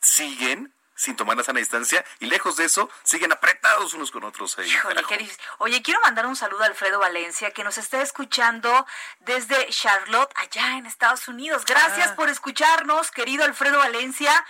siguen 0.00 0.74
sin 1.00 1.16
tomar 1.16 1.34
la 1.36 1.42
sana 1.42 1.60
distancia 1.60 2.04
y 2.18 2.26
lejos 2.26 2.56
de 2.56 2.66
eso 2.66 2.90
siguen 3.04 3.32
apretados 3.32 3.94
unos 3.94 4.10
con 4.10 4.22
otros 4.24 4.58
ahí. 4.58 4.68
Híjole, 4.70 4.96
carajo. 4.96 5.08
qué 5.08 5.16
difícil. 5.16 5.40
Oye, 5.58 5.80
quiero 5.82 5.98
mandar 6.02 6.26
un 6.26 6.36
saludo 6.36 6.62
a 6.62 6.66
Alfredo 6.66 6.98
Valencia, 6.98 7.52
que 7.52 7.64
nos 7.64 7.78
está 7.78 8.02
escuchando 8.02 8.86
desde 9.20 9.66
Charlotte, 9.70 10.30
allá 10.36 10.76
en 10.76 10.84
Estados 10.84 11.26
Unidos. 11.28 11.64
Gracias 11.64 12.10
Ah. 12.10 12.16
por 12.16 12.28
escucharnos, 12.28 13.10
querido 13.10 13.44
Alfredo 13.44 13.78
Valencia. 13.78 14.44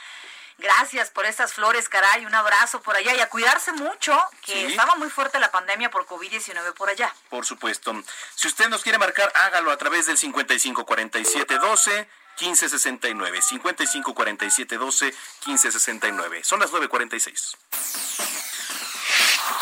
Gracias 0.58 1.08
por 1.10 1.24
estas 1.24 1.54
flores, 1.54 1.88
caray. 1.88 2.26
Un 2.26 2.34
abrazo 2.34 2.82
por 2.82 2.94
allá 2.94 3.14
y 3.14 3.20
a 3.20 3.28
cuidarse 3.30 3.72
mucho, 3.72 4.20
que 4.44 4.52
Sí. 4.52 4.64
estaba 4.66 4.94
muy 4.96 5.08
fuerte 5.08 5.38
la 5.38 5.50
pandemia 5.50 5.90
por 5.90 6.04
COVID-19 6.06 6.74
por 6.74 6.90
allá. 6.90 7.14
Por 7.30 7.46
supuesto. 7.46 7.94
Si 8.34 8.46
usted 8.48 8.68
nos 8.68 8.82
quiere 8.82 8.98
marcar, 8.98 9.32
hágalo 9.36 9.70
a 9.70 9.78
través 9.78 10.04
del 10.06 10.18
554712 10.18 12.08
1569. 12.40 13.42
554712 13.42 15.06
1569. 15.46 16.44
Son 16.44 16.60
las 16.60 16.70
946. 16.70 17.56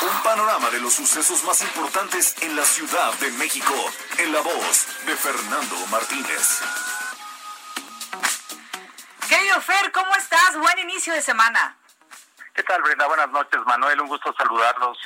Un 0.00 0.22
panorama 0.22 0.70
de 0.70 0.80
los 0.80 0.94
sucesos 0.94 1.42
más 1.44 1.60
importantes 1.62 2.36
en 2.42 2.54
la 2.54 2.64
Ciudad 2.64 3.12
de 3.14 3.30
México, 3.32 3.74
en 4.18 4.32
la 4.32 4.40
voz 4.40 4.86
de 5.06 5.16
Fernando 5.16 5.76
Martínez. 5.90 6.60
Querido 9.28 9.60
Fer, 9.60 9.90
¿cómo 9.92 10.14
estás? 10.14 10.56
Buen 10.56 10.78
inicio 10.78 11.12
de 11.12 11.20
semana. 11.20 11.76
¿Qué 12.54 12.62
tal, 12.62 12.80
Brenda? 12.82 13.06
Buenas 13.06 13.30
noches, 13.30 13.60
Manuel. 13.66 14.00
Un 14.00 14.08
gusto 14.08 14.32
saludarlos. 14.36 14.98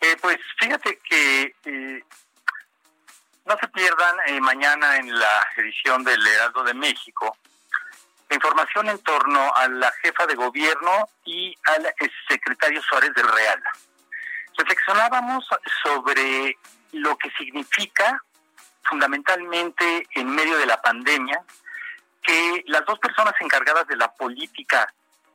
Eh, 0.00 0.16
pues 0.20 0.38
fíjate 0.58 0.98
que 0.98 1.54
eh, 1.64 2.04
no 3.46 3.56
se 3.58 3.68
pierdan 3.68 4.16
eh, 4.26 4.40
mañana 4.40 4.96
en 4.96 5.18
la 5.18 5.46
edición 5.56 6.04
del 6.04 6.26
Heraldo 6.26 6.64
de 6.64 6.74
México 6.74 7.36
información 8.34 8.88
en 8.88 8.98
torno 8.98 9.54
a 9.54 9.68
la 9.68 9.92
jefa 10.02 10.26
de 10.26 10.34
gobierno 10.34 11.08
y 11.24 11.54
al 11.64 11.94
secretario 12.28 12.82
Suárez 12.82 13.14
del 13.14 13.28
Real. 13.28 13.62
Reflexionábamos 14.56 15.46
sobre 15.82 16.56
lo 16.92 17.16
que 17.18 17.30
significa 17.38 18.20
fundamentalmente 18.84 20.06
en 20.14 20.28
medio 20.28 20.58
de 20.58 20.66
la 20.66 20.80
pandemia 20.80 21.42
que 22.22 22.64
las 22.66 22.84
dos 22.84 22.98
personas 22.98 23.34
encargadas 23.40 23.86
de 23.86 23.96
la 23.96 24.12
política 24.12 24.92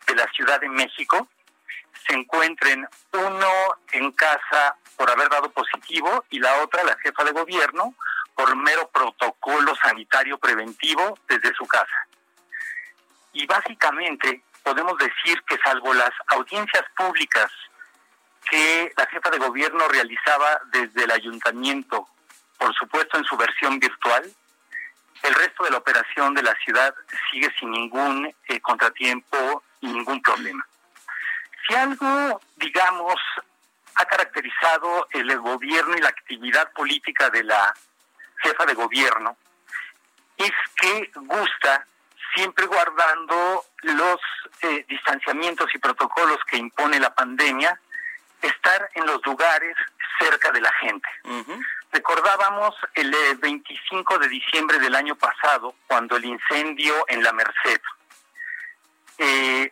de 0.08 0.16
la 0.16 0.28
Ciudad 0.34 0.60
de 0.60 0.70
México 0.70 1.30
se 2.08 2.14
encuentren 2.14 2.88
uno 3.14 3.52
en 3.92 4.12
casa 4.12 4.76
por 4.98 5.10
haber 5.10 5.30
dado 5.30 5.50
positivo 5.52 6.26
y 6.30 6.40
la 6.40 6.62
otra, 6.62 6.84
la 6.84 6.98
jefa 6.98 7.24
de 7.24 7.32
gobierno, 7.32 7.96
por 8.36 8.56
mero 8.56 8.90
protocolo 8.90 9.76
sanitario 9.76 10.38
preventivo 10.38 11.18
desde 11.28 11.54
su 11.54 11.66
casa. 11.68 12.08
Y 13.34 13.46
básicamente 13.46 14.44
podemos 14.64 14.98
decir 14.98 15.42
que 15.44 15.58
salvo 15.64 15.94
las 15.94 16.12
audiencias 16.28 16.84
públicas 16.96 17.52
que 18.50 18.92
la 18.98 19.06
jefa 19.08 19.30
de 19.30 19.38
gobierno 19.38 19.88
realizaba 19.88 20.62
desde 20.72 21.04
el 21.04 21.12
ayuntamiento, 21.12 22.08
por 22.58 22.74
supuesto 22.76 23.18
en 23.18 23.24
su 23.24 23.38
versión 23.38 23.80
virtual, 23.80 24.24
el 25.24 25.36
resto 25.36 25.64
de 25.64 25.72
la 25.72 25.78
operación 25.78 26.34
de 26.34 26.44
la 26.44 26.56
ciudad 26.66 26.94
sigue 27.30 27.50
sin 27.60 27.72
ningún 27.72 28.34
eh, 28.48 28.60
contratiempo 28.60 29.64
y 29.80 29.88
ningún 29.88 30.22
problema. 30.22 30.66
Si 31.68 31.76
algo, 31.76 32.42
digamos, 32.58 33.16
ha 33.96 34.06
caracterizado 34.06 35.08
el 35.12 35.38
gobierno 35.40 35.96
y 35.98 36.02
la 36.02 36.10
actividad 36.10 36.72
política 36.74 37.30
de 37.30 37.44
la 37.44 37.74
jefa 38.38 38.66
de 38.66 38.74
gobierno, 38.74 39.38
es 40.38 40.52
que 40.76 41.12
gusta, 41.16 41.86
siempre 42.36 42.66
guardando 42.66 43.66
los 43.84 44.20
eh, 44.62 44.86
distanciamientos 44.88 45.74
y 45.74 45.78
protocolos 45.78 46.40
que 46.50 46.58
impone 46.58 47.00
la 47.00 47.14
pandemia, 47.14 47.80
estar 48.42 48.90
en 48.96 49.06
los 49.06 49.24
lugares 49.26 49.76
cerca 50.20 50.52
de 50.52 50.62
la 50.62 50.72
gente. 50.74 51.08
Recordábamos 51.92 52.74
el 52.96 53.14
eh, 53.14 53.36
25 53.40 54.20
de 54.20 54.30
diciembre 54.30 54.80
del 54.80 54.96
año 54.96 55.16
pasado, 55.16 55.76
cuando 55.88 56.16
el 56.16 56.26
incendio 56.26 56.94
en 57.08 57.22
la 57.24 57.34
Merced. 57.34 57.82
Eh, 59.18 59.72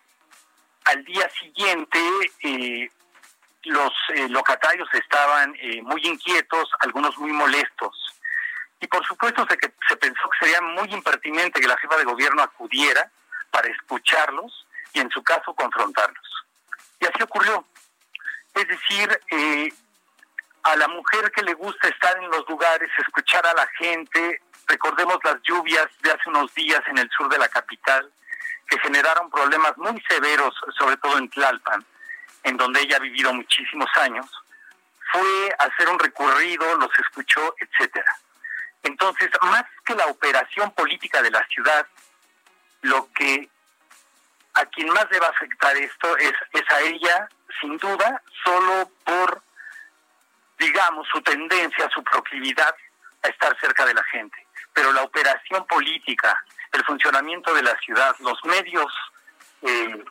al 0.86 1.04
día 1.06 1.30
siguiente, 1.40 2.00
eh, 2.44 2.92
los 3.64 3.92
eh, 4.16 4.28
locatarios 4.30 4.88
estaban 4.94 5.56
eh, 5.60 5.82
muy 5.82 6.02
inquietos, 6.06 6.70
algunos 6.80 7.18
muy 7.18 7.32
molestos. 7.32 8.16
Y 8.80 8.88
por 8.88 9.06
supuesto 9.06 9.46
se, 9.50 9.58
que, 9.58 9.74
se 9.88 9.98
pensó 9.98 10.30
que 10.30 10.46
sería 10.46 10.62
muy 10.62 10.92
impertinente 10.94 11.60
que 11.60 11.68
la 11.68 11.78
jefa 11.78 11.98
de 11.98 12.06
gobierno 12.06 12.42
acudiera 12.42 13.12
para 13.52 13.68
escucharlos 13.68 14.66
y 14.94 15.00
en 15.00 15.10
su 15.10 15.22
caso 15.24 15.54
confrontarlos. 15.54 16.46
Y 17.00 17.06
así 17.06 17.22
ocurrió. 17.22 17.66
Es 18.54 18.68
decir, 18.68 19.20
eh, 19.32 19.74
a 20.64 20.76
la 20.76 20.88
mujer 20.88 21.32
que 21.32 21.44
le 21.44 21.54
gusta 21.54 21.88
estar 21.88 22.18
en 22.18 22.30
los 22.30 22.48
lugares, 22.48 22.90
escuchar 22.98 23.46
a 23.46 23.54
la 23.54 23.68
gente. 23.78 24.42
Recordemos 24.68 25.18
las 25.24 25.42
lluvias 25.44 25.88
de 26.02 26.12
hace 26.12 26.30
unos 26.30 26.54
días 26.54 26.82
en 26.88 26.98
el 26.98 27.10
sur 27.10 27.30
de 27.30 27.38
la 27.38 27.48
capital, 27.48 28.12
que 28.68 28.80
generaron 28.80 29.30
problemas 29.30 29.78
muy 29.78 30.02
severos, 30.08 30.54
sobre 30.78 30.98
todo 30.98 31.18
en 31.18 31.30
Tlalpan, 31.30 31.86
en 32.44 32.58
donde 32.58 32.82
ella 32.82 32.98
ha 32.98 33.00
vivido 33.00 33.34
muchísimos 33.34 33.90
años. 33.96 34.26
Fue 35.12 35.56
a 35.60 35.64
hacer 35.66 35.90
un 35.90 36.00
recorrido, 36.00 36.76
los 36.78 36.92
escuchó, 37.00 37.56
etcétera. 37.58 38.16
Entonces, 38.84 39.30
más 39.42 39.66
que 39.86 39.96
la 39.96 40.06
operación 40.08 40.72
política 40.72 41.22
de 41.22 41.32
la 41.32 41.46
ciudad, 41.48 41.86
lo 42.82 43.12
que 43.14 43.50
a 44.54 44.66
quien 44.66 44.90
más 44.90 45.10
le 45.12 45.20
va 45.20 45.28
a 45.28 45.32
afectar 45.32 45.76
esto 45.78 46.18
es, 46.18 46.34
es 46.54 46.70
a 46.70 46.82
ella, 46.82 47.30
sin 47.60 47.78
duda, 47.78 48.22
solo 48.44 48.90
por 49.04 49.42
digamos, 50.60 51.08
su 51.08 51.22
tendencia, 51.22 51.90
su 51.90 52.04
proclividad 52.04 52.76
a 53.24 53.28
estar 53.28 53.58
cerca 53.60 53.86
de 53.86 53.94
la 53.94 54.04
gente. 54.04 54.46
Pero 54.74 54.92
la 54.92 55.04
operación 55.04 55.66
política, 55.66 56.38
el 56.74 56.84
funcionamiento 56.84 57.54
de 57.54 57.64
la 57.64 57.76
ciudad, 57.80 58.16
los 58.20 58.44
medios 58.44 58.94
eh, 59.62 60.04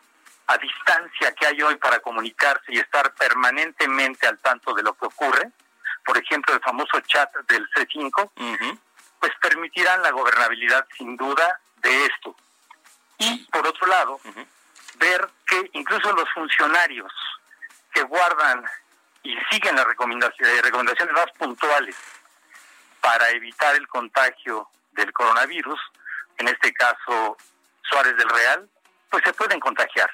a 0.48 0.58
distancia 0.58 1.34
que 1.34 1.46
hay 1.46 1.62
hoy 1.62 1.76
para 1.76 2.00
comunicarse 2.00 2.72
y 2.72 2.78
estar 2.78 3.14
permanentemente 3.14 4.26
al 4.26 4.38
tanto 4.38 4.74
de 4.74 4.82
lo 4.82 4.94
que 4.94 5.06
ocurre, 5.06 5.52
por 6.04 6.16
ejemplo, 6.16 6.54
el 6.54 6.60
famoso 6.60 7.00
chat 7.00 7.30
del 7.48 7.68
C5, 7.70 8.78
pues 9.20 9.32
permitirán 9.42 10.02
la 10.02 10.10
gobernabilidad 10.10 10.86
sin 10.96 11.16
duda 11.16 11.60
de 11.76 12.06
esto. 12.06 12.34
Y 13.18 13.44
por 13.46 13.66
otro 13.66 13.86
lado, 13.88 14.20
ver 14.94 15.28
que 15.46 15.70
incluso 15.74 16.12
los 16.12 16.30
funcionarios 16.32 17.12
que 17.92 18.02
guardan 18.04 18.64
y 19.22 19.36
siguen 19.50 19.76
las 19.76 19.86
recomendaciones, 19.86 20.54
eh, 20.54 20.62
recomendaciones 20.62 21.14
más 21.14 21.30
puntuales 21.32 21.96
para 23.02 23.28
evitar 23.30 23.74
el 23.74 23.86
contagio 23.86 24.68
del 24.92 25.12
coronavirus, 25.12 25.78
en 26.38 26.48
este 26.48 26.72
caso 26.72 27.36
Suárez 27.82 28.16
del 28.16 28.28
Real, 28.30 28.68
pues 29.10 29.22
se 29.24 29.32
pueden 29.34 29.60
contagiar. 29.60 30.10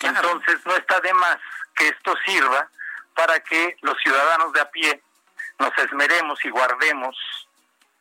Entonces 0.00 0.60
no 0.64 0.76
está 0.76 1.00
de 1.00 1.14
más 1.14 1.38
que 1.74 1.88
esto 1.88 2.14
sirva 2.24 2.68
para 3.14 3.40
que 3.40 3.76
los 3.82 3.96
ciudadanos 3.98 4.52
de 4.52 4.60
a 4.60 4.70
pie 4.70 5.02
nos 5.58 5.76
esmeremos 5.78 6.44
y 6.44 6.50
guardemos, 6.50 7.16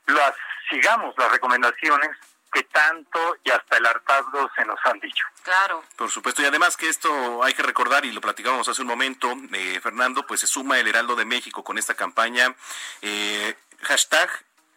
las, 0.08 0.34
sigamos 0.70 1.16
las 1.18 1.32
recomendaciones 1.32 2.10
que 2.52 2.64
tanto 2.64 3.38
y 3.44 3.52
hasta 3.52 3.78
el 3.78 3.86
hartazgo 3.86 4.50
se 4.56 4.66
nos 4.66 4.80
han 4.86 5.00
dicho. 5.00 5.26
Claro. 5.44 5.84
Por 5.98 6.10
supuesto, 6.10 6.42
y 6.42 6.46
además 6.46 6.78
que 6.78 6.88
esto 6.88 7.44
hay 7.44 7.54
que 7.54 7.64
recordar, 7.64 8.06
y 8.06 8.12
lo 8.12 8.22
platicábamos 8.22 8.68
hace 8.70 8.82
un 8.82 8.88
momento, 8.88 9.34
eh, 9.54 9.80
Fernando, 9.82 10.26
pues 10.26 10.42
se 10.42 10.48
suma 10.48 10.80
el 10.80 10.88
Heraldo 10.88 11.16
de 11.16 11.26
México 11.26 11.64
con 11.64 11.78
esta 11.78 11.96
campaña, 11.96 12.54
eh, 13.02 13.56
hashtag 13.82 14.30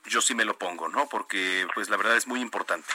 yo 0.08 0.20
sí 0.20 0.34
me 0.34 0.44
lo 0.44 0.58
pongo, 0.58 0.88
¿no? 0.88 1.08
Porque 1.08 1.66
pues 1.74 1.88
la 1.88 1.96
verdad 1.96 2.16
es 2.16 2.26
muy 2.26 2.40
importante. 2.40 2.92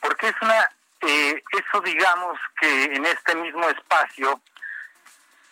Porque 0.00 0.28
es 0.28 0.34
una, 0.40 0.70
eh, 1.02 1.42
eso 1.52 1.80
digamos 1.80 2.38
que 2.60 2.84
en 2.84 3.04
este 3.06 3.34
mismo 3.36 3.68
espacio 3.68 4.40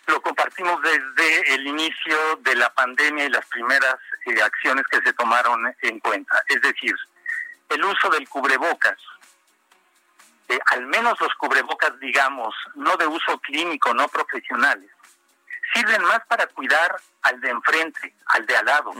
lo 0.06 0.20
compartimos 0.22 0.80
desde 0.82 1.54
el 1.54 1.66
inicio 1.66 2.36
de 2.40 2.54
la 2.54 2.72
pandemia 2.72 3.24
y 3.24 3.30
las 3.30 3.44
primeras 3.46 3.96
eh, 4.26 4.40
acciones 4.42 4.84
que 4.90 5.00
se 5.02 5.12
tomaron 5.12 5.74
en 5.82 5.98
cuenta. 6.00 6.40
Es 6.48 6.60
decir, 6.62 6.94
el 7.68 7.84
uso 7.84 8.08
del 8.10 8.28
cubrebocas, 8.28 8.96
eh, 10.48 10.58
al 10.66 10.86
menos 10.86 11.20
los 11.20 11.34
cubrebocas, 11.34 11.98
digamos, 11.98 12.54
no 12.74 12.96
de 12.96 13.06
uso 13.06 13.38
clínico, 13.40 13.92
no 13.94 14.06
profesionales, 14.08 14.90
sirven 15.74 16.02
más 16.02 16.20
para 16.26 16.46
cuidar 16.46 16.96
al 17.22 17.40
de 17.40 17.50
enfrente, 17.50 18.14
al 18.26 18.46
de 18.46 18.56
al 18.56 18.64
lado. 18.64 18.92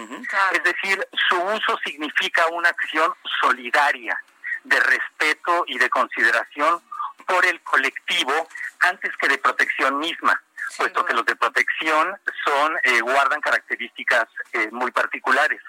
Es 0.53 0.63
decir, 0.65 1.07
su 1.29 1.41
uso 1.41 1.79
significa 1.85 2.47
una 2.49 2.69
acción 2.69 3.15
solidaria, 3.41 4.21
de 4.67 4.81
respeto 4.81 5.65
y 5.67 5.79
de 5.79 5.89
consideración 5.91 6.81
por 7.27 7.45
el 7.45 7.61
colectivo 7.63 8.49
antes 8.81 9.17
que 9.17 9.29
de 9.29 9.39
protección 9.39 9.99
misma, 9.99 10.41
puesto 10.77 11.05
que 11.05 11.15
los 11.15 11.25
de 11.25 11.37
protección 11.37 12.19
son 12.45 12.77
eh, 12.83 13.01
guardan 13.01 13.41
características 13.41 14.27
eh, 14.53 14.69
muy 14.73 14.91
particulares. 14.91 15.61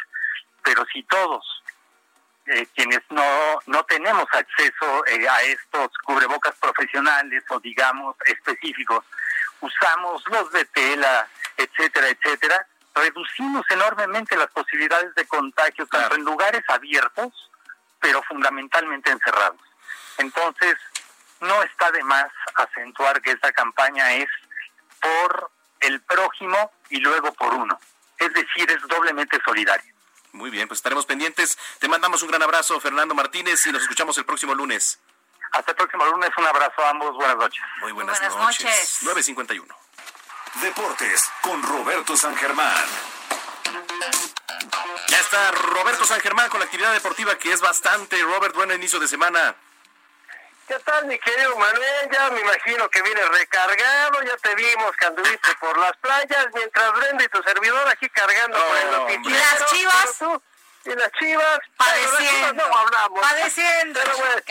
Pero 0.63 0.85
si 0.91 1.03
todos 1.03 1.63
eh, 2.47 2.65
quienes 2.75 3.01
no, 3.09 3.59
no 3.67 3.83
tenemos 3.85 4.25
acceso 4.31 5.05
eh, 5.05 5.27
a 5.27 5.41
estos 5.43 5.89
cubrebocas 6.03 6.55
profesionales 6.55 7.43
o 7.49 7.59
digamos 7.59 8.15
específicos, 8.25 9.03
usamos 9.61 10.23
los 10.27 10.51
de 10.51 10.65
tela, 10.65 11.27
etcétera, 11.55 12.07
etcétera, 12.07 12.67
reducimos 12.95 13.65
enormemente 13.69 14.35
las 14.35 14.49
posibilidades 14.51 15.13
de 15.15 15.27
contagio, 15.27 15.85
tanto 15.87 16.15
en 16.15 16.23
lugares 16.23 16.63
abiertos, 16.67 17.49
pero 18.07 18.23
fundamentalmente 18.23 19.11
encerrados. 19.11 19.59
Entonces, 20.17 20.77
no 21.41 21.61
está 21.63 21.91
de 21.91 22.01
más 22.05 22.31
acentuar 22.55 23.21
que 23.21 23.31
esta 23.31 23.51
campaña 23.51 24.13
es 24.13 24.29
por 25.01 25.51
el 25.81 25.99
prójimo 26.03 26.71
y 26.89 27.01
luego 27.01 27.33
por 27.33 27.53
uno. 27.53 27.77
Es 28.17 28.31
decir, 28.33 28.71
es 28.71 28.81
doblemente 28.87 29.37
solidaria. 29.43 29.93
Muy 30.31 30.49
bien, 30.49 30.69
pues 30.69 30.77
estaremos 30.77 31.05
pendientes. 31.05 31.57
Te 31.79 31.89
mandamos 31.89 32.23
un 32.23 32.29
gran 32.29 32.41
abrazo, 32.43 32.79
Fernando 32.79 33.13
Martínez, 33.13 33.65
y 33.67 33.73
nos 33.73 33.81
escuchamos 33.81 34.17
el 34.17 34.25
próximo 34.25 34.55
lunes. 34.55 34.99
Hasta 35.51 35.71
el 35.71 35.75
próximo 35.75 36.05
lunes, 36.05 36.29
un 36.37 36.45
abrazo 36.45 36.85
a 36.85 36.91
ambos, 36.91 37.13
buenas 37.13 37.35
noches. 37.35 37.61
Muy 37.81 37.91
buenas, 37.91 38.21
noches. 38.21 38.99
9.51. 39.01 39.67
Deportes 40.61 41.29
con 41.41 41.61
Roberto 41.61 42.15
San 42.15 42.37
Germán. 42.37 43.16
Ya 45.17 45.23
está 45.23 45.51
Roberto 45.51 46.05
San 46.05 46.21
Germán 46.21 46.47
con 46.47 46.59
la 46.59 46.65
actividad 46.65 46.93
deportiva 46.93 47.35
que 47.39 47.51
es 47.51 47.59
bastante. 47.59 48.21
Robert, 48.21 48.53
buen 48.53 48.71
inicio 48.71 48.99
de 48.99 49.07
semana. 49.07 49.55
¿Qué 50.67 50.77
tal, 50.85 51.07
mi 51.07 51.17
querido 51.17 51.57
Manuel? 51.57 52.09
Ya 52.11 52.29
me 52.29 52.39
imagino 52.39 52.87
que 52.89 53.01
vienes 53.01 53.27
recargado, 53.29 54.21
ya 54.21 54.37
te 54.37 54.53
vimos 54.53 54.95
que 54.95 55.07
anduviste 55.07 55.55
por 55.59 55.75
las 55.79 55.97
playas, 55.97 56.45
mientras 56.53 56.93
Brenda 56.93 57.23
y 57.23 57.27
tu 57.29 57.41
servidor 57.41 57.87
aquí 57.87 58.07
cargando 58.09 58.59
por 58.63 58.77
el 58.77 58.91
noticiero. 58.91 59.27
¿Y 59.27 59.33
las 59.33 59.65
chivas? 59.71 60.23
y 60.85 60.89
las 60.89 61.11
chivas. 61.13 61.59
Padeciendo. 61.77 62.67
no 62.67 62.77
hablamos. 62.77 63.19
Padeciendo. 63.19 63.99
Pero 64.03 64.17
bueno, 64.17 64.41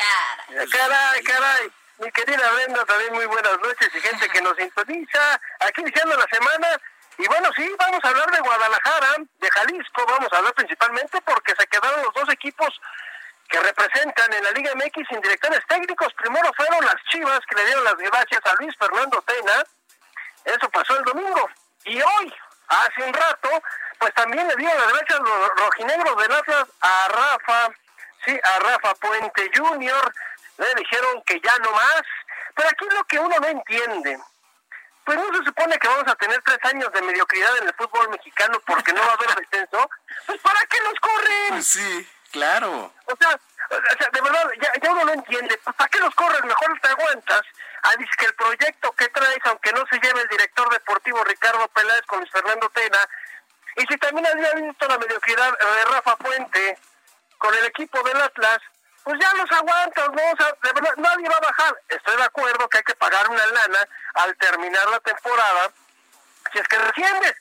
caray, 0.68 1.22
caray. 1.22 1.72
Mi 1.98 2.10
querida 2.10 2.50
Brenda, 2.50 2.84
también 2.86 3.14
muy 3.14 3.26
buenas 3.26 3.56
noches 3.60 3.88
y 3.94 4.00
gente 4.00 4.28
que 4.30 4.42
nos 4.42 4.56
sintoniza. 4.56 5.40
Aquí 5.60 5.80
iniciando 5.80 6.16
la 6.16 6.26
semana. 6.26 6.80
Y 7.18 7.26
bueno, 7.26 7.50
sí, 7.56 7.70
vamos 7.78 8.00
a 8.02 8.08
hablar 8.08 8.30
de 8.30 8.40
Guadalajara, 8.40 9.16
de 9.18 9.50
Jalisco, 9.50 10.06
vamos 10.06 10.32
a 10.32 10.36
hablar 10.36 10.54
principalmente 10.54 11.20
porque 11.22 11.54
se 11.58 11.66
quedaron 11.66 12.02
los 12.02 12.12
dos 12.12 12.28
equipos 12.30 12.68
que 13.48 13.60
representan 13.60 14.32
en 14.32 14.44
la 14.44 14.50
Liga 14.50 14.72
MX 14.74 15.08
sin 15.08 15.20
directores 15.20 15.60
técnicos. 15.68 16.12
Primero 16.14 16.52
fueron 16.54 16.84
las 16.84 16.96
Chivas 17.10 17.40
que 17.48 17.56
le 17.56 17.66
dieron 17.66 17.84
las 17.84 17.96
gracias 17.96 18.40
a 18.44 18.54
Luis 18.56 18.74
Fernando 18.78 19.22
Tena. 19.22 19.64
Eso 20.44 20.68
pasó 20.70 20.96
el 20.96 21.04
domingo. 21.04 21.48
Y 21.84 22.00
hoy, 22.02 22.34
hace 22.68 23.02
un 23.02 23.14
rato, 23.14 23.62
pues 23.98 24.12
también 24.14 24.46
le 24.48 24.56
dieron 24.56 24.76
las 24.76 24.92
gracias 24.92 25.20
los 25.20 25.48
rojinegros 25.56 26.16
del 26.22 26.32
Atlas 26.32 26.68
a 26.80 27.08
Rafa, 27.08 27.68
sí, 28.24 28.38
a 28.42 28.58
Rafa 28.58 28.94
Puente 28.96 29.50
Jr. 29.54 30.14
Le 30.58 30.74
dijeron 30.74 31.22
que 31.24 31.40
ya 31.40 31.56
no 31.58 31.70
más. 31.70 32.02
Pero 32.54 32.68
aquí 32.68 32.86
lo 32.90 33.04
que 33.04 33.18
uno 33.18 33.38
no 33.38 33.46
entiende. 33.46 34.18
Pues 35.06 35.18
no 35.18 35.38
se 35.38 35.44
supone 35.44 35.78
que 35.78 35.86
vamos 35.86 36.08
a 36.08 36.16
tener 36.16 36.42
tres 36.42 36.58
años 36.64 36.90
de 36.92 37.00
mediocridad 37.00 37.56
en 37.58 37.68
el 37.68 37.74
fútbol 37.74 38.10
mexicano 38.10 38.60
porque 38.66 38.92
no 38.92 39.00
va 39.00 39.12
a 39.12 39.14
haber 39.14 39.36
descenso. 39.36 39.88
Pues 40.26 40.40
¿para 40.40 40.60
qué 40.66 40.78
los 40.82 40.94
corren? 41.00 41.62
Sí. 41.62 42.10
Claro. 42.32 42.92
O 43.06 43.16
sea, 43.16 43.38
o 43.70 43.98
sea 43.98 44.10
de 44.12 44.20
verdad, 44.20 44.50
ya, 44.60 44.72
ya, 44.82 44.90
uno 44.90 45.04
no 45.04 45.12
entiende. 45.12 45.56
Pues, 45.62 45.76
¿Para 45.76 45.88
qué 45.88 46.00
los 46.00 46.14
corres? 46.16 46.42
Mejor 46.44 46.80
te 46.80 46.88
aguantas. 46.88 47.42
A 47.84 47.92
que 47.92 48.26
el 48.26 48.34
proyecto 48.34 48.92
que 48.92 49.08
traes, 49.10 49.38
aunque 49.44 49.72
no 49.72 49.84
se 49.88 50.00
lleve 50.00 50.22
el 50.22 50.28
director 50.28 50.68
deportivo 50.72 51.22
Ricardo 51.22 51.68
Peláez 51.68 52.02
con 52.06 52.18
Luis 52.18 52.32
Fernando 52.32 52.68
Tena, 52.70 52.98
y 53.76 53.82
si 53.82 53.96
también 53.98 54.26
había 54.26 54.52
visto 54.54 54.88
la 54.88 54.98
mediocridad 54.98 55.56
de 55.56 55.84
Rafa 55.92 56.16
Puente 56.16 56.78
con 57.38 57.54
el 57.54 57.66
equipo 57.66 58.02
del 58.02 58.20
Atlas, 58.20 58.58
pues 59.06 59.20
ya 59.20 59.32
los 59.34 59.52
aguantas, 59.52 60.08
¿no? 60.08 60.22
O 60.32 60.66
de 60.66 60.72
verdad, 60.72 60.96
nadie 60.96 61.28
va 61.28 61.36
a 61.36 61.40
bajar. 61.40 61.80
Estoy 61.88 62.16
de 62.16 62.24
acuerdo 62.24 62.68
que 62.68 62.78
hay 62.78 62.82
que 62.82 62.96
pagar 62.96 63.30
una 63.30 63.46
lana 63.46 63.88
al 64.14 64.36
terminar 64.36 64.88
la 64.88 64.98
temporada. 64.98 65.70
Si 66.52 66.58
es 66.58 66.66
que 66.66 66.76
desciendes, 66.76 67.36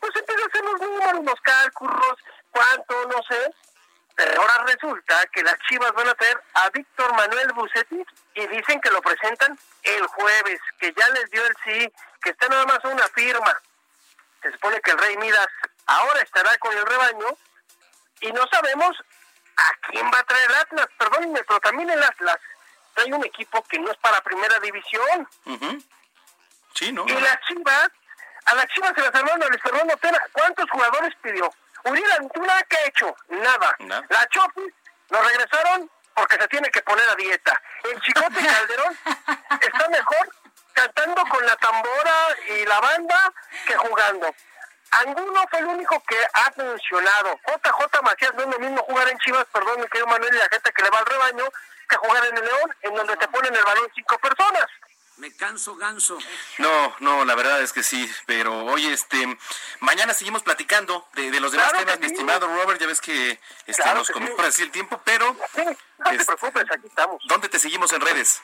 pues 0.00 0.16
empieza 0.16 0.42
a 0.42 0.46
hacer 0.46 0.64
los 0.64 0.80
números, 0.80 1.24
los 1.24 1.40
cálculos, 1.42 2.16
cuánto, 2.50 3.06
no 3.06 3.22
sé 3.28 3.54
pero 4.16 4.40
ahora 4.40 4.64
resulta 4.64 5.26
que 5.26 5.42
las 5.42 5.58
Chivas 5.68 5.92
van 5.92 6.08
a 6.08 6.14
tener 6.14 6.42
a 6.54 6.70
Víctor 6.70 7.14
Manuel 7.14 7.52
Bucetis 7.52 8.06
y 8.34 8.46
dicen 8.46 8.80
que 8.80 8.90
lo 8.90 9.02
presentan 9.02 9.58
el 9.82 10.06
jueves, 10.06 10.58
que 10.80 10.92
ya 10.96 11.08
les 11.10 11.30
dio 11.30 11.46
el 11.46 11.54
sí, 11.62 11.92
que 12.22 12.30
está 12.30 12.48
nada 12.48 12.64
más 12.64 12.78
una 12.84 13.06
firma. 13.08 13.60
Se 14.42 14.50
supone 14.52 14.80
que 14.80 14.92
el 14.92 14.98
Rey 14.98 15.18
Midas 15.18 15.48
ahora 15.84 16.22
estará 16.22 16.56
con 16.56 16.74
el 16.74 16.86
rebaño 16.86 17.26
y 18.22 18.32
no 18.32 18.46
sabemos 18.50 18.96
a 19.56 19.90
quién 19.90 20.06
va 20.06 20.18
a 20.18 20.24
traer 20.24 20.50
el 20.50 20.56
Atlas. 20.56 20.88
Perdónenme, 20.98 21.42
pero 21.44 21.60
también 21.60 21.90
el 21.90 22.02
Atlas 22.02 22.38
trae 22.94 23.12
un 23.12 23.24
equipo 23.24 23.62
que 23.64 23.78
no 23.78 23.90
es 23.90 23.96
para 23.98 24.20
primera 24.22 24.58
división. 24.60 25.28
Sí, 26.74 26.92
¿no? 26.92 27.04
Y 27.06 27.12
las 27.12 27.40
Chivas 27.46 27.90
A 28.46 28.54
las 28.54 28.66
Chivas 28.68 28.92
se 28.94 29.00
las 29.00 29.14
armaron 29.14 29.42
a 29.42 29.46
Luis 29.48 29.62
Fernando 29.62 29.96
Tena. 29.96 30.20
¿Cuántos 30.32 30.70
jugadores 30.70 31.14
pidió? 31.22 31.50
Uriel 31.84 32.12
Antuna, 32.18 32.62
¿qué 32.68 32.76
ha 32.76 32.86
hecho? 32.86 33.16
Nada. 33.28 33.76
La 34.08 34.26
Chofis 34.28 34.72
lo 35.10 35.22
regresaron 35.22 35.90
porque 36.14 36.36
se 36.36 36.48
tiene 36.48 36.68
que 36.70 36.82
poner 36.82 37.08
a 37.08 37.14
dieta. 37.14 37.60
El 37.84 38.00
Chicote 38.00 38.46
Calderón 38.46 38.98
está 39.60 39.88
mejor 39.88 40.30
cantando 40.72 41.22
con 41.30 41.46
la 41.46 41.56
tambora 41.56 42.14
y 42.48 42.66
la 42.66 42.80
banda 42.80 43.32
que 43.66 43.76
jugando. 43.76 44.34
Angulo 44.90 45.44
fue 45.50 45.58
el 45.60 45.66
único 45.66 46.02
que 46.08 46.16
ha 46.32 46.50
funcionado. 46.52 47.38
JJ 47.46 48.02
Macías 48.02 48.34
no 48.34 48.42
es 48.42 48.48
lo 48.48 48.58
mismo 48.58 48.82
jugar 48.84 49.08
en 49.08 49.18
Chivas, 49.18 49.46
perdón, 49.52 49.80
mi 49.80 49.86
querido 49.88 50.06
Manuel 50.06 50.34
y 50.34 50.38
la 50.38 50.48
gente 50.48 50.72
que 50.72 50.82
le 50.82 50.90
va 50.90 50.98
al 50.98 51.06
rebaño, 51.06 51.44
que 51.88 51.96
jugar 51.96 52.24
en 52.26 52.36
el 52.38 52.44
León, 52.44 52.76
en 52.82 52.94
donde 52.94 53.16
te 53.16 53.28
ponen 53.28 53.54
el 53.54 53.64
balón 53.64 53.90
cinco 53.94 54.18
personas. 54.18 54.66
Me 55.16 55.34
canso 55.34 55.76
ganso. 55.76 56.18
No, 56.58 56.94
no, 57.00 57.24
la 57.24 57.34
verdad 57.34 57.62
es 57.62 57.72
que 57.72 57.82
sí, 57.82 58.10
pero 58.26 58.66
hoy 58.66 58.86
este 58.86 59.38
mañana 59.80 60.12
seguimos 60.12 60.42
platicando 60.42 61.08
de, 61.14 61.40
los 61.40 61.52
demás 61.52 61.72
temas, 61.72 61.98
mi 61.98 62.06
estimado 62.06 62.46
Robert, 62.46 62.78
ya 62.78 62.86
ves 62.86 63.00
que 63.00 63.40
este, 63.66 63.94
nos 63.94 64.10
comió 64.10 64.36
para 64.36 64.48
así 64.48 64.62
el 64.62 64.70
tiempo, 64.70 65.00
pero 65.04 65.34
no 65.98 66.10
te 66.10 66.24
preocupes, 66.24 66.64
aquí 66.70 66.86
estamos. 66.86 67.22
¿Dónde 67.28 67.48
te 67.48 67.58
seguimos 67.58 67.92
en 67.94 68.02
redes? 68.02 68.42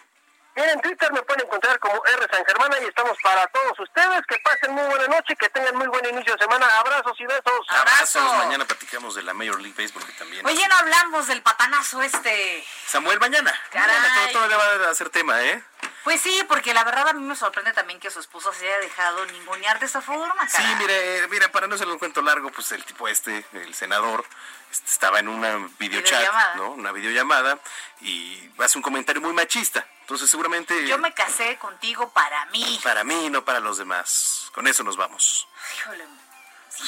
En 0.55 0.81
Twitter 0.81 1.13
me 1.13 1.23
pueden 1.23 1.47
encontrar 1.47 1.79
como 1.79 2.03
R 2.05 2.27
San 2.31 2.45
Germán 2.45 2.71
y 2.83 2.87
estamos 2.87 3.17
para 3.23 3.47
todos 3.49 3.79
ustedes. 3.81 4.21
Que 4.27 4.39
pasen 4.39 4.73
muy 4.73 4.85
buena 4.85 5.07
noche, 5.09 5.35
que 5.37 5.49
tengan 5.49 5.77
muy 5.77 5.87
buen 5.87 6.05
inicio 6.07 6.35
de 6.35 6.45
semana. 6.45 6.67
Abrazos 6.79 7.19
y 7.21 7.27
besos. 7.27 7.67
Abrazos. 7.69 8.37
Mañana 8.37 8.65
platicamos 8.65 9.15
de 9.15 9.23
la 9.23 9.35
Major 9.35 9.61
League 9.61 9.75
Baseball 9.77 10.05
también. 10.19 10.45
Oye, 10.47 10.69
no 10.69 10.77
hablamos 10.77 11.27
del 11.27 11.43
patanazo 11.43 12.03
este. 12.03 12.65
Samuel, 12.87 13.19
mañana. 13.21 13.53
Caray. 13.71 13.97
Mañana 13.99 14.33
todo, 14.33 14.59
va 14.59 14.91
a 14.91 14.95
ser 14.95 15.11
tema, 15.11 15.43
¿eh? 15.43 15.63
Pues 16.05 16.21
sí, 16.21 16.45
porque 16.49 16.75
la 16.75 16.83
verdad 16.83 17.09
a 17.09 17.13
mí 17.13 17.23
me 17.23 17.37
sorprende 17.37 17.73
también 17.73 18.01
que 18.01 18.11
su 18.11 18.19
esposa 18.19 18.53
se 18.53 18.67
haya 18.67 18.79
dejado 18.79 19.25
ningunear 19.27 19.79
de 19.79 19.87
esa 19.87 20.01
forma. 20.01 20.49
Sí, 20.49 20.63
mire, 20.79 21.29
mira, 21.29 21.51
para 21.53 21.69
no 21.69 21.79
ser 21.79 21.87
un 21.87 21.99
cuento 21.99 22.21
largo, 22.23 22.51
pues 22.51 22.73
el 22.73 22.85
tipo 22.85 23.07
este, 23.07 23.45
el 23.53 23.73
senador, 23.75 24.25
estaba 24.73 25.19
en 25.19 25.29
una 25.29 25.69
videochat, 25.79 26.55
¿no? 26.57 26.71
Una 26.71 26.93
videollamada 26.93 27.59
y 28.01 28.51
hace 28.59 28.79
un 28.79 28.83
comentario 28.83 29.21
muy 29.21 29.33
machista. 29.33 29.87
Entonces 30.01 30.31
seguramente... 30.31 30.87
Yo 30.87 30.99
me 30.99 31.13
casé 31.15 31.57
contigo 31.59 32.11
para 32.11 32.47
mí. 32.47 32.81
Para 32.83 33.05
mí, 33.05 33.31
no 33.31 33.45
para 33.45 33.61
los 33.61 33.79
demás. 33.79 34.51
Con 34.53 34.67
eso 34.67 34.83
nos 34.83 34.97
vamos. 34.97 35.47
Híjole. 35.77 36.05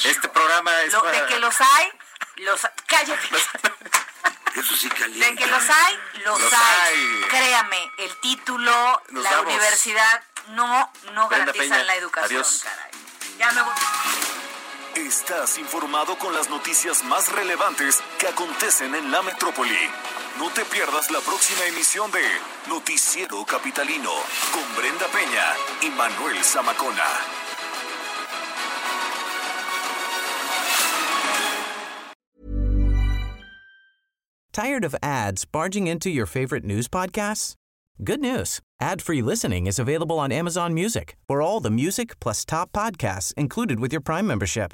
Este 0.03 0.27
programa 0.29 0.81
es 0.81 0.93
De 0.93 1.25
que 1.27 1.39
los 1.39 1.55
hay, 1.61 1.91
los... 2.37 2.61
Cállate. 2.87 3.29
Eso 4.55 4.75
sí 4.77 4.89
caliente. 4.89 5.31
De 5.31 5.35
que 5.35 5.47
los 5.47 5.69
hay, 5.69 5.99
los, 6.23 6.53
hay. 6.53 7.25
Créame, 7.29 7.91
el 7.97 8.19
título, 8.21 9.03
la 9.09 9.41
universidad 9.41 10.23
no, 10.47 10.91
no 11.11 11.27
garantizan 11.27 11.85
la 11.85 11.95
educación, 11.95 12.41
Adiós. 12.41 12.63
caray. 12.63 12.91
Ya 13.37 13.51
me 13.51 13.61
voy. 13.61 13.73
Estás 14.95 15.57
informado 15.59 16.17
con 16.17 16.33
las 16.33 16.49
noticias 16.49 17.03
más 17.03 17.29
relevantes 17.29 18.01
que 18.17 18.27
acontecen 18.27 18.95
en 18.95 19.11
la 19.11 19.21
metrópoli. 19.21 19.75
No 20.39 20.49
te 20.51 20.63
pierdas 20.63 21.11
la 21.11 21.19
próxima 21.19 21.65
emisión 21.67 22.09
de 22.11 22.23
Noticiero 22.69 23.43
Capitalino 23.43 24.11
con 24.53 24.63
Brenda 24.77 25.05
Peña 25.11 25.53
y 25.81 25.89
Manuel 25.89 26.41
Zamacona. 26.41 27.03
Tired 34.53 34.85
of 34.85 34.95
ads 35.03 35.43
barging 35.43 35.87
into 35.87 36.09
your 36.09 36.25
favorite 36.25 36.63
news 36.63 36.87
podcasts? 36.87 37.55
Good 38.01 38.21
news. 38.21 38.61
Ad-free 38.79 39.21
listening 39.21 39.67
is 39.67 39.77
available 39.77 40.17
on 40.17 40.31
Amazon 40.31 40.73
Music 40.73 41.17
for 41.27 41.41
all 41.41 41.59
the 41.59 41.69
music 41.69 42.17
plus 42.21 42.45
top 42.45 42.71
podcasts 42.71 43.33
included 43.35 43.81
with 43.81 43.91
your 43.91 44.01
Prime 44.01 44.25
membership. 44.25 44.73